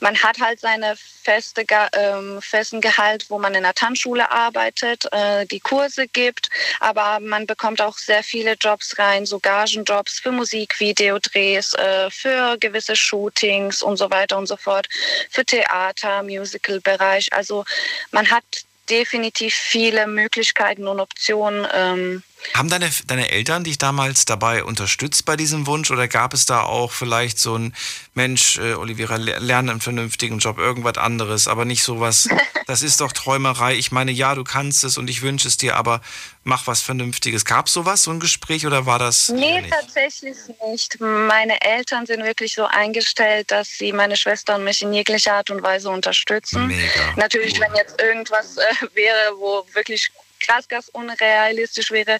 [0.00, 5.44] man hat halt seine feste, ähm, festen Gehalt, wo man in der Tanzschule arbeitet, äh,
[5.44, 6.48] die Kurse gibt,
[6.80, 12.96] aber man bekommt auch sehr viele Jobs rein, so Gagenjobs für Musikvideodrehs, äh, für gewisse
[12.96, 14.88] Shootings und so weiter und so fort,
[15.28, 17.30] für Theater, Musical-Bereich.
[17.34, 17.66] Also
[18.12, 18.44] man hat
[18.88, 21.66] definitiv viele Möglichkeiten und Optionen.
[21.74, 22.22] Ähm,
[22.54, 26.62] Haben deine, deine Eltern dich damals dabei unterstützt bei diesem Wunsch oder gab es da
[26.62, 27.74] auch vielleicht so ein
[28.14, 32.28] Mensch, äh, Olivera, le- lerne einen vernünftigen Job, irgendwas anderes, aber nicht sowas,
[32.66, 33.74] das ist doch Träumerei.
[33.76, 36.00] Ich meine, ja, du kannst es und ich wünsche es dir, aber
[36.42, 37.44] mach was Vernünftiges.
[37.44, 39.72] Gab es sowas, so ein Gespräch oder war das Nee, nicht?
[39.72, 40.36] tatsächlich
[40.70, 40.98] nicht.
[41.00, 45.50] Meine Eltern sind wirklich so eingestellt, dass sie meine Schwester und mich in jeglicher Art
[45.50, 46.66] und Weise unterstützen.
[46.66, 47.12] Mega.
[47.16, 48.62] Natürlich, wenn jetzt irgendwas äh,
[48.94, 50.10] wäre, wo wirklich
[50.40, 52.18] krass, krass unrealistisch wäre,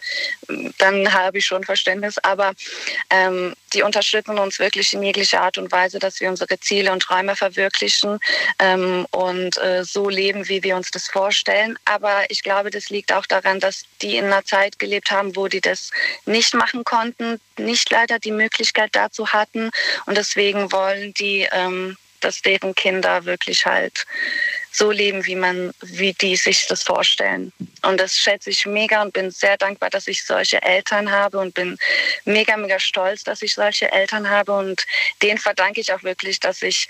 [0.79, 2.19] dann habe ich schon Verständnis.
[2.19, 2.53] Aber
[3.11, 7.03] ähm, die unterstützen uns wirklich in jeglicher Art und Weise, dass wir unsere Ziele und
[7.03, 8.19] Träume verwirklichen
[8.59, 11.79] ähm, und äh, so leben, wie wir uns das vorstellen.
[11.85, 15.49] Aber ich glaube, das liegt auch daran, dass die in einer Zeit gelebt haben, wo
[15.49, 15.91] die das
[16.27, 19.71] nicht machen konnten, nicht leider die Möglichkeit dazu hatten.
[20.07, 24.07] Und deswegen wollen die, ähm, dass deren Kinder wirklich halt
[24.73, 27.53] so leben, wie man, wie die sich das vorstellen.
[27.83, 31.55] Und das schätze ich mega und bin sehr dankbar, dass ich solche Eltern habe und
[31.55, 31.77] bin
[32.25, 34.53] mega, mega stolz, dass ich solche Eltern habe.
[34.53, 34.87] Und
[35.23, 36.89] denen verdanke ich auch wirklich, dass ich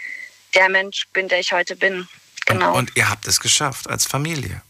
[0.55, 2.09] der Mensch bin, der ich heute bin.
[2.47, 2.77] Genau.
[2.77, 4.63] Und ihr habt es geschafft als Familie.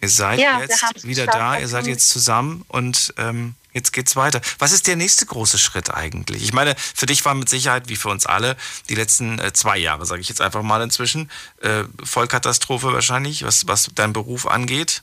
[0.00, 4.40] Ihr seid Ja, jetzt wieder da, ihr seid jetzt zusammen und ähm, jetzt geht's weiter.
[4.58, 6.42] Was ist der nächste große Schritt eigentlich?
[6.42, 8.56] Ich meine, für dich war mit Sicherheit, wie für uns alle,
[8.88, 11.30] die letzten äh, zwei Jahre, sage ich jetzt einfach mal inzwischen,
[11.62, 15.02] äh, Vollkatastrophe wahrscheinlich, was, was dein Beruf angeht.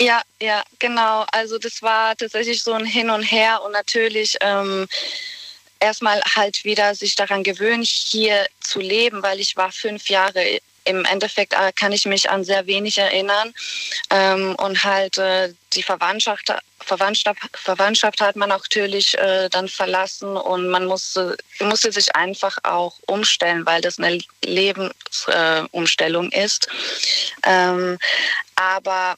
[0.00, 1.24] Ja, ja, genau.
[1.30, 4.88] Also das war tatsächlich so ein Hin und Her und natürlich ähm,
[5.78, 11.04] erstmal halt wieder sich daran gewöhnen, hier zu leben, weil ich war fünf Jahre im
[11.04, 13.52] Endeffekt äh, kann ich mich an sehr wenig erinnern
[14.10, 20.68] ähm, und halt äh, die Verwandtschaft, Verwandtschaft, Verwandtschaft hat man natürlich äh, dann verlassen und
[20.68, 26.68] man musste, musste sich einfach auch umstellen, weil das eine Lebensumstellung ist.
[27.44, 27.98] Ähm,
[28.54, 29.16] aber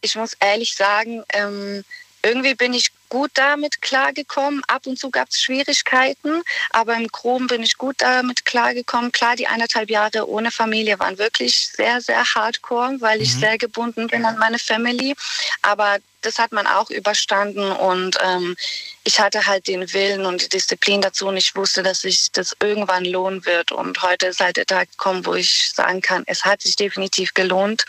[0.00, 1.84] ich muss ehrlich sagen, ähm,
[2.22, 4.62] irgendwie bin ich gut damit klargekommen.
[4.66, 9.12] Ab und zu gab es Schwierigkeiten, aber im Groben bin ich gut damit klargekommen.
[9.12, 13.24] Klar, die eineinhalb Jahre ohne Familie waren wirklich sehr, sehr hardcore, weil mhm.
[13.24, 15.14] ich sehr gebunden bin an meine Family.
[15.60, 18.56] Aber das hat man auch überstanden und ähm,
[19.04, 22.54] ich hatte halt den Willen und die Disziplin dazu und ich wusste, dass sich das
[22.60, 23.72] irgendwann lohnen wird.
[23.72, 27.32] Und heute ist halt der Tag gekommen, wo ich sagen kann, es hat sich definitiv
[27.34, 27.86] gelohnt.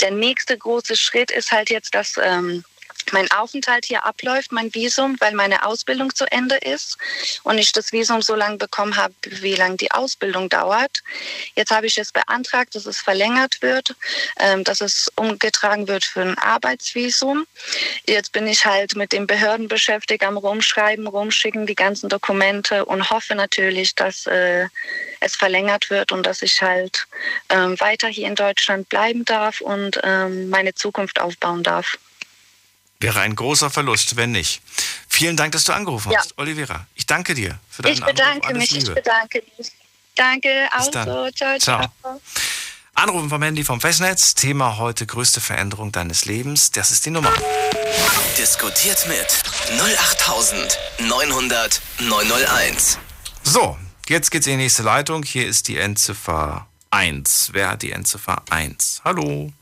[0.00, 2.64] Der nächste große Schritt ist halt jetzt, dass ähm,
[3.12, 6.96] mein Aufenthalt hier abläuft, mein Visum, weil meine Ausbildung zu Ende ist
[7.42, 11.02] und ich das Visum so lange bekommen habe, wie lange die Ausbildung dauert.
[11.54, 13.94] Jetzt habe ich es beantragt, dass es verlängert wird,
[14.38, 17.46] ähm, dass es umgetragen wird für ein Arbeitsvisum.
[18.06, 23.10] Jetzt bin ich halt mit den Behörden beschäftigt, am Rumschreiben, Rumschicken, die ganzen Dokumente und
[23.10, 24.66] hoffe natürlich, dass äh,
[25.20, 27.06] es verlängert wird und dass ich halt
[27.48, 31.98] ähm, weiter hier in Deutschland bleiben darf und ähm, meine Zukunft aufbauen darf.
[33.00, 34.60] Wäre ein großer Verlust, wenn nicht.
[35.08, 36.38] Vielen Dank, dass du angerufen hast, ja.
[36.38, 36.86] Olivera.
[36.94, 38.88] Ich danke dir für deinen Ich bedanke mich, Liebe.
[38.88, 39.70] ich bedanke mich.
[40.16, 40.90] Danke, auch so.
[40.90, 41.88] Ciao, ciao, ciao.
[42.94, 44.34] Anrufen vom Handy vom Festnetz.
[44.34, 46.72] Thema heute größte Veränderung deines Lebens.
[46.72, 47.32] Das ist die Nummer.
[48.36, 49.26] Diskutiert mit
[49.80, 52.98] 08900 901.
[53.44, 55.22] So, jetzt geht's in die nächste Leitung.
[55.22, 57.50] Hier ist die Endziffer 1.
[57.52, 59.02] Wer hat die Endziffer 1?
[59.04, 59.52] Hallo.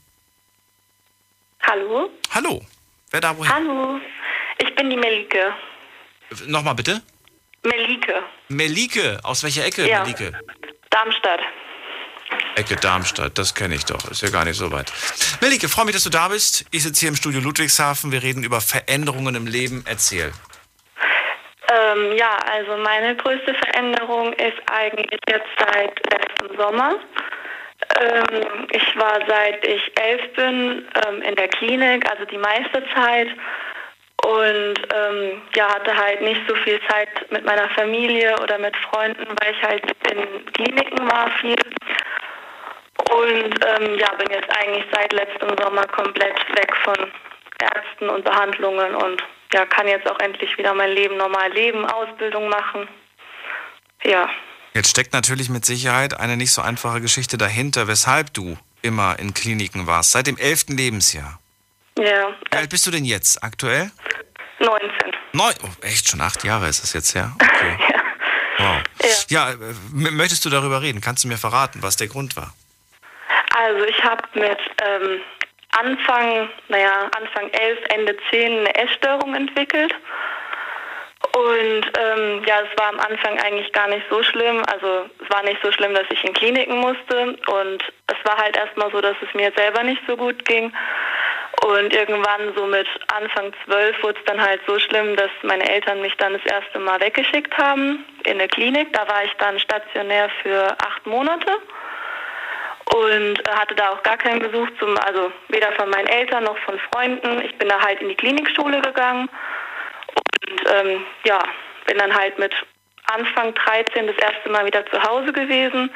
[1.61, 2.09] Hallo.
[2.31, 2.65] Hallo.
[3.17, 3.51] Wer da woher?
[3.51, 3.99] Hallo,
[4.59, 5.55] ich bin die Melike.
[6.49, 7.01] Nochmal bitte?
[7.63, 8.23] Melike.
[8.49, 10.03] Melike, aus welcher Ecke, ja.
[10.03, 10.39] Melike?
[10.91, 11.41] Darmstadt.
[12.57, 14.11] Ecke Darmstadt, das kenne ich doch.
[14.11, 14.93] Ist ja gar nicht so weit.
[15.41, 16.67] Melike, freue mich, dass du da bist.
[16.73, 18.13] Ich sitze hier im Studio Ludwigshafen.
[18.13, 19.83] Wir reden über Veränderungen im Leben.
[19.89, 20.31] Erzähl.
[21.73, 26.97] Ähm, ja, also meine größte Veränderung ist eigentlich jetzt seit letztem Sommer.
[28.01, 33.29] Ähm, ich war seit ich elf bin ähm, in der Klinik, also die meiste Zeit.
[34.25, 39.25] Und ähm, ja, hatte halt nicht so viel Zeit mit meiner Familie oder mit Freunden,
[39.25, 41.57] weil ich halt in Kliniken war viel.
[43.13, 47.13] Und ähm, ja, bin jetzt eigentlich seit letztem Sommer komplett weg von
[47.61, 49.23] Ärzten und Behandlungen und
[49.53, 52.89] ja, kann jetzt auch endlich wieder mein Leben normal leben, Ausbildung machen.
[54.03, 54.29] Ja.
[54.77, 59.33] Jetzt steckt natürlich mit Sicherheit eine nicht so einfache Geschichte dahinter, weshalb du immer in
[59.33, 61.41] Kliniken warst, seit dem elften Lebensjahr.
[61.99, 62.29] Ja.
[62.51, 63.91] Wie alt bist du denn jetzt aktuell?
[64.59, 64.91] 19.
[65.33, 67.35] Neun, oh, echt schon acht Jahre ist das jetzt her?
[67.37, 67.79] Okay.
[67.89, 68.03] ja.
[68.59, 68.83] Wow.
[69.31, 69.49] Ja.
[69.49, 69.57] ja, äh,
[69.93, 71.01] möchtest du darüber reden?
[71.01, 72.53] Kannst du mir verraten, was der Grund war?
[73.57, 75.21] Also ich habe mit ähm,
[75.71, 79.95] Anfang, naja, Anfang 11, Ende 10 eine Essstörung entwickelt.
[81.33, 84.63] Und ähm, ja, es war am Anfang eigentlich gar nicht so schlimm.
[84.73, 87.37] Also es war nicht so schlimm, dass ich in Kliniken musste.
[87.49, 90.73] Und es war halt erstmal so, dass es mir selber nicht so gut ging.
[91.65, 96.01] Und irgendwann so mit Anfang zwölf wurde es dann halt so schlimm, dass meine Eltern
[96.01, 98.93] mich dann das erste Mal weggeschickt haben in eine Klinik.
[98.93, 101.51] Da war ich dann stationär für acht Monate
[102.95, 106.79] und hatte da auch gar keinen Besuch zum, also weder von meinen Eltern noch von
[106.93, 107.43] Freunden.
[107.43, 109.29] Ich bin da halt in die Klinikschule gegangen
[110.41, 111.43] und ähm, ja,
[111.87, 112.53] bin dann halt mit
[113.07, 115.91] Anfang 13 das erste Mal wieder zu Hause gewesen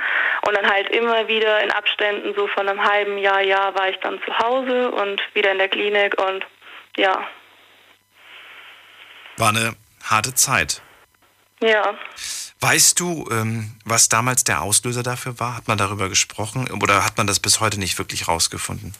[0.47, 3.97] und dann halt immer wieder in Abständen so von einem halben Jahr, Jahr war ich
[3.99, 6.47] dann zu Hause und wieder in der Klinik und
[6.97, 7.27] ja.
[9.37, 10.83] War eine harte Zeit.
[11.61, 11.95] Ja.
[12.61, 15.57] Weißt du, ähm, was damals der Auslöser dafür war?
[15.57, 18.95] Hat man darüber gesprochen oder hat man das bis heute nicht wirklich rausgefunden?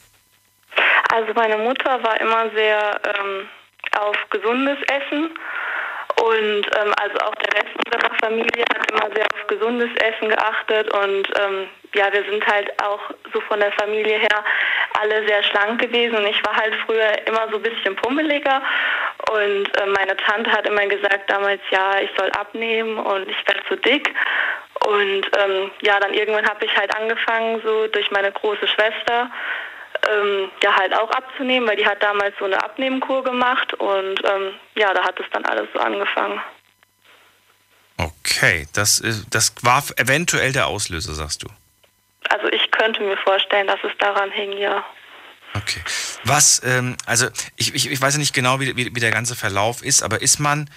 [1.11, 3.47] Also meine Mutter war immer sehr ähm,
[3.97, 5.31] auf gesundes Essen.
[6.21, 10.93] Und ähm, also auch der Rest unserer Familie hat immer sehr auf gesundes Essen geachtet.
[10.93, 12.99] Und ähm, ja, wir sind halt auch
[13.33, 14.43] so von der Familie her
[14.99, 16.17] alle sehr schlank gewesen.
[16.17, 18.61] Und ich war halt früher immer so ein bisschen pummeliger.
[19.31, 23.63] Und äh, meine Tante hat immer gesagt damals, ja, ich soll abnehmen und ich werde
[23.67, 24.13] zu dick.
[24.87, 29.29] Und ähm, ja, dann irgendwann habe ich halt angefangen, so durch meine große Schwester,
[30.11, 34.53] ähm, ja halt auch abzunehmen, weil die hat damals so eine Abnehmkur gemacht und ähm,
[34.75, 36.41] ja, da hat es dann alles so angefangen.
[37.97, 41.47] Okay, das, ist, das war eventuell der Auslöser, sagst du?
[42.29, 44.83] Also ich könnte mir vorstellen, dass es daran hing, ja.
[45.53, 45.81] Okay.
[46.23, 47.27] Was, ähm, also
[47.57, 50.21] ich, ich, ich weiß ja nicht genau, wie, wie, wie der ganze Verlauf ist, aber
[50.21, 50.69] ist man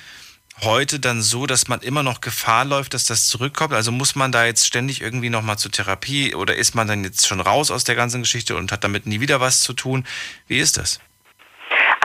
[0.62, 3.72] heute dann so, dass man immer noch Gefahr läuft, dass das zurückkommt?
[3.72, 7.26] Also muss man da jetzt ständig irgendwie nochmal zur Therapie oder ist man dann jetzt
[7.26, 10.06] schon raus aus der ganzen Geschichte und hat damit nie wieder was zu tun?
[10.46, 11.00] Wie ist das?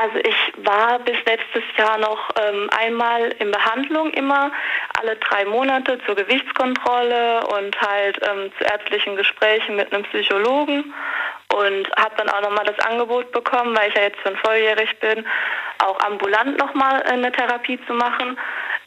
[0.02, 4.50] Also ich war bis letztes Jahr noch ähm, einmal in Behandlung immer,
[4.98, 10.94] alle drei Monate zur Gewichtskontrolle und halt ähm, zu ärztlichen Gesprächen mit einem Psychologen
[11.54, 15.26] und habe dann auch nochmal das Angebot bekommen, weil ich ja jetzt schon volljährig bin,
[15.80, 18.40] auch ambulant nochmal eine Therapie zu machen.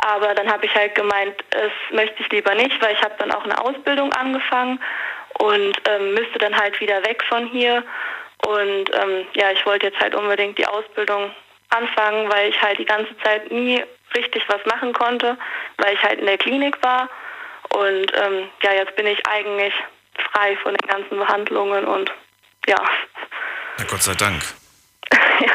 [0.07, 3.33] Aber dann habe ich halt gemeint, das möchte ich lieber nicht, weil ich habe dann
[3.33, 4.81] auch eine Ausbildung angefangen
[5.41, 7.85] und ähm, müsste dann halt wieder weg von hier
[8.47, 11.31] und ähm, ja, ich wollte jetzt halt unbedingt die Ausbildung
[11.71, 13.83] anfangen, weil ich halt die ganze Zeit nie
[14.15, 15.39] richtig was machen konnte,
[15.79, 17.09] weil ich halt in der Klinik war.
[17.71, 19.73] Und ähm, ja, jetzt bin ich eigentlich
[20.33, 22.11] frei von den ganzen Behandlungen und
[22.67, 22.83] ja.
[23.79, 24.43] Na Gott sei Dank.
[25.13, 25.53] ja.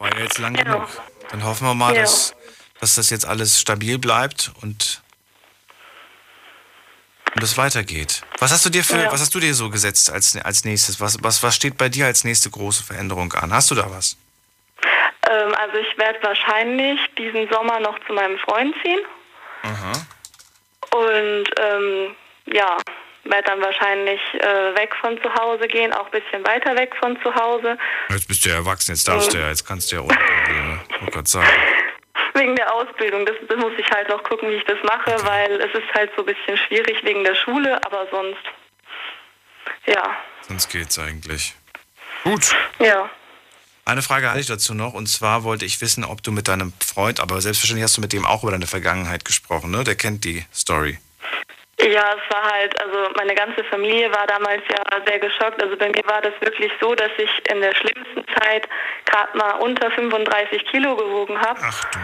[0.00, 0.74] War ja jetzt lang genau.
[0.74, 0.88] genug.
[1.30, 2.02] Dann hoffen wir mal, ja.
[2.02, 2.34] dass,
[2.80, 5.02] dass das jetzt alles stabil bleibt und
[7.34, 8.22] und es weitergeht.
[8.38, 9.12] Was hast du dir für, ja.
[9.12, 11.00] was hast du dir so gesetzt als, als nächstes?
[11.00, 13.52] Was, was, was steht bei dir als nächste große Veränderung an?
[13.52, 14.16] Hast du da was?
[15.28, 19.00] Ähm, also ich werde wahrscheinlich diesen Sommer noch zu meinem Freund ziehen.
[19.62, 19.92] Aha.
[20.94, 22.14] Und ähm,
[22.46, 22.78] ja,
[23.24, 27.20] werde dann wahrscheinlich äh, weg von zu Hause gehen, auch ein bisschen weiter weg von
[27.22, 27.76] zu Hause.
[28.08, 29.36] Jetzt bist du ja erwachsen, jetzt darfst mhm.
[29.36, 30.80] du ja, jetzt kannst du ja Probleme.
[31.06, 31.48] Ich Gott sagen.
[32.38, 33.26] Wegen der Ausbildung.
[33.26, 36.10] Das, das, muss ich halt noch gucken, wie ich das mache, weil es ist halt
[36.16, 38.42] so ein bisschen schwierig wegen der Schule, aber sonst,
[39.86, 40.16] ja.
[40.46, 41.54] Sonst geht's eigentlich.
[42.24, 42.54] Gut.
[42.78, 43.10] Ja.
[43.84, 46.74] Eine Frage hatte ich dazu noch, und zwar wollte ich wissen, ob du mit deinem
[46.84, 49.82] Freund, aber selbstverständlich hast du mit dem auch über deine Vergangenheit gesprochen, ne?
[49.82, 50.98] Der kennt die Story.
[51.80, 55.62] Ja, es war halt, also meine ganze Familie war damals ja sehr geschockt.
[55.62, 58.68] Also bei mir war das wirklich so, dass ich in der schlimmsten Zeit
[59.06, 61.60] gerade mal unter 35 Kilo gewogen habe.
[61.62, 61.98] Ach du.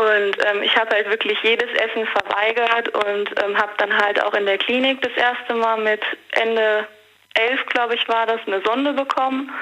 [0.00, 4.32] Und ähm, ich habe halt wirklich jedes Essen verweigert und ähm, habe dann halt auch
[4.32, 6.00] in der Klinik das erste Mal mit
[6.30, 6.86] Ende
[7.34, 9.52] 11, glaube ich, war das, eine Sonde bekommen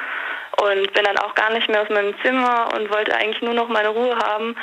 [0.63, 3.69] und bin dann auch gar nicht mehr aus meinem Zimmer und wollte eigentlich nur noch
[3.69, 4.57] meine Ruhe haben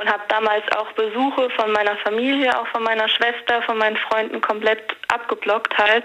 [0.00, 4.40] und habe damals auch Besuche von meiner Familie, auch von meiner Schwester, von meinen Freunden
[4.40, 6.04] komplett abgeblockt halt.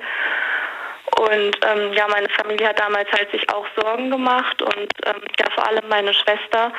[1.17, 5.45] Und ähm, ja, meine Familie hat damals halt sich auch Sorgen gemacht und ähm, ja,
[5.53, 6.71] vor allem meine Schwester.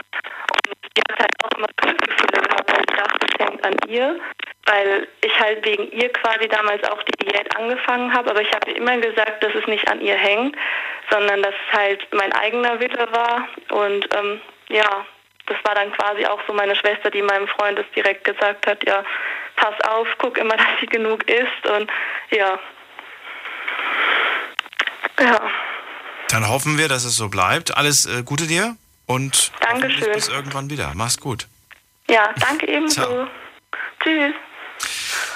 [0.66, 4.18] Und die hat halt auch immer Schuldgefühle gehabt, weil ich dachte, hängt an ihr,
[4.66, 8.30] weil ich halt wegen ihr quasi damals auch die Diät angefangen habe.
[8.30, 10.56] Aber ich habe immer gesagt, dass es nicht an ihr hängt,
[11.10, 13.48] sondern dass es halt mein eigener Wille war.
[13.70, 15.06] Und ähm, ja,
[15.46, 18.86] das war dann quasi auch so meine Schwester, die meinem Freund es direkt gesagt hat,
[18.86, 19.04] ja,
[19.56, 21.90] pass auf, guck immer, dass sie genug isst und
[22.30, 22.58] ja.
[25.20, 25.40] Ja.
[26.28, 27.76] Dann hoffen wir, dass es so bleibt.
[27.76, 28.76] Alles äh, Gute dir
[29.06, 30.12] und Dankeschön.
[30.12, 30.92] bis irgendwann wieder.
[30.94, 31.46] Mach's gut.
[32.12, 33.26] Ja, danke ebenso.
[34.02, 34.34] Tschüss.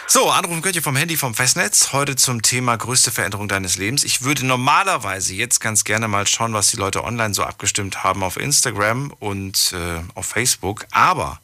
[0.07, 1.95] So, anrufen könnt ihr vom Handy vom Festnetz.
[1.95, 4.05] Heute zum Thema größte Veränderung deines Lebens.
[4.05, 8.23] Ich würde normalerweise jetzt ganz gerne mal schauen, was die Leute online so abgestimmt haben
[8.23, 10.85] auf Instagram und äh, auf Facebook.
[10.91, 11.41] Aber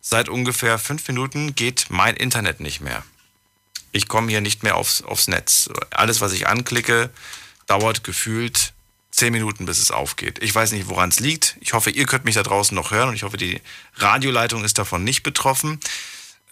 [0.00, 3.02] seit ungefähr fünf Minuten geht mein Internet nicht mehr.
[3.90, 5.70] Ich komme hier nicht mehr aufs, aufs Netz.
[5.90, 7.10] Alles, was ich anklicke,
[7.66, 8.74] dauert gefühlt
[9.18, 10.42] zehn Minuten, bis es aufgeht.
[10.42, 11.56] Ich weiß nicht, woran es liegt.
[11.60, 13.60] Ich hoffe, ihr könnt mich da draußen noch hören und ich hoffe, die
[13.96, 15.80] Radioleitung ist davon nicht betroffen.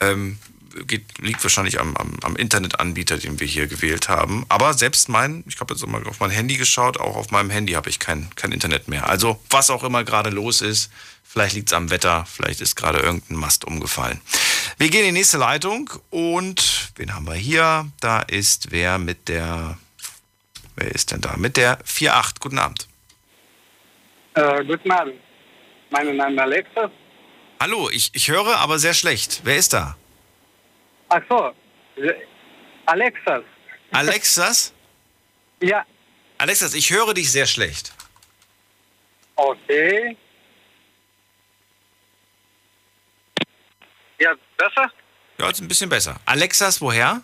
[0.01, 0.39] Ähm,
[0.87, 4.45] geht, liegt wahrscheinlich am, am, am, Internetanbieter, den wir hier gewählt haben.
[4.49, 7.75] Aber selbst mein, ich habe jetzt mal auf mein Handy geschaut, auch auf meinem Handy
[7.75, 9.09] habe ich kein, kein Internet mehr.
[9.09, 10.91] Also was auch immer gerade los ist,
[11.23, 14.21] vielleicht liegt es am Wetter, vielleicht ist gerade irgendein Mast umgefallen.
[14.79, 17.91] Wir gehen in die nächste Leitung und wen haben wir hier?
[18.01, 19.79] Da ist wer mit der,
[20.77, 21.37] wer ist denn da?
[21.37, 22.41] Mit der 4.8.
[22.41, 22.89] Guten Abend.
[24.35, 25.15] Äh, guten Abend.
[25.91, 26.91] Mein Name ist Alexa.
[27.61, 29.41] Hallo, ich, ich höre aber sehr schlecht.
[29.45, 29.97] Wer ist da?
[31.09, 31.53] Ach so,
[32.87, 33.43] Alexas.
[33.93, 34.73] Alexas?
[35.61, 35.85] ja.
[36.39, 37.93] Alexas, ich höre dich sehr schlecht.
[39.37, 40.17] Okay.
[44.19, 44.93] Ja, besser?
[45.39, 46.19] Ja, jetzt ein bisschen besser.
[46.25, 47.23] Alexas, woher?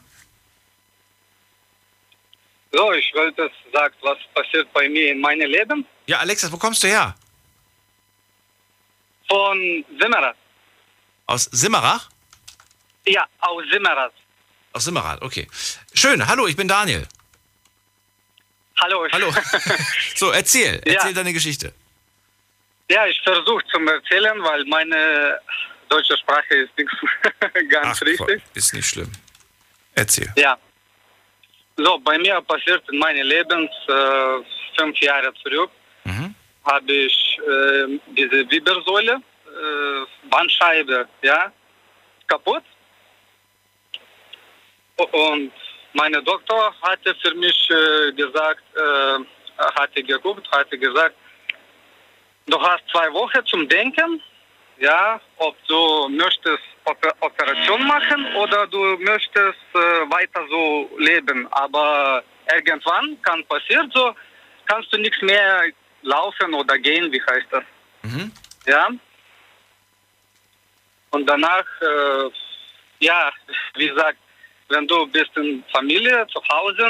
[2.72, 5.86] So, ich wollte sagen, was passiert bei mir in meinem Leben.
[6.06, 7.14] Ja, Alexas, wo kommst du her?
[9.28, 10.34] Von Simmerach.
[11.26, 12.08] Aus Simmerach?
[13.06, 14.12] Ja, aus Simmerath.
[14.72, 15.46] Aus Simmerath, okay.
[15.92, 17.06] Schön, hallo, ich bin Daniel.
[18.80, 19.06] Hallo.
[19.12, 19.32] Hallo.
[20.16, 21.12] so, erzähl, erzähl ja.
[21.12, 21.72] deine Geschichte.
[22.90, 25.38] Ja, ich versuche zu erzählen, weil meine
[25.88, 26.90] deutsche Sprache ist nicht
[27.70, 28.42] ganz Ach, richtig.
[28.54, 29.10] Ist nicht schlimm.
[29.94, 30.32] Erzähl.
[30.36, 30.58] Ja.
[31.76, 34.44] So, bei mir passiert in meinem Leben äh,
[34.76, 35.70] fünf Jahre zurück,
[36.04, 36.34] mhm.
[36.64, 41.52] habe ich äh, diese Wirbelsäule äh, Bandscheibe, ja,
[42.26, 42.62] kaputt.
[44.96, 45.52] Und
[45.94, 49.18] meine Doktor hatte für mich äh, gesagt, äh,
[49.78, 51.14] hatte geguckt, hatte gesagt,
[52.46, 54.22] du hast zwei Wochen zum Denken,
[54.78, 59.78] ja, ob du möchtest Oper Operation machen oder du möchtest äh,
[60.10, 61.46] weiter so leben.
[61.52, 62.22] Aber
[62.52, 64.14] irgendwann kann passieren so,
[64.66, 65.64] kannst du nichts mehr
[66.02, 67.64] laufen oder gehen, wie heißt das?
[68.02, 68.32] Mhm.
[68.66, 68.88] Ja.
[71.10, 72.30] Und danach, äh,
[73.00, 73.30] ja,
[73.74, 74.18] wie gesagt,
[74.68, 76.86] wenn du bist in Familie, zu Hause,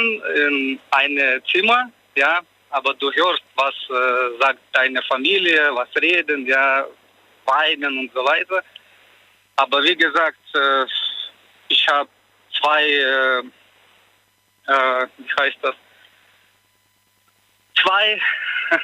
[0.47, 6.85] in einem Zimmer, ja, aber du hörst, was äh, sagt deine Familie, was reden, ja,
[7.45, 8.63] weinen und so weiter.
[9.55, 10.85] Aber wie gesagt, äh,
[11.67, 12.09] ich habe
[12.59, 13.39] zwei, äh,
[14.71, 15.75] äh, wie heißt das,
[17.81, 18.19] zwei,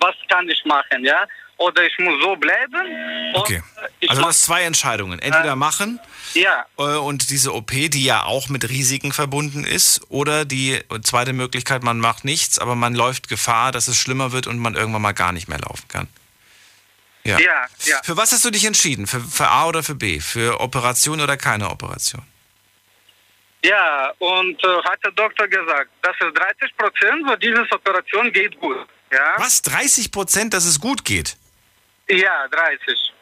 [0.00, 1.26] was kann ich machen, ja?
[1.56, 3.34] Oder ich muss so bleiben.
[3.34, 3.62] Okay.
[4.08, 5.18] Also du hast zwei Entscheidungen.
[5.18, 6.00] Entweder machen
[6.32, 6.64] ja.
[6.78, 11.82] äh, und diese OP, die ja auch mit Risiken verbunden ist, oder die zweite Möglichkeit,
[11.82, 15.12] man macht nichts, aber man läuft Gefahr, dass es schlimmer wird und man irgendwann mal
[15.12, 16.08] gar nicht mehr laufen kann.
[17.24, 17.38] Ja.
[17.38, 18.00] Ja, ja.
[18.02, 19.06] Für was hast du dich entschieden?
[19.06, 20.20] Für, für A oder für B?
[20.20, 22.22] Für Operation oder keine Operation?
[23.62, 28.58] Ja, und äh, hat der Doktor gesagt, das ist 30 Prozent, wo diese Operation geht
[28.58, 28.86] gut.
[29.12, 29.34] Ja?
[29.36, 29.60] Was?
[29.62, 31.36] 30 Prozent, dass es gut geht?
[32.08, 33.12] Ja, 30.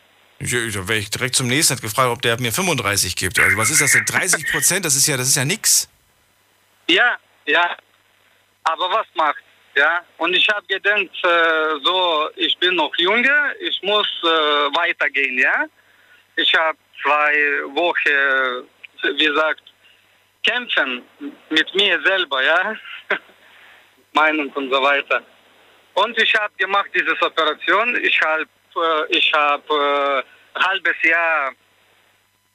[0.40, 3.40] Ich, da wäre ich direkt zum nächsten gefragt, ob der mir 35 gibt.
[3.40, 4.04] Also was ist das denn?
[4.04, 5.88] 30 Prozent, das ist ja, das ist ja nix.
[6.88, 7.16] Ja,
[7.46, 7.76] ja.
[8.62, 9.42] Aber was macht?
[9.78, 14.26] Ja, und ich habe gedacht, äh, so, ich bin noch jünger, ich muss äh,
[14.74, 15.66] weitergehen, ja.
[16.34, 17.32] Ich habe zwei
[17.74, 18.66] Wochen,
[19.02, 19.62] wie gesagt,
[20.42, 21.02] kämpfen
[21.50, 22.74] mit mir selber, ja.
[24.14, 25.22] Meinung und so weiter.
[25.94, 27.96] Und ich habe gemacht diese Operation.
[28.02, 30.24] Ich habe äh, ich habe
[30.54, 31.52] äh, ein halbes Jahr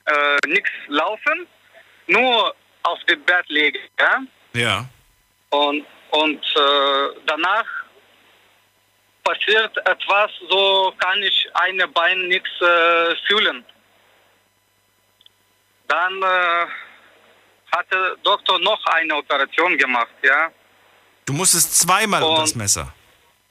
[0.08, 1.48] äh, nichts laufen,
[2.08, 4.24] nur auf dem Bett liegen, ja.
[4.54, 4.86] Ja.
[5.52, 7.66] Und und äh, danach
[9.24, 13.66] passiert etwas, so kann ich eine Bein nichts äh, fühlen.
[15.88, 16.66] Dann äh,
[17.76, 20.52] hat der Doktor noch eine Operation gemacht, ja.
[21.26, 22.94] Du musstest zweimal um das Messer.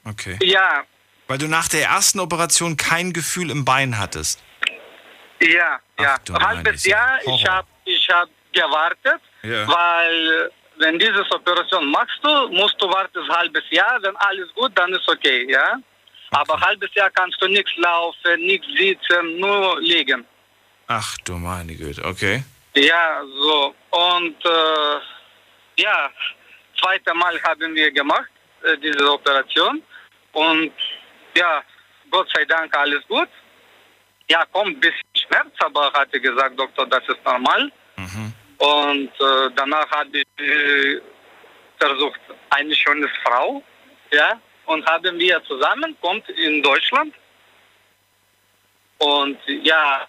[0.05, 0.37] Okay.
[0.41, 0.83] Ja.
[1.27, 4.41] Weil du nach der ersten Operation kein Gefühl im Bein hattest.
[5.41, 6.17] Ja, ja.
[6.23, 9.67] du Ein halbes Jahr, ich habe ich hab gewartet, Ja.
[9.67, 14.71] weil wenn diese Operation machst du, musst du warten ein halbes Jahr, wenn alles gut,
[14.75, 15.77] dann ist okay, ja.
[16.31, 20.25] Aber ein halbes Jahr kannst du nichts laufen, nichts sitzen, nur liegen.
[20.87, 22.43] Ach du meine Güte, okay.
[22.75, 23.75] Ja, so.
[23.91, 26.09] Und äh, ja,
[26.81, 28.29] zweite Mal haben wir gemacht,
[28.63, 29.81] äh, diese Operation.
[30.31, 30.73] Und
[31.37, 31.61] ja,
[32.09, 33.29] Gott sei Dank alles gut.
[34.29, 37.71] Ja, kommt ein bisschen Schmerz, aber hatte gesagt, Doktor, das ist normal.
[38.63, 41.01] Und äh, danach habe ich äh,
[41.77, 42.21] versucht,
[42.51, 43.61] eine schöne Frau,
[44.11, 47.13] ja, und haben wir zusammen, kommt in Deutschland.
[48.99, 50.07] Und ja,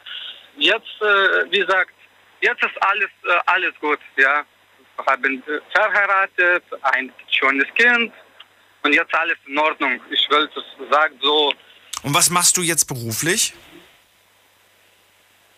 [0.56, 1.94] jetzt, äh, wie gesagt,
[2.42, 4.44] jetzt ist alles, äh, alles gut, ja.
[4.96, 8.12] Wir haben äh, verheiratet, ein schönes Kind
[8.84, 10.00] und jetzt alles in Ordnung.
[10.10, 11.52] Ich wollte sagen, so,
[12.04, 13.52] Und was machst du jetzt beruflich?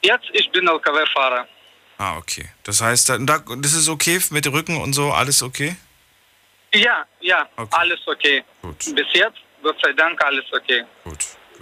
[0.02, 1.46] jetzt ich bin LKW-Fahrer.
[1.98, 2.46] Ah, okay.
[2.64, 5.76] Das heißt, da, da- das ist okay mit dem Rücken und so, alles okay?
[6.74, 8.44] Ja, ja, alles okay.
[8.62, 10.84] Bis jetzt, Gott sei Dank, alles okay.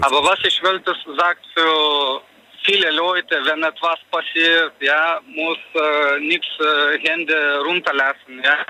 [0.01, 2.21] Aber was ich wollte sagen für
[2.65, 8.67] viele Leute, wenn etwas passiert, ja, muss äh, nichts äh, Hände runterlassen, ja.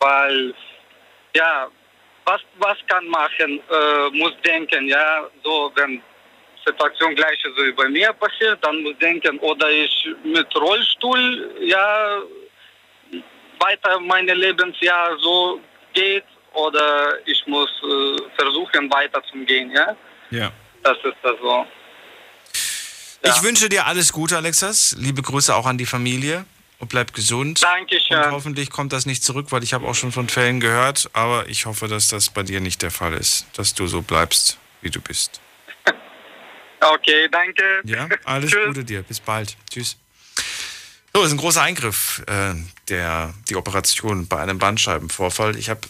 [0.00, 0.54] Weil,
[1.34, 1.68] ja,
[2.26, 6.02] was, was kann machen, äh, muss denken, ja, so, wenn
[6.68, 12.22] Situation gleich so wie bei mir passiert, dann muss denken, oder ich mit Rollstuhl, ja,
[13.58, 15.60] weiter meine Lebensjahr so
[15.92, 16.24] geht,
[16.54, 19.96] oder ich muss äh, versuchen, weiter zu gehen, ja.
[20.30, 20.52] Ja.
[20.82, 21.66] Das ist das so.
[23.22, 24.96] Ich wünsche dir alles Gute, Alexas.
[24.98, 26.44] Liebe Grüße auch an die Familie
[26.78, 27.62] und bleib gesund.
[27.62, 28.16] Dankeschön.
[28.16, 31.48] Und hoffentlich kommt das nicht zurück, weil ich habe auch schon von Fällen gehört, aber
[31.48, 34.90] ich hoffe, dass das bei dir nicht der Fall ist, dass du so bleibst, wie
[34.90, 35.40] du bist.
[36.80, 37.62] Okay, danke.
[37.84, 39.02] Ja, alles Gute dir.
[39.02, 39.56] Bis bald.
[39.70, 39.96] Tschüss.
[41.14, 42.54] So, ist ein großer Eingriff, äh,
[42.88, 45.56] der, die Operation bei einem Bandscheibenvorfall.
[45.56, 45.80] Ich habe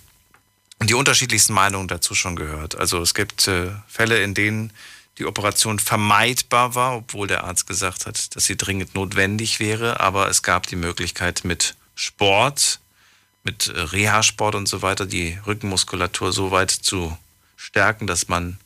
[0.83, 2.79] die unterschiedlichsten Meinungen dazu schon gehört.
[2.79, 4.73] Also es gibt äh, Fälle, in denen
[5.19, 10.01] die Operation vermeidbar war, obwohl der Arzt gesagt hat, dass sie dringend notwendig wäre.
[10.01, 12.79] Aber es gab die Möglichkeit mit Sport,
[13.43, 17.19] mit äh, Reha-Sport und so weiter, die Rückenmuskulatur so weit zu
[17.57, 18.59] stärken, dass man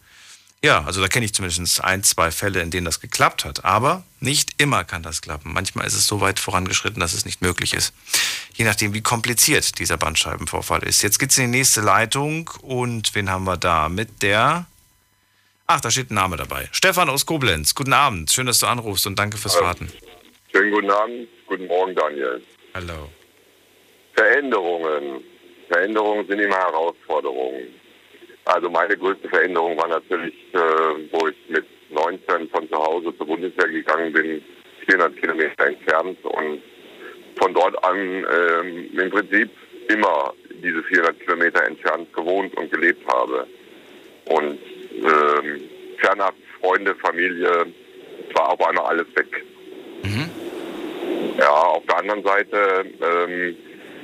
[0.65, 3.65] Ja, also da kenne ich zumindest ein, zwei Fälle, in denen das geklappt hat.
[3.65, 5.53] Aber nicht immer kann das klappen.
[5.53, 7.93] Manchmal ist es so weit vorangeschritten, dass es nicht möglich ist.
[8.55, 11.03] Je nachdem, wie kompliziert dieser Bandscheibenvorfall ist.
[11.03, 13.89] Jetzt geht's in die nächste Leitung und wen haben wir da?
[13.89, 14.67] Mit der.
[15.67, 16.69] Ach, da steht ein Name dabei.
[16.71, 17.75] Stefan aus Koblenz.
[17.75, 18.31] Guten Abend.
[18.31, 19.93] Schön, dass du anrufst und danke fürs Warten.
[20.53, 21.29] Schönen guten Abend.
[21.49, 22.41] Guten Morgen, Daniel.
[22.75, 23.11] Hallo.
[24.15, 25.25] Veränderungen.
[25.69, 27.82] Veränderungen sind immer Herausforderungen.
[28.45, 30.59] Also meine größte Veränderung war natürlich, äh,
[31.13, 34.43] wo ich mit 19 von zu Hause zur Bundeswehr gegangen bin,
[34.87, 36.61] 400 Kilometer entfernt und
[37.37, 39.51] von dort an ähm, im Prinzip
[39.89, 40.33] immer
[40.63, 43.47] diese 400 Kilometer entfernt gewohnt und gelebt habe.
[44.27, 44.59] Und
[44.93, 45.61] ähm,
[45.99, 47.67] fernab Freunde, Familie,
[48.29, 49.45] es war auf einmal alles weg.
[50.05, 50.31] Mhm.
[51.39, 53.57] Ja, auf der anderen Seite ähm,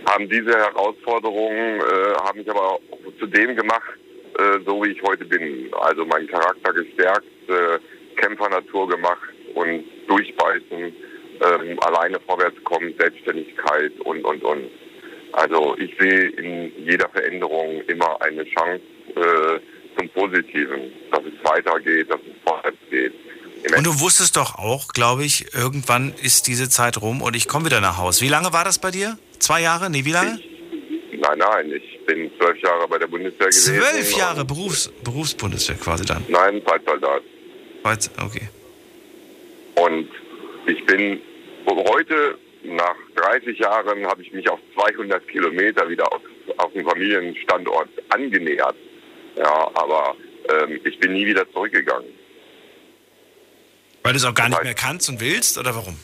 [0.08, 2.78] haben diese Herausforderungen, äh, haben mich aber
[3.18, 3.98] zu dem gemacht,
[4.38, 5.68] äh, so wie ich heute bin.
[5.80, 7.78] Also mein Charakter gestärkt, äh,
[8.16, 14.70] Kämpfernatur gemacht und durchbeißen, ähm, alleine vorwärts kommen, Selbstständigkeit und, und, und.
[15.32, 18.82] Also ich sehe in jeder Veränderung immer eine Chance
[19.16, 19.60] äh,
[19.98, 23.12] zum Positiven, dass es weitergeht, dass es vorwärts geht.
[23.76, 27.66] Und du wusstest doch auch, glaube ich, irgendwann ist diese Zeit rum und ich komme
[27.66, 28.24] wieder nach Hause.
[28.24, 29.18] Wie lange war das bei dir?
[29.40, 29.90] Zwei Jahre?
[29.90, 30.38] Nee, wie lange?
[30.38, 30.57] Ich,
[31.36, 33.74] nein, nein, ich bin zwölf Jahre bei der Bundeswehr gewesen.
[33.74, 36.24] Zwölf Jahre Berufs, Berufsbundeswehr quasi dann?
[36.28, 37.22] Nein, Zeitsoldat.
[37.84, 38.48] Okay.
[39.76, 40.08] Und
[40.66, 41.20] ich bin
[41.66, 46.20] heute, nach 30 Jahren, habe ich mich auf 200 Kilometer wieder auf,
[46.58, 48.76] auf den Familienstandort angenähert.
[49.36, 50.16] Ja, aber
[50.48, 52.08] ähm, ich bin nie wieder zurückgegangen.
[54.02, 55.96] Weil du es auch gar nicht mehr kannst und willst oder warum?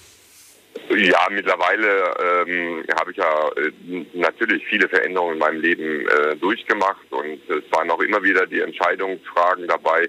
[0.91, 2.15] Ja, mittlerweile
[2.47, 7.65] ähm, habe ich ja äh, natürlich viele Veränderungen in meinem Leben äh, durchgemacht und es
[7.71, 10.09] waren auch immer wieder die Entscheidungsfragen dabei,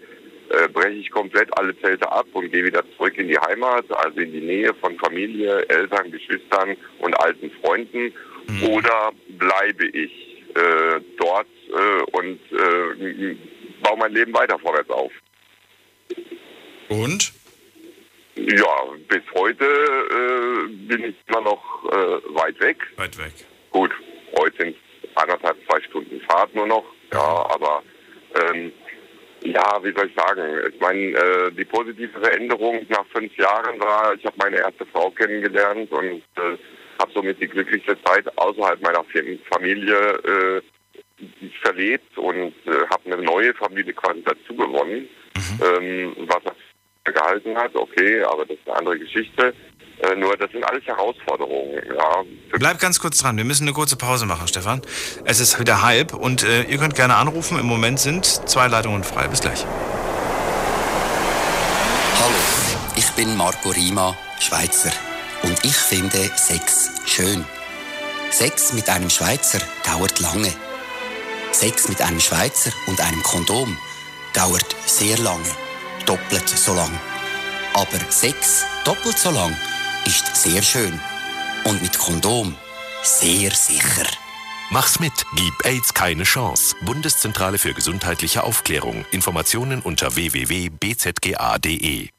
[0.49, 4.19] äh, breche ich komplett alle Zelte ab und gehe wieder zurück in die Heimat, also
[4.19, 8.13] in die Nähe von Familie, Eltern, Geschwistern und alten Freunden,
[8.47, 8.63] mhm.
[8.69, 10.11] oder bleibe ich
[10.55, 13.35] äh, dort äh, und äh,
[13.81, 15.11] baue mein Leben weiter vorwärts auf.
[16.89, 17.33] Und?
[18.35, 22.77] Ja, bis heute äh, bin ich immer noch äh, weit weg.
[22.97, 23.33] Weit weg.
[23.71, 23.91] Gut,
[24.37, 26.85] heute sind es anderthalb, zwei Stunden Fahrt nur noch.
[27.13, 27.83] Ja, aber
[28.35, 28.73] ähm,
[29.41, 30.41] ja, wie soll ich sagen?
[30.73, 35.11] Ich meine, äh, die positive Veränderung nach fünf Jahren war, ich habe meine erste Frau
[35.11, 36.57] kennengelernt und äh,
[36.99, 39.05] habe somit die glücklichste Zeit außerhalb meiner
[39.49, 40.61] Familie äh,
[41.61, 45.63] verlebt und äh, habe eine neue Familie quasi dazu gewonnen, mhm.
[45.63, 46.43] ähm, was
[47.13, 49.53] gehalten hat, okay, aber das ist eine andere Geschichte.
[49.99, 51.81] Äh, nur das sind alles Herausforderungen.
[51.87, 52.23] Ja.
[52.57, 53.37] Bleib ganz kurz dran.
[53.37, 54.81] Wir müssen eine kurze Pause machen, Stefan.
[55.23, 57.57] Es ist wieder halb und äh, ihr könnt gerne anrufen.
[57.59, 59.27] Im Moment sind zwei Leitungen frei.
[59.27, 59.65] Bis gleich.
[62.19, 62.35] Hallo,
[62.97, 64.91] ich bin Marco Rima, Schweizer.
[65.43, 67.45] Und ich finde Sex schön.
[68.31, 70.51] Sex mit einem Schweizer dauert lange.
[71.51, 73.77] Sex mit einem Schweizer und einem Kondom
[74.33, 75.64] dauert sehr lange
[76.05, 76.91] doppelt so lang.
[77.73, 79.55] Aber Sex doppelt so lang
[80.05, 80.99] ist sehr schön.
[81.63, 82.55] Und mit Kondom
[83.03, 84.07] sehr sicher.
[84.69, 85.13] Mach's mit.
[85.35, 86.75] Gib AIDS keine Chance.
[86.81, 89.05] Bundeszentrale für gesundheitliche Aufklärung.
[89.11, 92.09] Informationen unter www.bzga.de.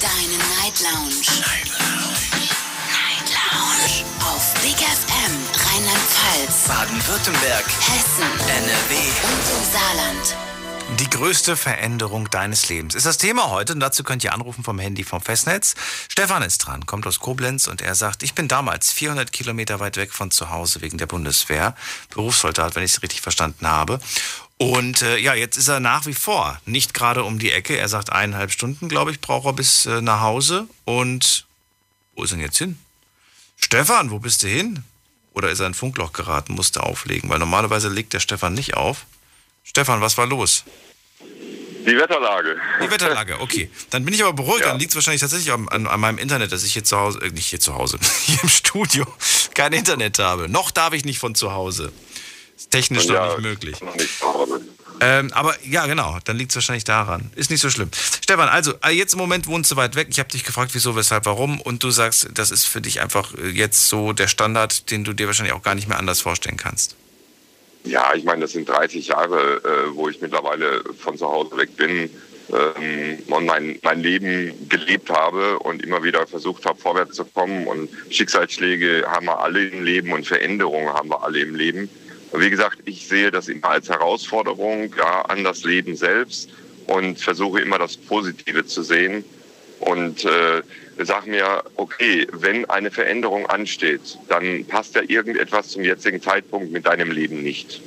[0.00, 1.24] Deine Night Lounge.
[1.40, 2.48] Night Lounge.
[2.88, 4.04] Night Lounge.
[4.24, 8.94] Auf Big FM Rheinland-Pfalz, Baden-Württemberg, Hessen, NRW
[9.28, 10.36] und im Saarland.
[10.98, 14.78] Die größte Veränderung deines Lebens ist das Thema heute und dazu könnt ihr anrufen vom
[14.78, 15.74] Handy vom Festnetz.
[16.08, 19.96] Stefan ist dran, kommt aus Koblenz und er sagt, ich bin damals 400 Kilometer weit
[19.96, 21.76] weg von zu Hause wegen der Bundeswehr,
[22.10, 24.00] Berufssoldat, wenn ich es richtig verstanden habe.
[24.56, 27.78] Und äh, ja, jetzt ist er nach wie vor nicht gerade um die Ecke.
[27.78, 30.66] Er sagt, eineinhalb Stunden, glaube ich, braucht er bis äh, nach Hause.
[30.84, 31.46] Und
[32.14, 32.78] wo ist er denn jetzt hin?
[33.56, 34.84] Stefan, wo bist du hin?
[35.32, 37.30] Oder ist er in ein Funkloch geraten, musste auflegen?
[37.30, 39.06] Weil normalerweise legt der Stefan nicht auf.
[39.62, 40.64] Stefan, was war los?
[41.86, 42.56] Die Wetterlage.
[42.82, 43.70] Die Wetterlage, okay.
[43.90, 44.60] Dann bin ich aber beruhigt.
[44.60, 44.68] Ja.
[44.68, 47.20] Dann liegt es wahrscheinlich tatsächlich an, an, an, meinem Internet, dass ich hier zu Hause,
[47.20, 49.06] äh, nicht hier zu Hause, hier im Studio
[49.54, 50.48] kein Internet habe.
[50.48, 51.92] Noch darf ich nicht von zu Hause.
[52.56, 53.80] Ist technisch ja, noch nicht möglich.
[53.80, 54.10] Noch nicht
[55.02, 57.30] ähm, aber ja, genau, dann liegt es wahrscheinlich daran.
[57.34, 57.90] Ist nicht so schlimm.
[58.22, 60.08] Stefan, also äh, jetzt im Moment wohnst du weit weg.
[60.10, 61.58] Ich habe dich gefragt, wieso, weshalb, warum.
[61.60, 65.14] Und du sagst, das ist für dich einfach äh, jetzt so der Standard, den du
[65.14, 66.96] dir wahrscheinlich auch gar nicht mehr anders vorstellen kannst.
[67.84, 71.76] Ja, ich meine, das sind 30 Jahre, äh, wo ich mittlerweile von zu Hause weg
[71.76, 72.10] bin
[72.52, 77.66] ähm, und mein, mein Leben gelebt habe und immer wieder versucht habe, vorwärts zu kommen.
[77.66, 81.88] Und Schicksalsschläge haben wir alle im Leben und Veränderungen haben wir alle im Leben.
[82.32, 86.50] Wie gesagt, ich sehe das immer als Herausforderung ja, an das Leben selbst
[86.86, 89.24] und versuche immer das Positive zu sehen
[89.80, 90.62] und äh,
[91.04, 96.86] sag mir, okay, wenn eine Veränderung ansteht, dann passt ja irgendetwas zum jetzigen Zeitpunkt mit
[96.86, 97.80] deinem Leben nicht.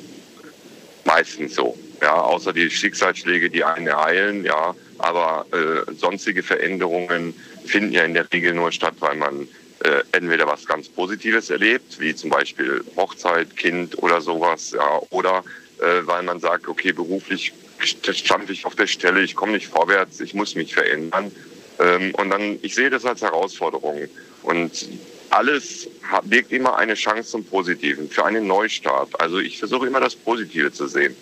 [1.05, 1.77] Meistens so.
[2.01, 4.75] Ja, außer die Schicksalsschläge, die einen ereilen, ja.
[4.97, 7.33] Aber äh, sonstige Veränderungen
[7.65, 9.47] finden ja in der Regel nur statt, weil man
[9.83, 15.43] äh, entweder was ganz Positives erlebt, wie zum Beispiel Hochzeit, Kind oder sowas, ja, oder
[15.79, 20.21] äh, weil man sagt, okay, beruflich stand ich auf der Stelle, ich komme nicht vorwärts,
[20.21, 21.31] ich muss mich verändern.
[21.79, 24.07] Ähm, und dann, ich sehe das als Herausforderung.
[24.43, 24.87] Und
[25.29, 25.87] alles
[26.23, 29.19] birgt immer eine Chance zum Positiven, für einen Neustart.
[29.19, 31.15] Also ich versuche immer das Positive zu sehen.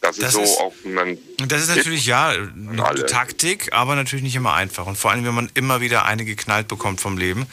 [0.00, 1.18] Das, das ist so ist, auch man.
[1.46, 3.04] Das ist natürlich ja eine alle.
[3.04, 4.86] Taktik, aber natürlich nicht immer einfach.
[4.86, 7.46] Und vor allem, wenn man immer wieder eine geknallt bekommt vom Leben,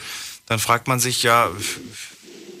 [0.46, 1.50] dann fragt man sich ja,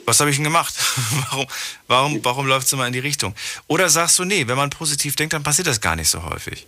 [0.04, 0.74] was habe ich denn gemacht?
[1.30, 1.46] warum
[1.86, 3.34] warum, warum läuft es immer in die Richtung?
[3.66, 6.66] Oder sagst du, nee, wenn man positiv denkt, dann passiert das gar nicht so häufig?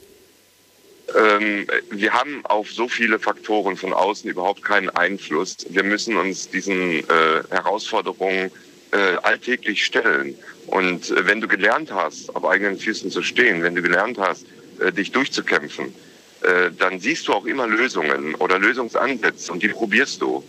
[1.16, 5.56] Ähm, wir haben auf so viele Faktoren von außen überhaupt keinen Einfluss.
[5.68, 8.50] Wir müssen uns diesen äh, Herausforderungen
[8.92, 10.36] äh, alltäglich stellen.
[10.66, 14.46] Und äh, wenn du gelernt hast, auf eigenen Füßen zu stehen, wenn du gelernt hast,
[14.80, 15.94] äh, dich durchzukämpfen,
[16.42, 20.44] äh, dann siehst du auch immer Lösungen oder Lösungsansätze und die probierst du.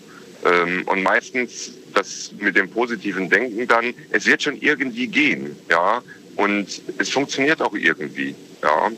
[0.46, 6.02] Ähm, und meistens das mit dem positiven Denken dann, es wird schon irgendwie gehen, ja,
[6.36, 8.92] und es funktioniert auch irgendwie, ja.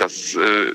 [0.00, 0.72] Das, äh,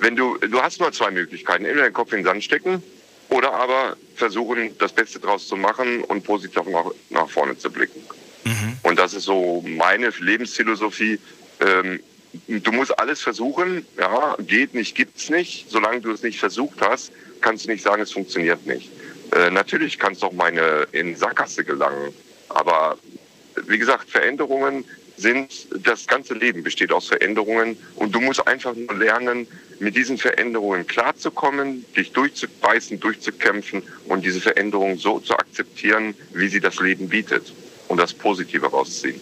[0.00, 2.82] wenn du, du hast nur zwei Möglichkeiten, entweder den Kopf in den Sand stecken
[3.30, 8.02] oder aber versuchen, das Beste draus zu machen und positiv nach, nach vorne zu blicken.
[8.44, 8.76] Mhm.
[8.82, 11.18] Und das ist so meine Lebensphilosophie.
[11.60, 12.00] Ähm,
[12.48, 15.70] du musst alles versuchen, ja, geht nicht, gibt's nicht.
[15.70, 18.90] Solange du es nicht versucht hast, kannst du nicht sagen, es funktioniert nicht.
[19.32, 22.12] Äh, natürlich kann es doch meine in Sackgasse gelangen.
[22.50, 22.98] Aber
[23.66, 24.84] wie gesagt, Veränderungen
[25.16, 29.46] sind, das ganze Leben besteht aus Veränderungen und du musst einfach nur lernen,
[29.78, 36.60] mit diesen Veränderungen klarzukommen, dich durchzubeißen, durchzukämpfen und diese Veränderungen so zu akzeptieren, wie sie
[36.60, 37.52] das Leben bietet
[37.88, 39.20] und das Positive rausziehen.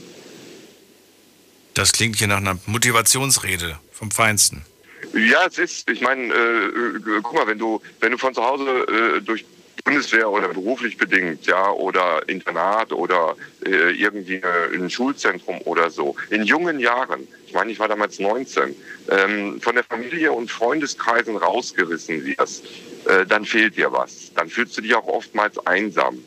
[1.74, 4.64] Das klingt hier nach einer Motivationsrede vom Feinsten.
[5.12, 8.42] Ja, es ist, ich meine, äh, äh, guck mal, wenn du, wenn du von zu
[8.42, 9.44] Hause äh, durch
[9.84, 13.36] Bundeswehr oder beruflich bedingt, ja, oder Internat oder
[13.66, 14.40] äh, irgendwie
[14.72, 16.16] ein Schulzentrum oder so.
[16.30, 18.74] In jungen Jahren, ich meine, ich war damals 19,
[19.10, 22.64] ähm, von der Familie und Freundeskreisen rausgerissen wirst,
[23.06, 24.32] äh, dann fehlt dir was.
[24.34, 26.18] Dann fühlst du dich auch oftmals einsam.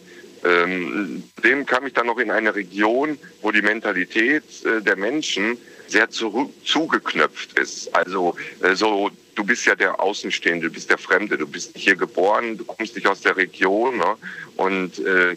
[0.46, 5.58] Ähm, dem kam ich dann noch in eine Region, wo die Mentalität äh, der Menschen
[5.88, 7.94] sehr zurück, zugeknöpft ist.
[7.96, 11.96] Also äh, so du bist ja der Außenstehende, du bist der Fremde, du bist hier
[11.96, 13.98] geboren, du kommst nicht aus der Region.
[13.98, 14.16] Ne?
[14.58, 15.36] Und äh, äh,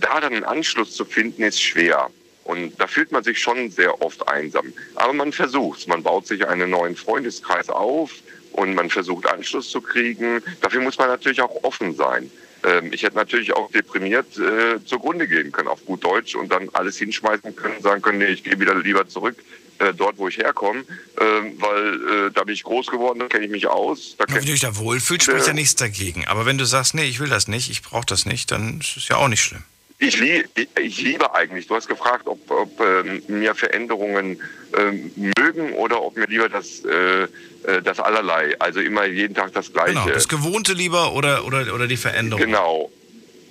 [0.00, 2.10] da dann einen Anschluss zu finden, ist schwer.
[2.44, 4.72] Und da fühlt man sich schon sehr oft einsam.
[4.96, 8.10] Aber man versucht man baut sich einen neuen Freundeskreis auf
[8.52, 10.42] und man versucht Anschluss zu kriegen.
[10.60, 12.28] Dafür muss man natürlich auch offen sein.
[12.64, 16.68] Ähm, ich hätte natürlich auch deprimiert äh, zugrunde gehen können, auf gut Deutsch, und dann
[16.72, 19.36] alles hinschmeißen können, sagen können, nee, ich gehe wieder lieber zurück
[19.82, 21.24] äh, dort, wo ich herkomme, äh,
[21.58, 24.16] weil äh, da bin ich groß geworden, da kenne ich mich aus.
[24.18, 26.26] Da wenn du dich da wohlfühlst, spricht ja nichts dagegen.
[26.26, 28.96] Aber wenn du sagst, nee, ich will das nicht, ich brauche das nicht, dann ist
[28.96, 29.64] es ja auch nicht schlimm.
[29.98, 34.40] Ich, lieb, ich, ich, liebe eigentlich, du hast gefragt, ob, ob ähm, mir Veränderungen
[34.76, 37.28] ähm, mögen oder ob mir lieber das, äh, äh,
[37.84, 39.92] das allerlei, also immer jeden Tag das Gleiche.
[39.92, 42.44] Genau, das Gewohnte lieber oder, oder, oder die Veränderung.
[42.44, 42.90] Genau.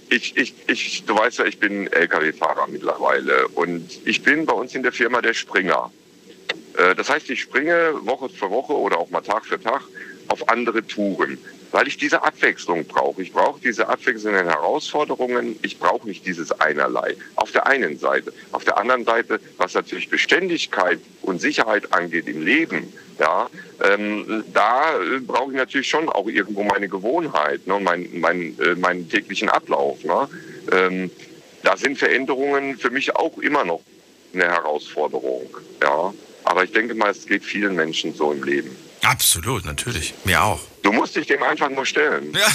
[0.09, 4.75] Ich, ich, ich, du weißt ja, ich bin LKW-Fahrer mittlerweile und ich bin bei uns
[4.75, 5.89] in der Firma der Springer.
[6.77, 9.81] Äh, das heißt, ich springe Woche für Woche oder auch mal Tag für Tag
[10.27, 11.37] auf andere Touren,
[11.71, 13.21] weil ich diese Abwechslung brauche.
[13.21, 15.57] Ich brauche diese abwechselnden Herausforderungen.
[15.61, 17.15] Ich brauche nicht dieses Einerlei.
[17.35, 18.33] Auf der einen Seite.
[18.51, 23.49] Auf der anderen Seite, was natürlich Beständigkeit und Sicherheit angeht im Leben, ja,
[23.83, 28.75] ähm, da äh, brauche ich natürlich schon auch irgendwo meine Gewohnheit, ne, mein, mein, äh,
[28.75, 30.03] meinen täglichen Ablauf.
[30.03, 30.27] Ne.
[30.71, 31.11] Ähm,
[31.63, 33.81] da sind Veränderungen für mich auch immer noch
[34.33, 35.45] eine Herausforderung.
[35.81, 36.13] Ja.
[36.43, 38.75] Aber ich denke mal, es geht vielen Menschen so im Leben.
[39.03, 40.13] Absolut, natürlich.
[40.25, 40.59] Mir auch.
[40.83, 42.33] Du musst dich dem einfach nur stellen.
[42.33, 42.47] Ja.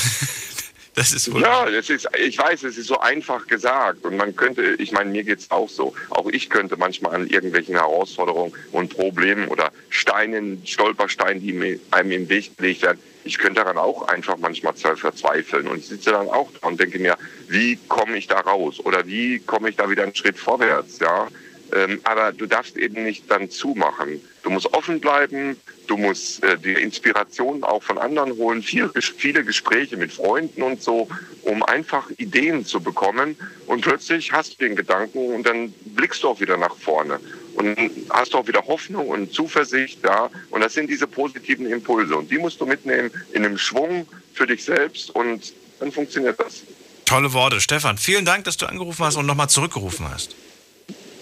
[0.96, 1.42] Das ist wohl.
[1.42, 4.02] Ja, das ist, ich weiß, es ist so einfach gesagt.
[4.02, 5.94] Und man könnte, ich meine, mir geht es auch so.
[6.08, 12.28] Auch ich könnte manchmal an irgendwelchen Herausforderungen und Problemen oder Steinen, Stolpersteinen, die einem im
[12.30, 15.68] Weg gelegt werden, ich könnte daran auch einfach manchmal verzweifeln.
[15.68, 17.18] Und ich sitze dann auch da und denke mir,
[17.48, 18.80] wie komme ich da raus?
[18.80, 20.98] Oder wie komme ich da wieder einen Schritt vorwärts?
[21.00, 21.28] Ja.
[21.72, 24.20] Ähm, aber du darfst eben nicht dann zumachen.
[24.42, 25.56] Du musst offen bleiben,
[25.88, 30.82] du musst äh, die Inspiration auch von anderen holen, viel, viele Gespräche mit Freunden und
[30.82, 31.08] so,
[31.42, 33.36] um einfach Ideen zu bekommen.
[33.66, 37.18] Und plötzlich hast du den Gedanken und dann blickst du auch wieder nach vorne.
[37.54, 40.30] und hast auch wieder Hoffnung und Zuversicht da.
[40.50, 42.14] Und das sind diese positiven Impulse.
[42.16, 46.62] Und die musst du mitnehmen in einem Schwung für dich selbst und dann funktioniert das.
[47.06, 47.60] Tolle Worte.
[47.60, 50.34] Stefan, vielen Dank, dass du angerufen hast und nochmal zurückgerufen hast.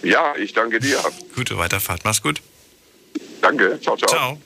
[0.05, 1.03] Ja, ich danke dir.
[1.33, 2.01] Gute Weiterfahrt.
[2.03, 2.41] Mach's gut.
[3.41, 3.79] Danke.
[3.81, 4.07] Ciao, ciao.
[4.07, 4.41] Ciao.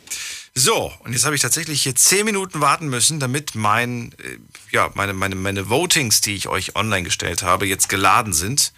[0.56, 4.38] So, und jetzt habe ich tatsächlich hier zehn Minuten warten müssen, damit mein, äh,
[4.72, 8.72] ja, meine, meine, meine Votings, die ich euch online gestellt habe, jetzt geladen sind.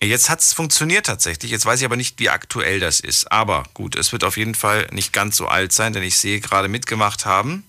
[0.00, 1.50] Jetzt hat es funktioniert tatsächlich.
[1.50, 3.30] Jetzt weiß ich aber nicht, wie aktuell das ist.
[3.30, 6.40] Aber gut, es wird auf jeden Fall nicht ganz so alt sein, denn ich sehe
[6.40, 7.64] gerade mitgemacht haben.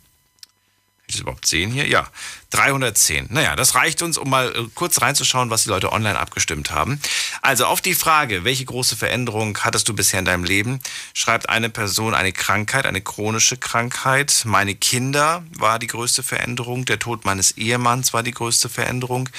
[1.14, 1.88] Das überhaupt sehen hier?
[1.88, 2.07] Ja,
[2.49, 3.27] 310.
[3.30, 6.99] Naja, das reicht uns, um mal äh, kurz reinzuschauen, was die Leute online abgestimmt haben.
[7.41, 10.80] Also auf die Frage, welche große Veränderung hattest du bisher in deinem Leben,
[11.14, 14.44] schreibt eine Person eine Krankheit, eine chronische Krankheit.
[14.45, 16.85] Meine Kinder war die größte Veränderung.
[16.85, 19.30] Der Tod meines Ehemanns war die größte Veränderung.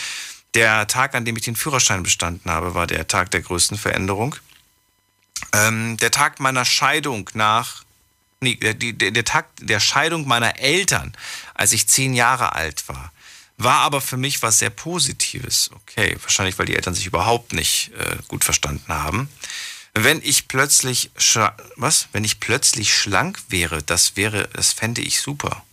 [0.55, 4.37] Der Tag, an dem ich den Führerschein bestanden habe, war der Tag der größten Veränderung.
[5.53, 7.84] Ähm, der Tag meiner Scheidung nach,
[8.41, 11.17] nee, der, der, der Tag der Scheidung meiner Eltern,
[11.55, 13.13] als ich zehn Jahre alt war,
[13.57, 15.71] war aber für mich was sehr Positives.
[15.75, 19.29] Okay, wahrscheinlich, weil die Eltern sich überhaupt nicht äh, gut verstanden haben.
[19.95, 21.13] Wenn ich plötzlich,
[21.77, 22.09] was?
[22.13, 25.65] Wenn ich plötzlich schlank wäre, das wäre, das fände ich super.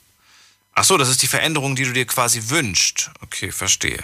[0.73, 3.09] Ach so, das ist die Veränderung, die du dir quasi wünschst.
[3.21, 4.03] Okay, verstehe.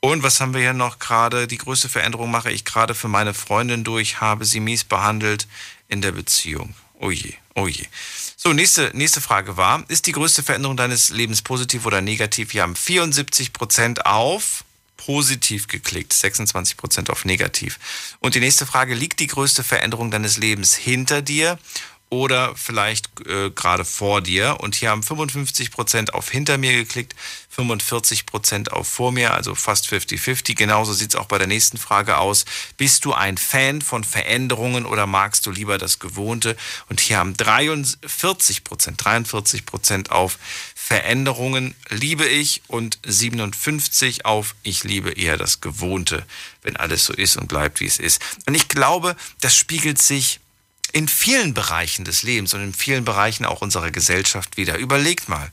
[0.00, 1.48] Und was haben wir hier noch gerade?
[1.48, 5.48] Die größte Veränderung mache ich gerade für meine Freundin durch, habe sie mies behandelt
[5.88, 6.74] in der Beziehung.
[7.00, 7.84] Oh je, oh je.
[8.36, 12.54] So, nächste, nächste Frage war, ist die größte Veränderung deines Lebens positiv oder negativ?
[12.54, 14.64] Wir haben 74 Prozent auf
[14.96, 17.78] positiv geklickt, 26 Prozent auf negativ.
[18.18, 21.58] Und die nächste Frage, liegt die größte Veränderung deines Lebens hinter dir
[22.10, 24.58] oder vielleicht äh, gerade vor dir.
[24.60, 27.14] Und hier haben 55 Prozent auf hinter mir geklickt,
[27.50, 30.54] 45 Prozent auf vor mir, also fast 50-50.
[30.54, 32.44] Genauso sieht es auch bei der nächsten Frage aus.
[32.76, 36.56] Bist du ein Fan von Veränderungen oder magst du lieber das Gewohnte?
[36.88, 40.38] Und hier haben 43 Prozent, 43 Prozent auf
[40.74, 46.24] Veränderungen liebe ich und 57 auf ich liebe eher das Gewohnte,
[46.62, 48.22] wenn alles so ist und bleibt, wie es ist.
[48.46, 50.40] Und ich glaube, das spiegelt sich
[50.92, 54.78] in vielen Bereichen des Lebens und in vielen Bereichen auch unserer Gesellschaft wieder.
[54.78, 55.50] Überlegt mal,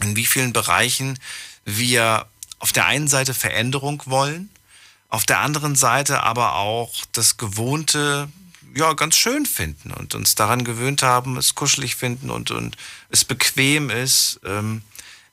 [0.00, 1.18] in wie vielen Bereichen
[1.64, 2.26] wir
[2.58, 4.50] auf der einen Seite Veränderung wollen,
[5.08, 8.28] auf der anderen Seite aber auch das Gewohnte
[8.74, 12.76] ja ganz schön finden und uns daran gewöhnt haben, es kuschelig finden und, und
[13.10, 14.40] es bequem ist.
[14.44, 14.82] Ähm,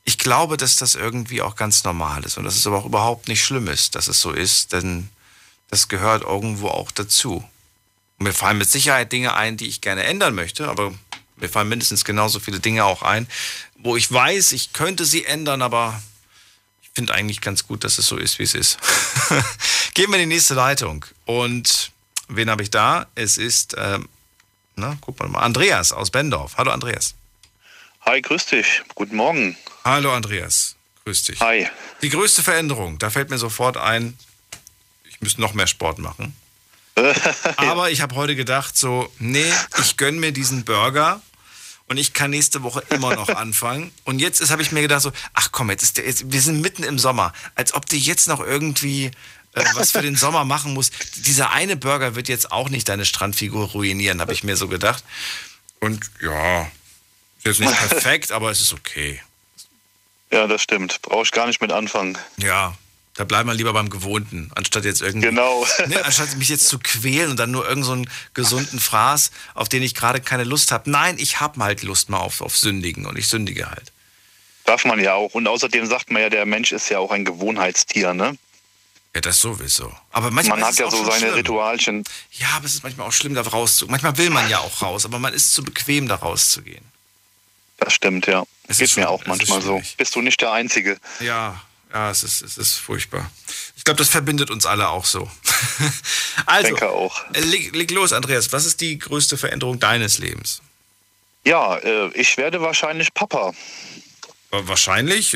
[0.03, 3.27] ich glaube, dass das irgendwie auch ganz normal ist und dass es aber auch überhaupt
[3.27, 5.09] nicht schlimm ist, dass es so ist, denn
[5.69, 7.47] das gehört irgendwo auch dazu.
[8.19, 10.93] Und mir fallen mit Sicherheit Dinge ein, die ich gerne ändern möchte, aber
[11.37, 13.27] mir fallen mindestens genauso viele Dinge auch ein,
[13.77, 16.01] wo ich weiß, ich könnte sie ändern, aber
[16.81, 18.77] ich finde eigentlich ganz gut, dass es so ist, wie es ist.
[19.93, 21.05] Gehen wir in die nächste Leitung.
[21.25, 21.91] Und
[22.27, 23.07] wen habe ich da?
[23.15, 24.09] Es ist, ähm,
[24.75, 26.57] na, guck mal, Andreas aus Bendorf.
[26.57, 27.15] Hallo Andreas.
[28.01, 28.81] Hi, grüß dich.
[28.95, 29.57] Guten Morgen.
[29.85, 30.75] Hallo Andreas.
[31.05, 31.39] Grüß dich.
[31.39, 31.69] Hi.
[32.01, 34.17] Die größte Veränderung, da fällt mir sofort ein,
[35.05, 36.35] ich müsste noch mehr Sport machen.
[37.57, 39.51] Aber ich habe heute gedacht, so, nee,
[39.81, 41.21] ich gönne mir diesen Burger
[41.87, 43.91] und ich kann nächste Woche immer noch anfangen.
[44.05, 46.61] Und jetzt habe ich mir gedacht, so, ach komm, jetzt ist der, jetzt, wir sind
[46.61, 49.11] mitten im Sommer, als ob du jetzt noch irgendwie
[49.53, 50.93] äh, was für den Sommer machen musst.
[51.27, 55.03] Dieser eine Burger wird jetzt auch nicht deine Strandfigur ruinieren, habe ich mir so gedacht.
[55.79, 56.63] Und ja,
[57.43, 59.21] ist jetzt nicht perfekt, aber es ist okay.
[60.31, 61.01] Ja, das stimmt.
[61.01, 62.17] Brauche ich gar nicht mit anfangen.
[62.37, 62.77] Ja,
[63.19, 65.27] da bleiben wir lieber beim Gewohnten, anstatt jetzt irgendwie.
[65.27, 65.67] Genau.
[65.87, 69.83] ne, anstatt mich jetzt zu quälen und dann nur irgendeinen so gesunden Fraß, auf den
[69.83, 70.89] ich gerade keine Lust habe.
[70.89, 73.91] Nein, ich habe halt Lust mal auf, auf Sündigen und ich sündige halt.
[74.63, 75.33] Darf man ja auch.
[75.33, 78.37] Und außerdem sagt man ja, der Mensch ist ja auch ein Gewohnheitstier, ne?
[79.13, 79.93] Ja, das sowieso.
[80.11, 81.33] Aber manchmal man hat ja so seine schlimm.
[81.33, 82.03] Ritualchen.
[82.31, 83.91] Ja, aber es ist manchmal auch schlimm, da rauszugehen.
[83.91, 86.85] Manchmal will man ja auch raus, aber man ist zu bequem, da rauszugehen.
[87.79, 88.45] Das stimmt, ja.
[88.69, 89.81] Es Geht mir auch manchmal so.
[89.97, 90.97] Bist du nicht der Einzige?
[91.19, 91.59] Ja,
[91.91, 93.29] ja, es ist, es ist furchtbar.
[93.75, 95.29] Ich glaube, das verbindet uns alle auch so.
[96.45, 97.23] also, denke auch.
[97.33, 98.51] Äh, leg, leg, los, Andreas.
[98.51, 100.61] Was ist die größte Veränderung deines Lebens?
[101.45, 103.53] Ja, äh, ich werde wahrscheinlich Papa.
[104.51, 105.35] Wahrscheinlich?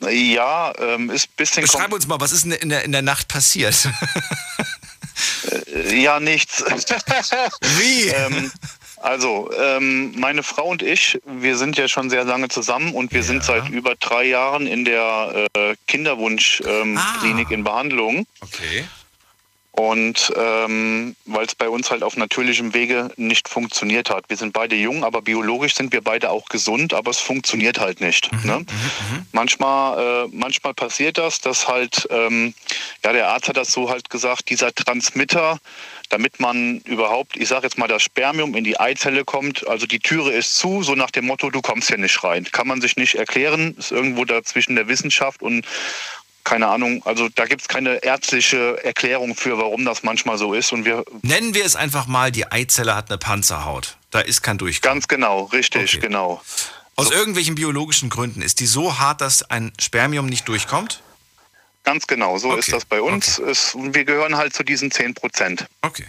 [0.00, 1.62] Ja, ähm, ist ein bisschen.
[1.62, 3.88] Beschreib uns mal, was ist in der, in der Nacht passiert?
[5.72, 6.62] Äh, ja, nichts.
[7.78, 8.08] Wie?
[8.08, 8.52] ähm,
[9.06, 13.20] also, ähm, meine Frau und ich, wir sind ja schon sehr lange zusammen und wir
[13.20, 13.26] ja.
[13.26, 17.54] sind seit über drei Jahren in der äh, Kinderwunschklinik ähm, ah.
[17.54, 18.26] in Behandlung.
[18.40, 18.84] Okay.
[19.76, 24.24] Und ähm, weil es bei uns halt auf natürlichem Wege nicht funktioniert hat.
[24.28, 28.00] Wir sind beide jung, aber biologisch sind wir beide auch gesund, aber es funktioniert halt
[28.00, 28.32] nicht.
[28.32, 28.66] Mhm, Ne?
[29.32, 32.54] Manchmal, äh, manchmal passiert das, dass halt, ähm,
[33.04, 35.58] ja, der Arzt hat das so halt gesagt, dieser Transmitter,
[36.08, 39.98] damit man überhaupt, ich sage jetzt mal, das Spermium in die Eizelle kommt, also die
[39.98, 42.44] Türe ist zu, so nach dem Motto, du kommst hier nicht rein.
[42.50, 45.66] Kann man sich nicht erklären, ist irgendwo dazwischen der Wissenschaft und
[46.46, 50.72] keine Ahnung, also da gibt es keine ärztliche Erklärung für, warum das manchmal so ist.
[50.72, 53.96] Und wir Nennen wir es einfach mal, die Eizelle hat eine Panzerhaut.
[54.12, 54.94] Da ist kein Durchgang.
[54.94, 56.40] Ganz genau, richtig, genau.
[56.94, 61.02] Aus irgendwelchen biologischen Gründen ist die so hart, dass ein Spermium nicht durchkommt?
[61.82, 63.38] Ganz genau, so ist das bei uns.
[63.38, 65.66] Es, wir gehören halt zu diesen 10 Prozent.
[65.82, 66.06] Okay.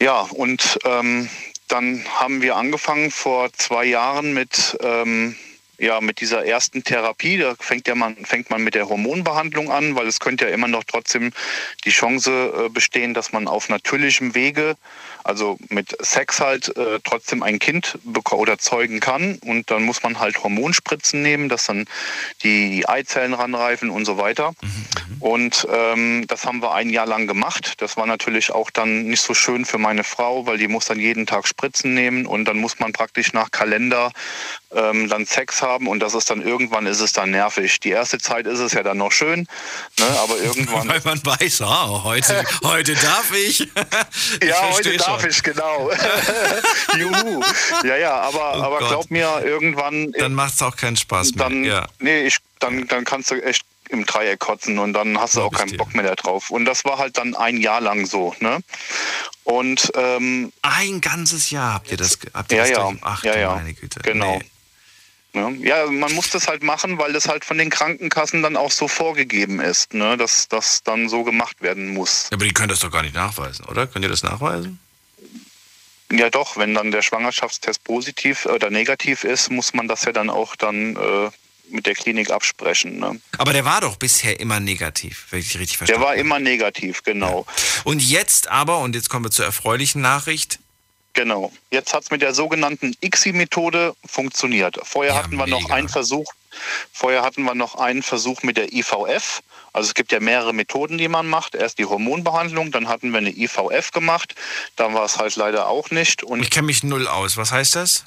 [0.00, 1.28] Ja, und ähm,
[1.68, 5.36] dann haben wir angefangen vor zwei Jahren mit, ähm,
[5.78, 7.38] ja, mit dieser ersten Therapie.
[7.38, 10.68] Da fängt, ja man, fängt man mit der Hormonbehandlung an, weil es könnte ja immer
[10.68, 11.32] noch trotzdem
[11.84, 14.76] die Chance äh, bestehen, dass man auf natürlichem Wege,
[15.28, 17.98] also mit Sex halt, äh, trotzdem ein Kind
[18.30, 19.38] oder zeugen kann.
[19.44, 21.84] Und dann muss man halt Hormonspritzen nehmen, dass dann
[22.42, 24.54] die Eizellen ranreifen und so weiter.
[25.20, 27.74] Und ähm, das haben wir ein Jahr lang gemacht.
[27.78, 30.98] Das war natürlich auch dann nicht so schön für meine Frau, weil die muss dann
[30.98, 34.12] jeden Tag Spritzen nehmen und dann muss man praktisch nach Kalender
[34.70, 37.80] ähm, dann Sex haben und das ist dann irgendwann ist es dann nervig.
[37.80, 39.46] Die erste Zeit ist es ja dann noch schön,
[39.98, 40.88] ne, aber irgendwann.
[40.88, 43.60] Weil man weiß, ah, heute, heute darf ich.
[44.40, 45.30] ich ja, heute darf schon.
[45.30, 45.90] ich, genau.
[46.98, 47.42] Juhu.
[47.84, 48.88] Ja, ja, aber, aber Oh Gott.
[48.88, 50.12] glaub mir, irgendwann.
[50.12, 51.44] Dann macht es auch keinen Spaß mehr.
[51.48, 51.86] Dann, ja.
[51.98, 55.52] nee, ich, dann, dann kannst du echt im Dreieck kotzen und dann hast du auch
[55.52, 56.50] keinen Bock mehr da drauf.
[56.50, 58.58] Und das war halt dann ein Jahr lang so, ne?
[59.44, 62.92] Und ähm, ein ganzes Jahr habt ihr das, habt ihr ja, das ja?
[63.00, 64.00] Ach, ja, ja, meine Güte.
[64.00, 64.38] genau.
[64.38, 64.44] Nee.
[65.32, 65.56] Ne?
[65.66, 68.88] Ja, man muss das halt machen, weil das halt von den Krankenkassen dann auch so
[68.88, 70.16] vorgegeben ist, ne?
[70.16, 72.28] dass das dann so gemacht werden muss.
[72.32, 73.86] Aber die können das doch gar nicht nachweisen, oder?
[73.86, 74.78] Könnt ihr das nachweisen?
[76.10, 80.30] Ja doch, wenn dann der Schwangerschaftstest positiv oder negativ ist, muss man das ja dann
[80.30, 81.30] auch dann äh,
[81.70, 82.98] mit der Klinik absprechen.
[82.98, 83.20] Ne?
[83.36, 87.02] Aber der war doch bisher immer negativ, wenn ich richtig Der verstanden war immer negativ,
[87.02, 87.46] genau.
[87.84, 90.58] Und jetzt aber, und jetzt kommen wir zur erfreulichen Nachricht.
[91.12, 91.52] Genau.
[91.70, 94.78] Jetzt hat es mit der sogenannten ICSI-Methode funktioniert.
[94.84, 96.32] Vorher hatten wir noch einen Versuch.
[96.92, 99.42] Vorher hatten wir noch einen Versuch mit der IVF.
[99.78, 101.54] Also es gibt ja mehrere Methoden, die man macht.
[101.54, 104.34] Erst die Hormonbehandlung, dann hatten wir eine IVF gemacht.
[104.74, 106.24] Da war es halt leider auch nicht.
[106.24, 107.36] Und Ich kenne mich null aus.
[107.36, 108.02] Was heißt das?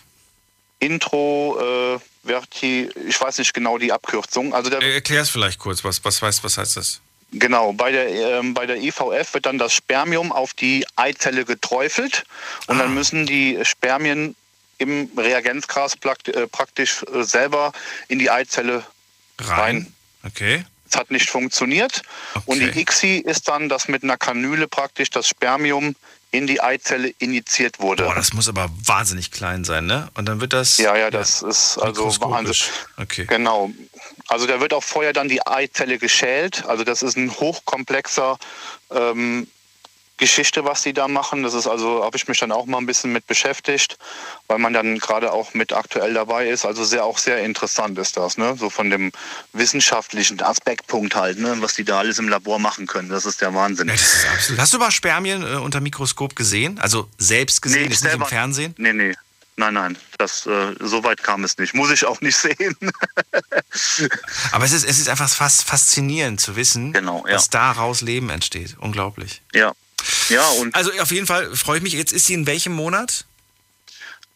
[0.80, 4.54] Intro, äh, Verti, ich weiß nicht genau die Abkürzung.
[4.54, 5.86] Also der, Erklär es vielleicht kurz.
[5.86, 7.00] Was, was, heißt, was heißt das?
[7.32, 12.26] Genau, bei der, ähm, bei der IVF wird dann das Spermium auf die Eizelle geträufelt
[12.68, 14.36] und dann müssen die Spermien
[14.78, 17.72] im Reagenzgras äh, praktisch äh, selber
[18.10, 18.84] in die Eizelle
[19.40, 19.94] rein.
[20.26, 20.66] Okay.
[20.92, 22.02] Es hat nicht funktioniert
[22.46, 25.96] und die ICSI ist dann, dass mit einer Kanüle praktisch das Spermium
[26.32, 28.04] in die Eizelle injiziert wurde.
[28.04, 30.10] Boah, das muss aber wahnsinnig klein sein, ne?
[30.16, 30.78] Und dann wird das.
[30.78, 32.70] Ja, ja, das ist also mikroskopisch.
[32.70, 33.04] Wahnsinn.
[33.04, 33.26] Okay.
[33.26, 33.72] Genau.
[34.28, 36.66] Also da wird auch vorher dann die Eizelle geschält.
[36.66, 38.38] Also das ist ein hochkomplexer
[38.92, 39.48] ähm,
[40.22, 41.42] Geschichte, was die da machen.
[41.44, 43.98] Das ist also, habe ich mich dann auch mal ein bisschen mit beschäftigt,
[44.48, 46.64] weil man dann gerade auch mit aktuell dabei ist.
[46.64, 48.56] Also sehr auch sehr interessant ist das, ne?
[48.58, 49.12] So von dem
[49.52, 51.58] wissenschaftlichen Aspektpunkt halt, ne?
[51.60, 53.10] Was die da alles im Labor machen können.
[53.10, 53.88] Das ist der Wahnsinn.
[53.88, 54.62] Ja, ist absolut.
[54.62, 56.80] Hast du mal Spermien äh, unter Mikroskop gesehen?
[56.80, 58.76] Also selbst gesehen, Nee, jetzt nicht im selber- Fernsehen?
[58.78, 59.14] Nee, nee.
[59.58, 61.74] Nein, nein, das, äh, so weit kam es nicht.
[61.76, 62.76] Muss ich auch nicht sehen.
[64.52, 67.34] Aber es ist, es ist einfach fast faszinierend zu wissen, Genau, ja.
[67.34, 68.76] dass daraus Leben entsteht.
[68.80, 69.42] Unglaublich.
[69.54, 69.74] ja.
[70.30, 71.94] Ja, und Also auf jeden Fall freue ich mich.
[71.94, 73.26] Jetzt ist sie in welchem Monat?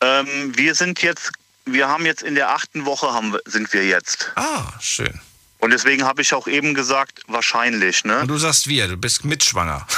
[0.01, 1.31] Ähm, wir sind jetzt,
[1.65, 4.31] wir haben jetzt in der achten Woche haben, sind wir jetzt.
[4.35, 5.19] Ah, schön.
[5.59, 8.19] Und deswegen habe ich auch eben gesagt, wahrscheinlich, ne?
[8.19, 9.87] Und du sagst wir, du bist mitschwanger.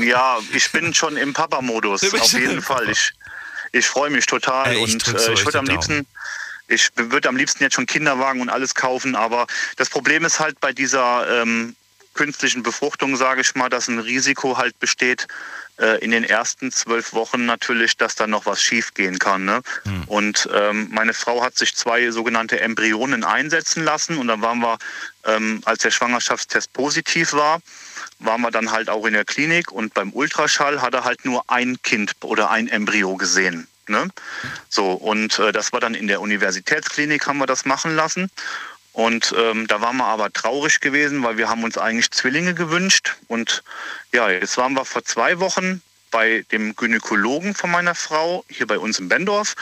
[0.00, 2.88] Ja, ich bin schon im Papa-Modus, auf jeden Fall.
[2.90, 3.12] Ich,
[3.72, 5.78] ich freue mich total Ey, ich und äh, ich würde am Daumen.
[5.78, 6.06] liebsten,
[6.68, 9.46] ich würde am liebsten jetzt schon Kinderwagen und alles kaufen, aber
[9.76, 11.76] das Problem ist halt bei dieser ähm,
[12.14, 15.26] künstlichen Befruchtung, sage ich mal, dass ein Risiko halt besteht,
[15.78, 19.44] äh, in den ersten zwölf Wochen natürlich, dass da noch was schief gehen kann.
[19.44, 19.62] Ne?
[19.84, 20.04] Hm.
[20.06, 24.78] Und ähm, meine Frau hat sich zwei sogenannte Embryonen einsetzen lassen und dann waren wir,
[25.24, 27.60] ähm, als der Schwangerschaftstest positiv war,
[28.20, 31.42] waren wir dann halt auch in der Klinik und beim Ultraschall hat er halt nur
[31.48, 33.66] ein Kind oder ein Embryo gesehen.
[33.88, 34.08] Ne?
[34.68, 38.30] So, und äh, das war dann in der Universitätsklinik, haben wir das machen lassen.
[38.94, 43.16] Und ähm, da waren wir aber traurig gewesen, weil wir haben uns eigentlich Zwillinge gewünscht.
[43.26, 43.64] Und
[44.12, 48.78] ja, jetzt waren wir vor zwei Wochen bei dem Gynäkologen von meiner Frau, hier bei
[48.78, 49.56] uns in Bendorf.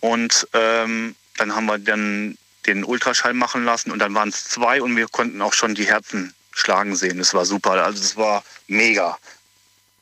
[0.00, 2.36] Und ähm, dann haben wir dann
[2.66, 5.86] den Ultraschall machen lassen und dann waren es zwei und wir konnten auch schon die
[5.86, 7.20] Herzen schlagen sehen.
[7.20, 7.72] Es war super.
[7.84, 9.16] Also es war mega.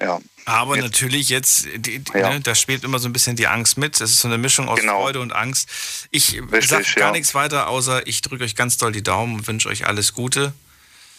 [0.01, 0.21] Ja.
[0.47, 2.31] Aber jetzt, natürlich jetzt, die, die, ja.
[2.31, 4.01] ne, da spielt immer so ein bisschen die Angst mit.
[4.01, 5.01] Es ist so eine Mischung aus genau.
[5.03, 5.69] Freude und Angst.
[6.11, 7.13] Ich sage gar ja.
[7.13, 10.53] nichts weiter, außer ich drücke euch ganz doll die Daumen und wünsche euch alles Gute.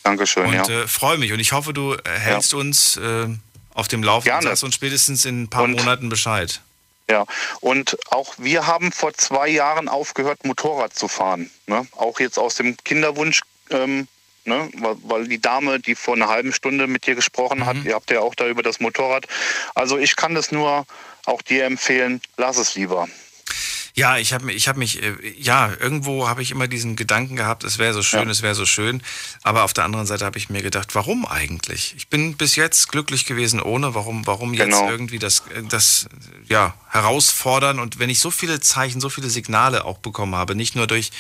[0.03, 0.48] Dankeschön.
[0.48, 0.68] Und ja.
[0.68, 1.32] äh, freue mich.
[1.32, 3.28] Und ich hoffe, du hältst uns äh,
[3.74, 6.62] auf dem Laufenden und sagst uns spätestens in ein paar und, Monaten Bescheid.
[7.10, 7.26] Ja,
[7.60, 11.52] und auch wir haben vor zwei Jahren aufgehört, Motorrad zu fahren.
[11.68, 11.86] Ne?
[11.91, 14.08] Auch jetzt aus dem Kinderwunsch, ähm,
[14.45, 14.69] ne?
[15.03, 17.65] weil, die Dame, die vor einer halben Stunde mit dir gesprochen mhm.
[17.65, 19.27] hat, ihr habt ja auch da über das Motorrad.
[19.76, 20.85] Also ich kann das nur
[21.26, 23.07] auch dir empfehlen, lass es lieber.
[23.93, 27.63] Ja, ich habe ich hab mich, äh, ja, irgendwo habe ich immer diesen Gedanken gehabt,
[27.63, 28.30] es wäre so schön, ja.
[28.30, 29.01] es wäre so schön.
[29.43, 31.93] Aber auf der anderen Seite habe ich mir gedacht, warum eigentlich?
[31.97, 33.93] Ich bin bis jetzt glücklich gewesen ohne.
[33.93, 34.89] Warum, warum jetzt genau.
[34.89, 36.07] irgendwie das, äh, das
[36.47, 37.80] ja, herausfordern?
[37.80, 41.11] Und wenn ich so viele Zeichen, so viele Signale auch bekommen habe, nicht nur durch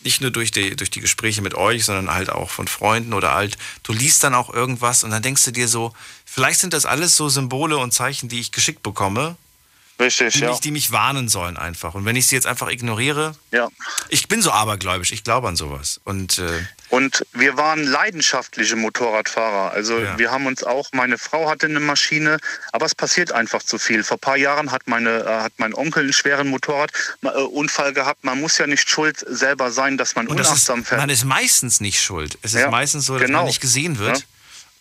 [0.00, 3.32] nicht nur durch die, durch die Gespräche mit euch, sondern halt auch von Freunden oder
[3.32, 3.56] alt.
[3.82, 5.92] Du liest dann auch irgendwas und dann denkst du dir so,
[6.24, 9.36] vielleicht sind das alles so Symbole und Zeichen, die ich geschickt bekomme,
[9.98, 10.50] Richtig, die, ja.
[10.50, 11.94] mich, die mich warnen sollen einfach.
[11.94, 13.68] Und wenn ich sie jetzt einfach ignoriere, ja.
[14.10, 16.00] ich bin so abergläubisch, ich glaube an sowas.
[16.04, 16.50] Und, äh,
[16.90, 19.72] und wir waren leidenschaftliche Motorradfahrer.
[19.72, 20.18] Also ja.
[20.18, 22.38] wir haben uns auch, meine Frau hatte eine Maschine,
[22.72, 24.04] aber es passiert einfach zu viel.
[24.04, 28.22] Vor ein paar Jahren hat, meine, äh, hat mein Onkel einen schweren Motorradunfall äh, gehabt.
[28.22, 31.00] Man muss ja nicht schuld selber sein, dass man und unachtsam ist, fährt.
[31.00, 32.36] Man ist meistens nicht schuld.
[32.42, 33.38] Es ist ja, meistens so, dass genau.
[33.38, 34.26] man nicht gesehen wird.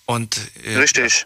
[0.05, 1.25] Und, äh, Richtig.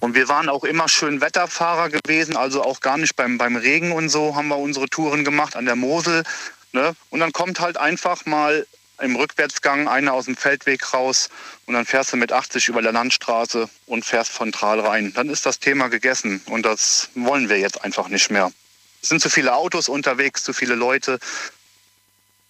[0.00, 3.92] Und wir waren auch immer schön Wetterfahrer gewesen, also auch gar nicht beim, beim Regen
[3.92, 6.24] und so haben wir unsere Touren gemacht an der Mosel.
[6.72, 6.94] Ne?
[7.10, 8.66] Und dann kommt halt einfach mal
[9.00, 11.28] im Rückwärtsgang einer aus dem Feldweg raus
[11.66, 15.12] und dann fährst du mit 80 über der Landstraße und fährst frontal rein.
[15.14, 18.50] Dann ist das Thema gegessen und das wollen wir jetzt einfach nicht mehr.
[19.00, 21.20] Es sind zu viele Autos unterwegs, zu viele Leute.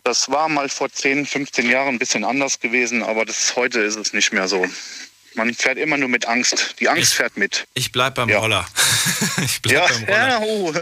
[0.05, 3.97] Das war mal vor 10, 15 Jahren ein bisschen anders gewesen, aber das, heute ist
[3.97, 4.67] es nicht mehr so.
[5.39, 6.75] Man fährt immer nur mit Angst.
[6.81, 7.69] Die Angst ich, fährt mit.
[7.75, 8.41] Ich bleib beim ja.
[8.41, 8.67] Roller.
[9.45, 10.29] ich bleib ja, beim Roller.
[10.29, 10.75] Ja, oh.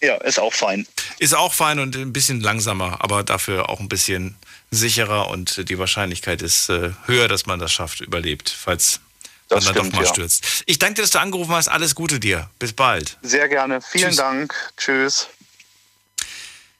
[0.00, 0.84] ja, ist auch fein.
[1.20, 4.34] Ist auch fein und ein bisschen langsamer, aber dafür auch ein bisschen
[4.72, 8.98] sicherer und die Wahrscheinlichkeit ist äh, höher, dass man das schafft, überlebt, falls
[9.46, 10.12] das man dann stimmt, doch mal ja.
[10.12, 10.64] stürzt.
[10.66, 11.68] Ich danke dir, dass du angerufen hast.
[11.68, 12.50] Alles Gute dir.
[12.58, 13.18] Bis bald.
[13.22, 13.80] Sehr gerne.
[13.80, 14.16] Vielen Tschüss.
[14.16, 14.72] Dank.
[14.76, 15.28] Tschüss.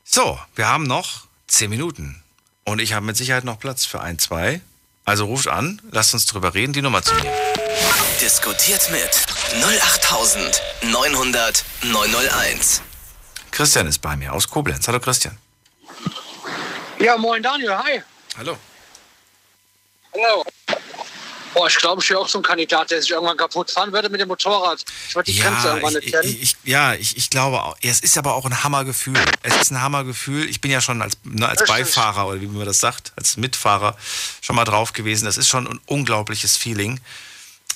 [0.03, 2.21] So, wir haben noch zehn Minuten.
[2.65, 4.61] Und ich habe mit Sicherheit noch Platz für ein, zwei.
[5.09, 7.33] Also ruft an, lasst uns drüber reden, die Nummer zu mir.
[8.21, 9.09] Diskutiert mit
[9.55, 12.83] 08900 901.
[13.51, 14.87] Christian ist bei mir aus Koblenz.
[14.87, 15.39] Hallo Christian.
[16.99, 18.03] Ja, moin Daniel, hi.
[18.37, 18.59] Hallo.
[20.13, 20.45] Hallo.
[21.55, 24.09] Boah, ich glaube, ich wäre auch so ein Kandidat, der sich irgendwann kaputt fahren würde
[24.09, 24.85] mit dem Motorrad.
[25.09, 26.39] Ich würde die ja, Grenze irgendwann nicht kennen.
[26.41, 27.77] Ich, ja, ich, ich glaube auch.
[27.83, 29.19] Es ist aber auch ein Hammergefühl.
[29.43, 30.49] Es ist ein Hammergefühl.
[30.49, 33.97] Ich bin ja schon als, ne, als Beifahrer oder wie man das sagt, als Mitfahrer
[34.41, 35.25] schon mal drauf gewesen.
[35.25, 37.01] Das ist schon ein unglaubliches Feeling.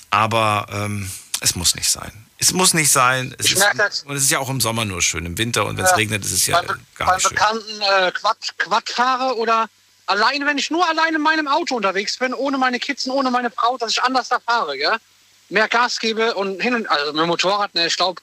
[0.09, 1.09] Aber ähm,
[1.41, 2.11] es muss nicht sein.
[2.37, 3.35] Es muss nicht sein.
[3.37, 4.03] Es ich merke das.
[4.03, 5.25] Und es ist ja auch im Sommer nur schön.
[5.25, 7.35] Im Winter und wenn es ja, regnet, ist es ja bei, gar nicht schön.
[7.35, 9.69] Bei bekannten äh, Quad, Quadfahrer oder
[10.05, 13.31] Alleine, wenn ich nur alleine in meinem Auto unterwegs bin, ohne meine Kids und ohne
[13.31, 14.97] meine Frau, dass ich anders da fahre, gell?
[15.49, 18.21] mehr Gas gebe und hin und also mit dem Motorrad, ne, ich glaube,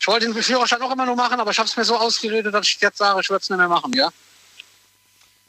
[0.00, 2.54] ich wollte den Führerschein auch immer nur machen, aber ich habe es mir so ausgeredet,
[2.54, 4.08] dass ich jetzt sage, ich würde es nicht mehr machen, ja.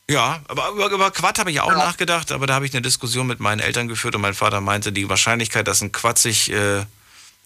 [0.09, 1.77] Ja, aber über, über Quad habe ich auch ja.
[1.77, 4.91] nachgedacht, aber da habe ich eine Diskussion mit meinen Eltern geführt und mein Vater meinte,
[4.91, 6.85] die Wahrscheinlichkeit, dass ein Quad sich, äh,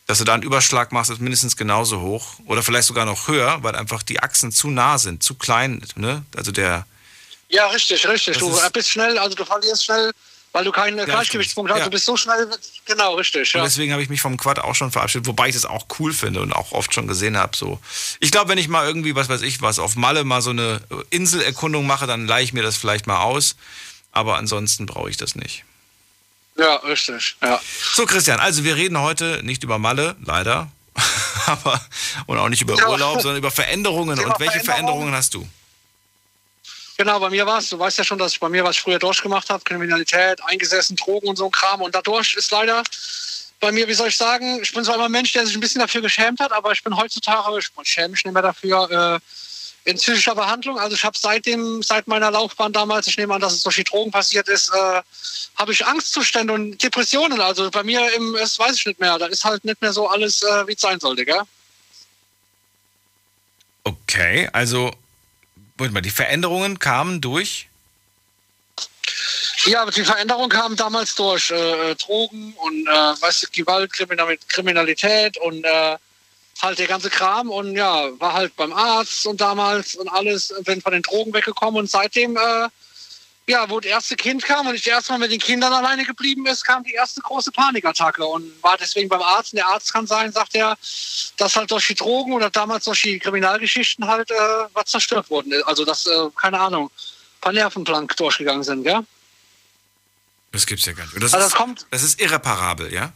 [0.07, 3.61] dass du da einen Überschlag machst, ist mindestens genauso hoch oder vielleicht sogar noch höher,
[3.61, 6.25] weil einfach die Achsen zu nah sind, zu klein, ne?
[6.35, 6.87] Also der,
[7.55, 8.37] ja, richtig, richtig.
[8.37, 10.11] Das du bist schnell, also du verlierst schnell,
[10.51, 11.79] weil du keinen ja, Gleichgewichtspunkt hast.
[11.79, 11.85] Ja.
[11.85, 12.49] Du bist so schnell,
[12.85, 13.51] genau, richtig.
[13.53, 13.59] Ja.
[13.59, 16.13] Und deswegen habe ich mich vom Quad auch schon verabschiedet, wobei ich das auch cool
[16.13, 17.55] finde und auch oft schon gesehen habe.
[17.57, 17.79] So.
[18.19, 20.81] Ich glaube, wenn ich mal irgendwie, was weiß ich, was auf Malle mal so eine
[21.09, 23.55] Inselerkundung mache, dann leihe ich mir das vielleicht mal aus.
[24.11, 25.65] Aber ansonsten brauche ich das nicht.
[26.57, 27.35] Ja, richtig.
[27.41, 27.59] Ja.
[27.93, 30.71] So, Christian, also wir reden heute nicht über Malle, leider.
[31.45, 31.81] aber,
[32.27, 34.17] und auch nicht über Urlaub, sondern über Veränderungen.
[34.23, 35.45] Und welche Veränderungen hast du?
[36.97, 38.81] Genau, bei mir war es, du weißt ja schon, dass ich bei mir was ich
[38.81, 41.81] früher durchgemacht habe, Kriminalität, eingesessen, Drogen und so ein Kram.
[41.81, 42.83] Und dadurch ist leider
[43.59, 45.81] bei mir, wie soll ich sagen, ich bin zwar ein Mensch, der sich ein bisschen
[45.81, 49.97] dafür geschämt hat, aber ich bin heutzutage, ich schäme mich nicht mehr dafür, äh, in
[49.97, 50.79] psychischer Behandlung.
[50.79, 53.83] Also ich habe seitdem, seit meiner Laufbahn damals, ich nehme an, dass es durch die
[53.83, 55.01] Drogen passiert ist, äh,
[55.57, 57.39] habe ich Angstzustände und Depressionen.
[57.39, 59.17] Also bei mir, im, das weiß ich nicht mehr.
[59.19, 61.41] Da ist halt nicht mehr so alles, äh, wie es sein sollte, gell?
[63.83, 64.91] Okay, also
[65.77, 67.67] Moment mal, die Veränderungen kamen durch?
[69.65, 75.37] Ja, aber die Veränderungen kamen damals durch äh, Drogen und äh, weißt du, Gewalt, Kriminalität
[75.37, 75.97] und äh,
[76.61, 80.81] halt der ganze Kram und ja, war halt beim Arzt und damals und alles, bin
[80.81, 82.69] von den Drogen weggekommen und seitdem äh,
[83.47, 86.45] ja, wo das erste Kind kam und ich erst mal mit den Kindern alleine geblieben
[86.47, 89.53] ist, kam die erste große Panikattacke und war deswegen beim Arzt.
[89.53, 90.75] Und der Arzt kann sein, sagt er,
[91.37, 94.35] dass halt durch die Drogen oder damals durch die Kriminalgeschichten halt äh,
[94.73, 95.63] was zerstört worden ist.
[95.63, 99.01] Also dass, äh, keine Ahnung, ein paar Nervenplank durchgegangen sind, gell?
[100.51, 101.15] Das gibt's ja gar nicht.
[101.17, 103.13] Das, Also ist, das kommt- das ist irreparabel, ja?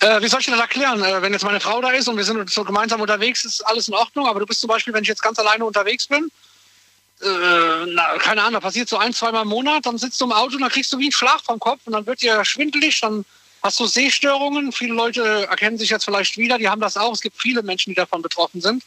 [0.00, 1.02] Äh, wie soll ich das erklären?
[1.02, 3.88] Äh, wenn jetzt meine Frau da ist und wir sind so gemeinsam unterwegs, ist alles
[3.88, 4.26] in Ordnung.
[4.26, 6.30] Aber du bist zum Beispiel, wenn ich jetzt ganz alleine unterwegs bin,
[7.22, 10.56] äh, na, keine Ahnung, passiert so ein, zweimal im Monat, dann sitzt du im Auto
[10.56, 13.24] und dann kriegst du wie einen Schlag vom Kopf und dann wird dir schwindelig, dann
[13.62, 14.72] hast du Sehstörungen.
[14.72, 17.12] Viele Leute erkennen sich jetzt vielleicht wieder, die haben das auch.
[17.12, 18.82] Es gibt viele Menschen, die davon betroffen sind.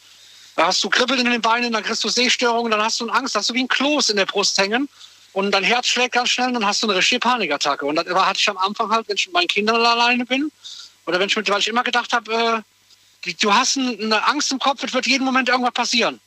[0.56, 3.34] Da hast du Kribbeln in den Beinen, dann kriegst du Sehstörungen, dann hast du Angst,
[3.34, 4.88] hast du wie ein Kloß in der Brust hängen
[5.32, 7.86] und dein Herz schlägt ganz schnell, dann hast du eine richtige Panikattacke.
[7.86, 10.50] Und das hatte ich am Anfang halt, wenn ich mit meinen Kindern alleine bin
[11.06, 12.64] oder wenn ich mit, weil ich immer gedacht habe,
[13.24, 16.20] äh, du hast ein- eine Angst im Kopf, es wird jeden Moment irgendwas passieren.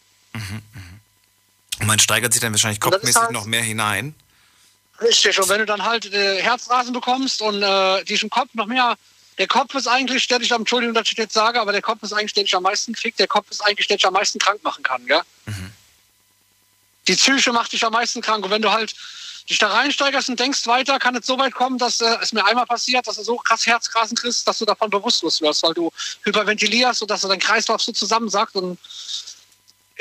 [1.84, 4.16] Und man steigert sich dann wahrscheinlich kopfmäßig halt- noch mehr hinein.
[5.02, 8.68] Richtig, und wenn du dann halt äh, Herzrasen bekommst und äh, dich im Kopf noch
[8.68, 8.96] mehr,
[9.38, 12.02] der Kopf ist eigentlich, der dich am, Entschuldigung, dass ich jetzt sage, aber der Kopf
[12.04, 14.40] ist eigentlich, der dich am meisten fickt, der Kopf ist eigentlich, der dich am meisten
[14.40, 15.22] krank machen kann, gell?
[17.08, 18.96] Die Psyche macht dich am meisten krank und wenn du halt
[19.50, 22.46] dich da reinsteigerst und denkst weiter, kann es so weit kommen, dass äh, es mir
[22.46, 25.92] einmal passiert, dass du so krass Herzrasen kriegst, dass du davon bewusstlos wirst, weil du
[26.24, 28.80] hyperventilierst und dass du dein Kreislauf so zusammensackt und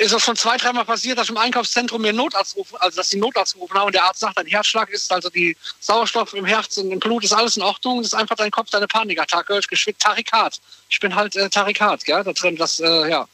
[0.03, 3.09] ist es schon zwei, dreimal passiert, dass ich im Einkaufszentrum mir Notarzt rufen, also dass
[3.09, 6.45] die Notarzt gerufen haben und der Arzt sagt, dein Herzschlag ist, also die Sauerstoff im
[6.45, 9.59] Herz und im Blut ist alles in Ordnung, das ist einfach dein Kopf, deine Panikattacke,
[9.69, 10.59] geschwind Tarikat.
[10.89, 12.23] Ich bin halt äh, Tarikat, gell?
[12.23, 13.27] Da drin das, äh, ja.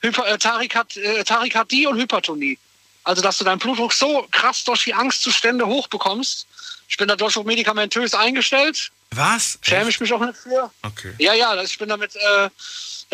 [0.00, 2.58] Hyper, äh, Tarikat, äh, Tarikardie und Hypertonie.
[3.04, 6.46] Also, dass du deinen Blutdruck so krass durch die Angstzustände hochbekommst.
[6.88, 8.90] Ich bin dadurch auch medikamentös eingestellt.
[9.10, 9.58] Was?
[9.62, 10.70] Schäme ich mich auch nicht für.
[10.82, 11.14] Okay.
[11.18, 12.48] Ja, ja, das- ich bin damit, äh,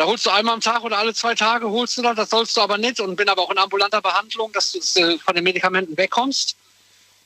[0.01, 2.57] da holst du einmal am Tag oder alle zwei Tage holst du das, das sollst
[2.57, 5.43] du aber nicht und bin aber auch in ambulanter Behandlung, dass du äh, von den
[5.43, 6.55] Medikamenten wegkommst.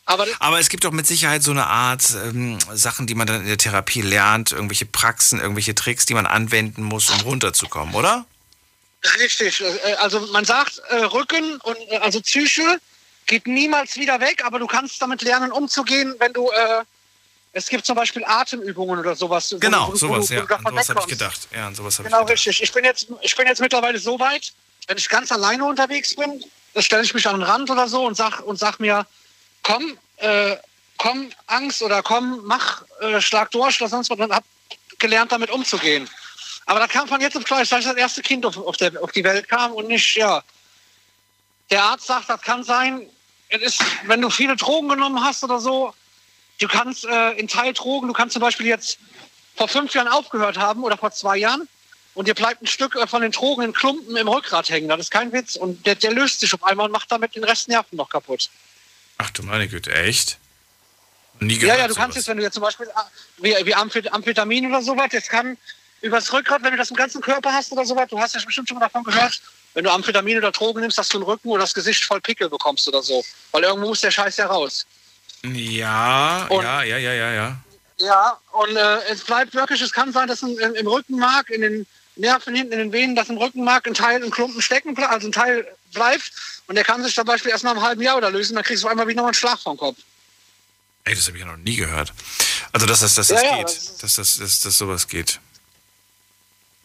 [0.03, 3.41] Aber Aber es gibt doch mit Sicherheit so eine Art ähm, Sachen, die man dann
[3.41, 8.25] in der Therapie lernt, irgendwelche Praxen, irgendwelche Tricks, die man anwenden muss, um runterzukommen, oder?
[9.21, 12.81] richtig, äh, also man sagt, äh, Rücken und also Psyche
[13.25, 16.83] geht niemals wieder weg, aber du kannst damit lernen, umzugehen, wenn du, äh,
[17.57, 19.51] es gibt zum Beispiel Atemübungen oder sowas.
[19.53, 20.41] wo- Genau, wo, wo, sowas, wo ja.
[20.41, 21.47] du davon An sowas habe ich gedacht.
[21.55, 22.47] Ja, an sowas habe Genau, ich gedacht.
[22.47, 22.63] richtig.
[22.63, 24.51] Ich bin, jetzt, ich bin jetzt mittlerweile so weit,
[24.87, 28.05] wenn ich ganz alleine unterwegs bin, dann stelle ich mich an den Rand oder so
[28.05, 29.07] und sag, und sag mir,
[29.63, 30.57] komm, äh,
[30.97, 34.17] komm, Angst oder komm, mach, äh, schlag durch oder sonst was.
[34.17, 34.43] Dann hab
[34.99, 36.09] gelernt, damit umzugehen.
[36.65, 39.11] Aber das kam von jetzt auf gleich, als das erste Kind auf, auf, der, auf
[39.13, 40.43] die Welt kam und nicht, ja.
[41.71, 43.07] Der Arzt sagt, das kann sein,
[43.49, 45.93] es ist, wenn du viele Drogen genommen hast oder so,
[46.59, 48.97] du kannst äh, in Teildrogen, du kannst zum Beispiel jetzt
[49.55, 51.67] vor fünf Jahren aufgehört haben oder vor zwei Jahren
[52.13, 54.87] und dir bleibt ein Stück äh, von den Drogen in Klumpen im Rückgrat hängen.
[54.89, 55.55] Das ist kein Witz.
[55.55, 58.49] Und der, der löst sich auf einmal und macht damit den Rest Nerven noch kaputt.
[59.17, 60.37] Ach du meine Güte, echt?
[61.39, 62.03] Nie Ja, gehört ja, du sowas.
[62.03, 63.05] kannst jetzt, wenn du jetzt zum Beispiel ah,
[63.37, 65.57] wie, wie Amphet- Amphetamin oder sowas, das kann
[66.01, 68.69] übers Rückgrat, wenn du das im ganzen Körper hast oder sowas, du hast ja bestimmt
[68.69, 69.41] schon mal davon gehört,
[69.73, 72.49] wenn du Amphetamin oder Drogen nimmst, dass du den Rücken oder das Gesicht voll Pickel
[72.49, 73.23] bekommst oder so.
[73.51, 74.85] Weil irgendwo muss der Scheiß ja raus.
[75.53, 77.57] Ja, Und- ja, ja, ja, ja, ja.
[77.97, 81.87] Ja, und äh, es bleibt wirklich, es kann sein, dass im, im Rückenmark, in den
[82.17, 85.27] Nerven hinten, in den Venen, dass im Rückenmark ein Teil, ein Klumpen stecken bleibt, also
[85.27, 86.31] ein Teil bleibt.
[86.67, 88.83] Und der kann sich zum Beispiel erst nach einem halben Jahr oder lösen, dann kriegst
[88.83, 89.97] du einmal wieder noch einen Schlag vom Kopf.
[91.05, 92.11] Ey, das habe ich ja noch nie gehört.
[92.73, 93.65] Also, dass das, dass Ja, das ja, geht.
[93.65, 95.39] das dass, das, dass, dass sowas geht.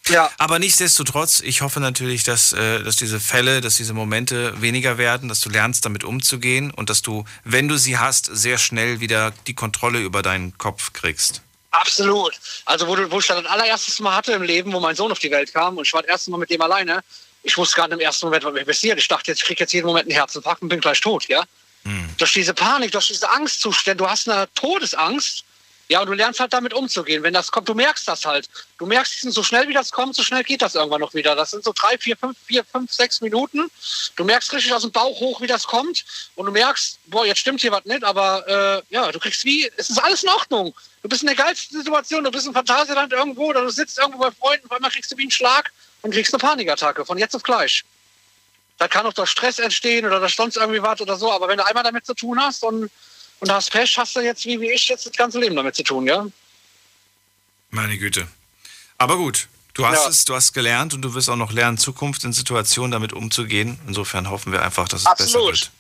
[0.09, 0.31] Ja.
[0.39, 5.29] Aber nichtsdestotrotz, ich hoffe natürlich, dass, äh, dass diese Fälle, dass diese Momente weniger werden,
[5.29, 9.33] dass du lernst, damit umzugehen und dass du, wenn du sie hast, sehr schnell wieder
[9.47, 11.43] die Kontrolle über deinen Kopf kriegst.
[11.71, 12.33] Absolut.
[12.65, 15.21] Also wo, du, wo ich das allererstes Mal hatte im Leben, wo mein Sohn auf
[15.21, 17.05] die Welt kam und ich war das erste Mal mit dem alleine,
[17.43, 18.99] ich wusste gar nicht im ersten Moment, was mir passiert.
[18.99, 21.45] Ich dachte, jetzt, ich kriege jetzt jeden Moment einen Herzinfarkt und bin gleich tot, ja.
[22.19, 25.45] Durch diese Panik, durch diese Angstzustände, du hast eine Todesangst,
[25.91, 27.25] ja, und du lernst halt damit umzugehen.
[27.25, 28.49] Wenn das kommt, du merkst das halt.
[28.79, 31.35] Du merkst, so schnell wie das kommt, so schnell geht das irgendwann noch wieder.
[31.35, 33.69] Das sind so drei, vier, fünf, vier, fünf, sechs Minuten.
[34.15, 36.05] Du merkst richtig aus dem Bauch hoch, wie das kommt.
[36.37, 38.47] Und du merkst, boah, jetzt stimmt hier was nicht, aber
[38.89, 40.73] äh, ja, du kriegst wie, es ist alles in Ordnung.
[41.03, 44.21] Du bist in der geilsten Situation, du bist im Phantasialand irgendwo oder du sitzt irgendwo
[44.21, 45.73] bei Freunden, auf einmal kriegst du wie einen Schlag
[46.03, 47.83] und kriegst eine Panikattacke von jetzt auf gleich.
[48.79, 51.59] Da kann auch durch Stress entstehen oder durch sonst irgendwie was oder so, aber wenn
[51.59, 52.93] du einmal damit zu tun hast und,
[53.41, 55.83] und hast Pech, hast du jetzt, wie, wie ich, jetzt das ganze Leben damit zu
[55.83, 56.27] tun, ja?
[57.71, 58.27] Meine Güte.
[58.99, 60.09] Aber gut, du hast Ja.
[60.09, 63.79] es, du hast gelernt und du wirst auch noch lernen, Zukunft in Situationen damit umzugehen.
[63.87, 65.47] Insofern hoffen wir einfach, dass es besser Absolut.
[65.61, 65.71] wird.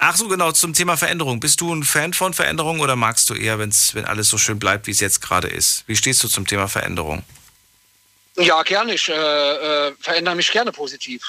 [0.00, 1.38] Ach so, genau, zum Thema Veränderung.
[1.38, 4.58] Bist du ein Fan von Veränderung oder magst du eher, wenn's, wenn alles so schön
[4.58, 5.84] bleibt, wie es jetzt gerade ist?
[5.86, 7.22] Wie stehst du zum Thema Veränderung?
[8.38, 8.94] Ja, gerne.
[8.94, 11.22] Ich äh, äh, verändere mich gerne positiv.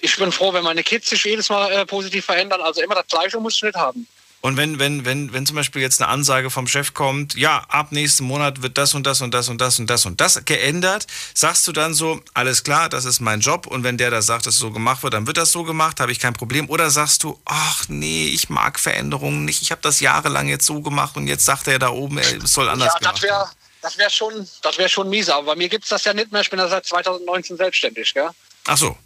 [0.00, 2.60] ich bin froh, wenn meine Kids sich jedes Mal äh, positiv verändern.
[2.62, 4.06] Also immer das Gleiche muss ich nicht haben.
[4.42, 7.92] Und wenn, wenn, wenn, wenn zum Beispiel jetzt eine Ansage vom Chef kommt, ja, ab
[7.92, 11.06] nächsten Monat wird das und das und das und das und das und das geändert,
[11.32, 14.46] sagst du dann so, alles klar, das ist mein Job und wenn der da sagt,
[14.46, 16.68] dass es so gemacht wird, dann wird das so gemacht, habe ich kein Problem.
[16.68, 20.80] Oder sagst du, ach nee, ich mag Veränderungen nicht, ich habe das jahrelang jetzt so
[20.80, 23.50] gemacht und jetzt sagt er da oben, es soll anders ja, das wär,
[23.80, 26.32] Das wäre schon, das wär schon mies, aber bei mir gibt es das ja nicht
[26.32, 28.30] mehr, ich bin ja seit 2019 selbstständig, gell?
[28.66, 28.96] Ach so,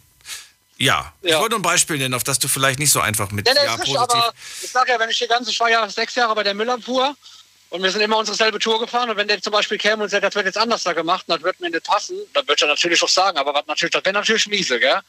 [0.77, 1.13] ja.
[1.21, 1.35] ja.
[1.35, 3.77] ich wollte ein Beispiel nennen, auf das du vielleicht nicht so einfach mit ja, ja,
[3.77, 3.97] positiv.
[3.97, 6.53] Aber ich sage ja, wenn ich hier ganz, ich war ja sechs Jahre bei der
[6.53, 7.15] Müllabfuhr
[7.69, 10.09] und wir sind immer unsere selbe Tour gefahren und wenn der zum Beispiel käme und
[10.09, 12.65] sagt, das wird jetzt anders da gemacht und das wird mir nicht passen, dann würde
[12.65, 15.01] er natürlich auch sagen, aber was natürlich, das wäre natürlich miese, gell?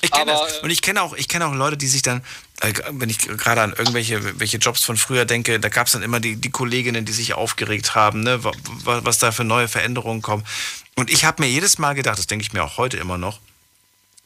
[0.00, 0.58] Ich kenne das.
[0.58, 2.22] Und ich kenne auch, ich auch Leute, die sich dann,
[2.60, 6.02] äh, wenn ich gerade an irgendwelche welche Jobs von früher denke, da gab es dann
[6.02, 10.22] immer die, die Kolleginnen, die sich aufgeregt haben, ne, was, was da für neue Veränderungen
[10.22, 10.46] kommen.
[10.94, 13.40] Und ich habe mir jedes Mal gedacht, das denke ich mir auch heute immer noch,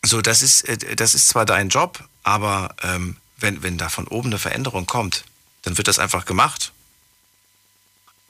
[0.04, 4.06] so, das ist, äh, das ist zwar dein Job, aber ähm, wenn, wenn da von
[4.08, 5.24] oben eine Veränderung kommt,
[5.62, 6.72] dann wird das einfach gemacht.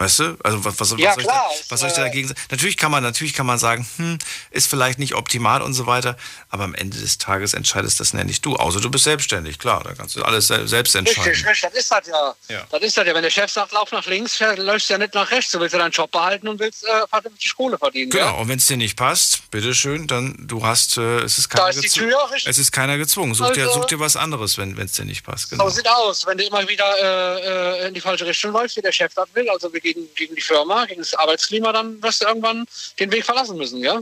[0.03, 0.37] Weißt du?
[0.43, 2.41] Also was, was, ja, was, soll, klar, ich da, was soll ich da dagegen sagen?
[2.51, 4.19] Natürlich kann man, natürlich kann man sagen, hm,
[4.51, 6.17] ist vielleicht nicht optimal und so weiter,
[6.49, 8.57] aber am Ende des Tages entscheidest das ja nicht du.
[8.57, 11.31] Außer du bist selbstständig, klar, da kannst du alles selbst entscheiden.
[11.31, 12.35] Richtig, richtig, das ist das ja.
[12.49, 12.67] ja.
[12.69, 13.15] Das ist das ja.
[13.15, 15.53] Wenn der Chef sagt, lauf nach links, läufst du ja nicht nach rechts.
[15.53, 18.11] Du willst ja deinen Job behalten und willst äh, vernünftig Kohle verdienen.
[18.11, 18.31] Genau, ja?
[18.33, 22.13] und wenn es dir nicht passt, bitteschön, dann du hast, äh, es ist keiner gezwungen.
[22.45, 23.35] Es ist keiner gezwungen.
[23.35, 25.51] Such, also, dir, such dir was anderes, wenn es dir nicht passt.
[25.51, 25.69] Genau.
[25.69, 28.83] So sieht aus, wenn du immer wieder äh, äh, in die falsche Richtung läufst, wie
[28.83, 32.27] der Chef das will, also gegen, gegen die Firma gegen das Arbeitsklima, dann wirst du
[32.27, 32.67] irgendwann
[32.99, 34.01] den Weg verlassen müssen, ja?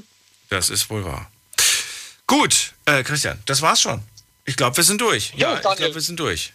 [0.48, 1.30] Das ist wohl wahr.
[2.26, 4.02] Gut, äh, Christian, das war's schon.
[4.44, 5.32] Ich glaube, wir sind durch.
[5.36, 6.52] Ja, ja ich glaube, wir sind durch.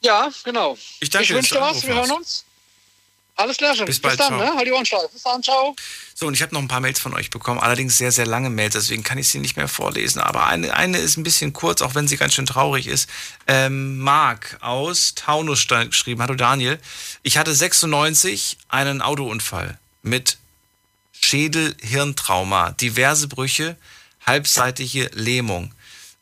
[0.00, 0.76] Ja, genau.
[1.00, 2.44] Ich danke Ich wünsche dir was, wir hören uns.
[3.36, 3.86] Alles klar schon.
[3.86, 4.50] Bis, bald, Bis dann, ciao.
[4.50, 4.56] ne?
[4.56, 5.10] Halt die Ohren steif.
[5.12, 5.74] Bis dann, ciao.
[6.14, 8.48] So, und ich habe noch ein paar Mails von euch bekommen, allerdings sehr, sehr lange
[8.48, 10.20] Mails, deswegen kann ich sie nicht mehr vorlesen.
[10.20, 13.08] Aber eine, eine ist ein bisschen kurz, auch wenn sie ganz schön traurig ist.
[13.48, 16.78] Ähm, Marc aus Taunus geschrieben, hallo Daniel.
[17.24, 20.38] Ich hatte 96 einen Autounfall mit
[21.12, 23.76] Schädel-Hirntrauma, diverse Brüche,
[24.24, 25.74] halbseitige Lähmung.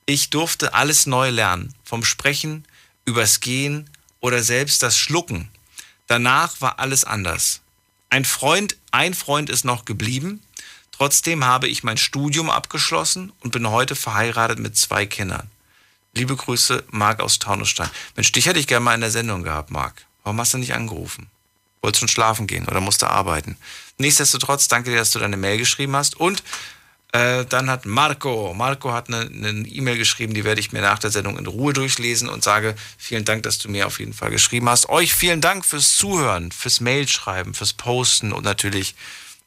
[0.07, 2.65] Ich durfte alles neu lernen, vom Sprechen
[3.05, 3.91] übers Gehen
[4.21, 5.49] oder selbst das Schlucken.
[6.07, 7.61] Danach war alles anders.
[8.11, 10.43] Ein Freund, ein Freund ist noch geblieben.
[10.91, 15.51] Trotzdem habe ich mein Studium abgeschlossen und bin heute verheiratet mit zwei Kindern.
[16.15, 17.89] Liebe Grüße, Marc aus Taunusstein.
[18.16, 20.05] Mensch, dich hätte ich gerne mal in der Sendung gehabt, Marc.
[20.24, 21.29] Warum hast du nicht angerufen?
[21.81, 23.57] Wolltest schon schlafen gehen oder musst du arbeiten?
[23.97, 26.16] Nichtsdestotrotz, danke dir, dass du deine Mail geschrieben hast.
[26.20, 26.43] Und
[27.13, 29.29] äh, dann hat Marco, Marco hat eine
[29.69, 32.75] E-Mail e geschrieben, die werde ich mir nach der Sendung in Ruhe durchlesen und sage
[32.97, 34.89] vielen Dank, dass du mir auf jeden Fall geschrieben hast.
[34.89, 38.95] Euch vielen Dank fürs Zuhören, fürs Mailschreiben, fürs Posten und natürlich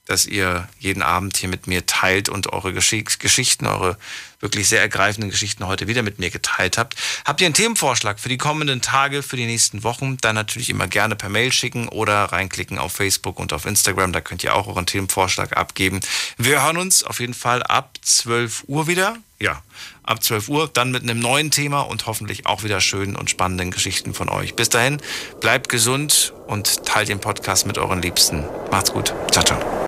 [0.05, 3.97] dass ihr jeden Abend hier mit mir teilt und eure Geschichten, eure
[4.39, 6.95] wirklich sehr ergreifenden Geschichten heute wieder mit mir geteilt habt.
[7.25, 10.17] Habt ihr einen Themenvorschlag für die kommenden Tage, für die nächsten Wochen?
[10.17, 14.13] Dann natürlich immer gerne per Mail schicken oder reinklicken auf Facebook und auf Instagram.
[14.13, 15.99] Da könnt ihr auch euren Themenvorschlag abgeben.
[16.37, 19.17] Wir hören uns auf jeden Fall ab 12 Uhr wieder.
[19.39, 19.63] Ja,
[20.03, 23.71] ab 12 Uhr, dann mit einem neuen Thema und hoffentlich auch wieder schönen und spannenden
[23.71, 24.55] Geschichten von euch.
[24.55, 25.01] Bis dahin,
[25.41, 28.45] bleibt gesund und teilt den Podcast mit euren Liebsten.
[28.71, 29.13] Macht's gut.
[29.31, 29.75] Ciao, ciao.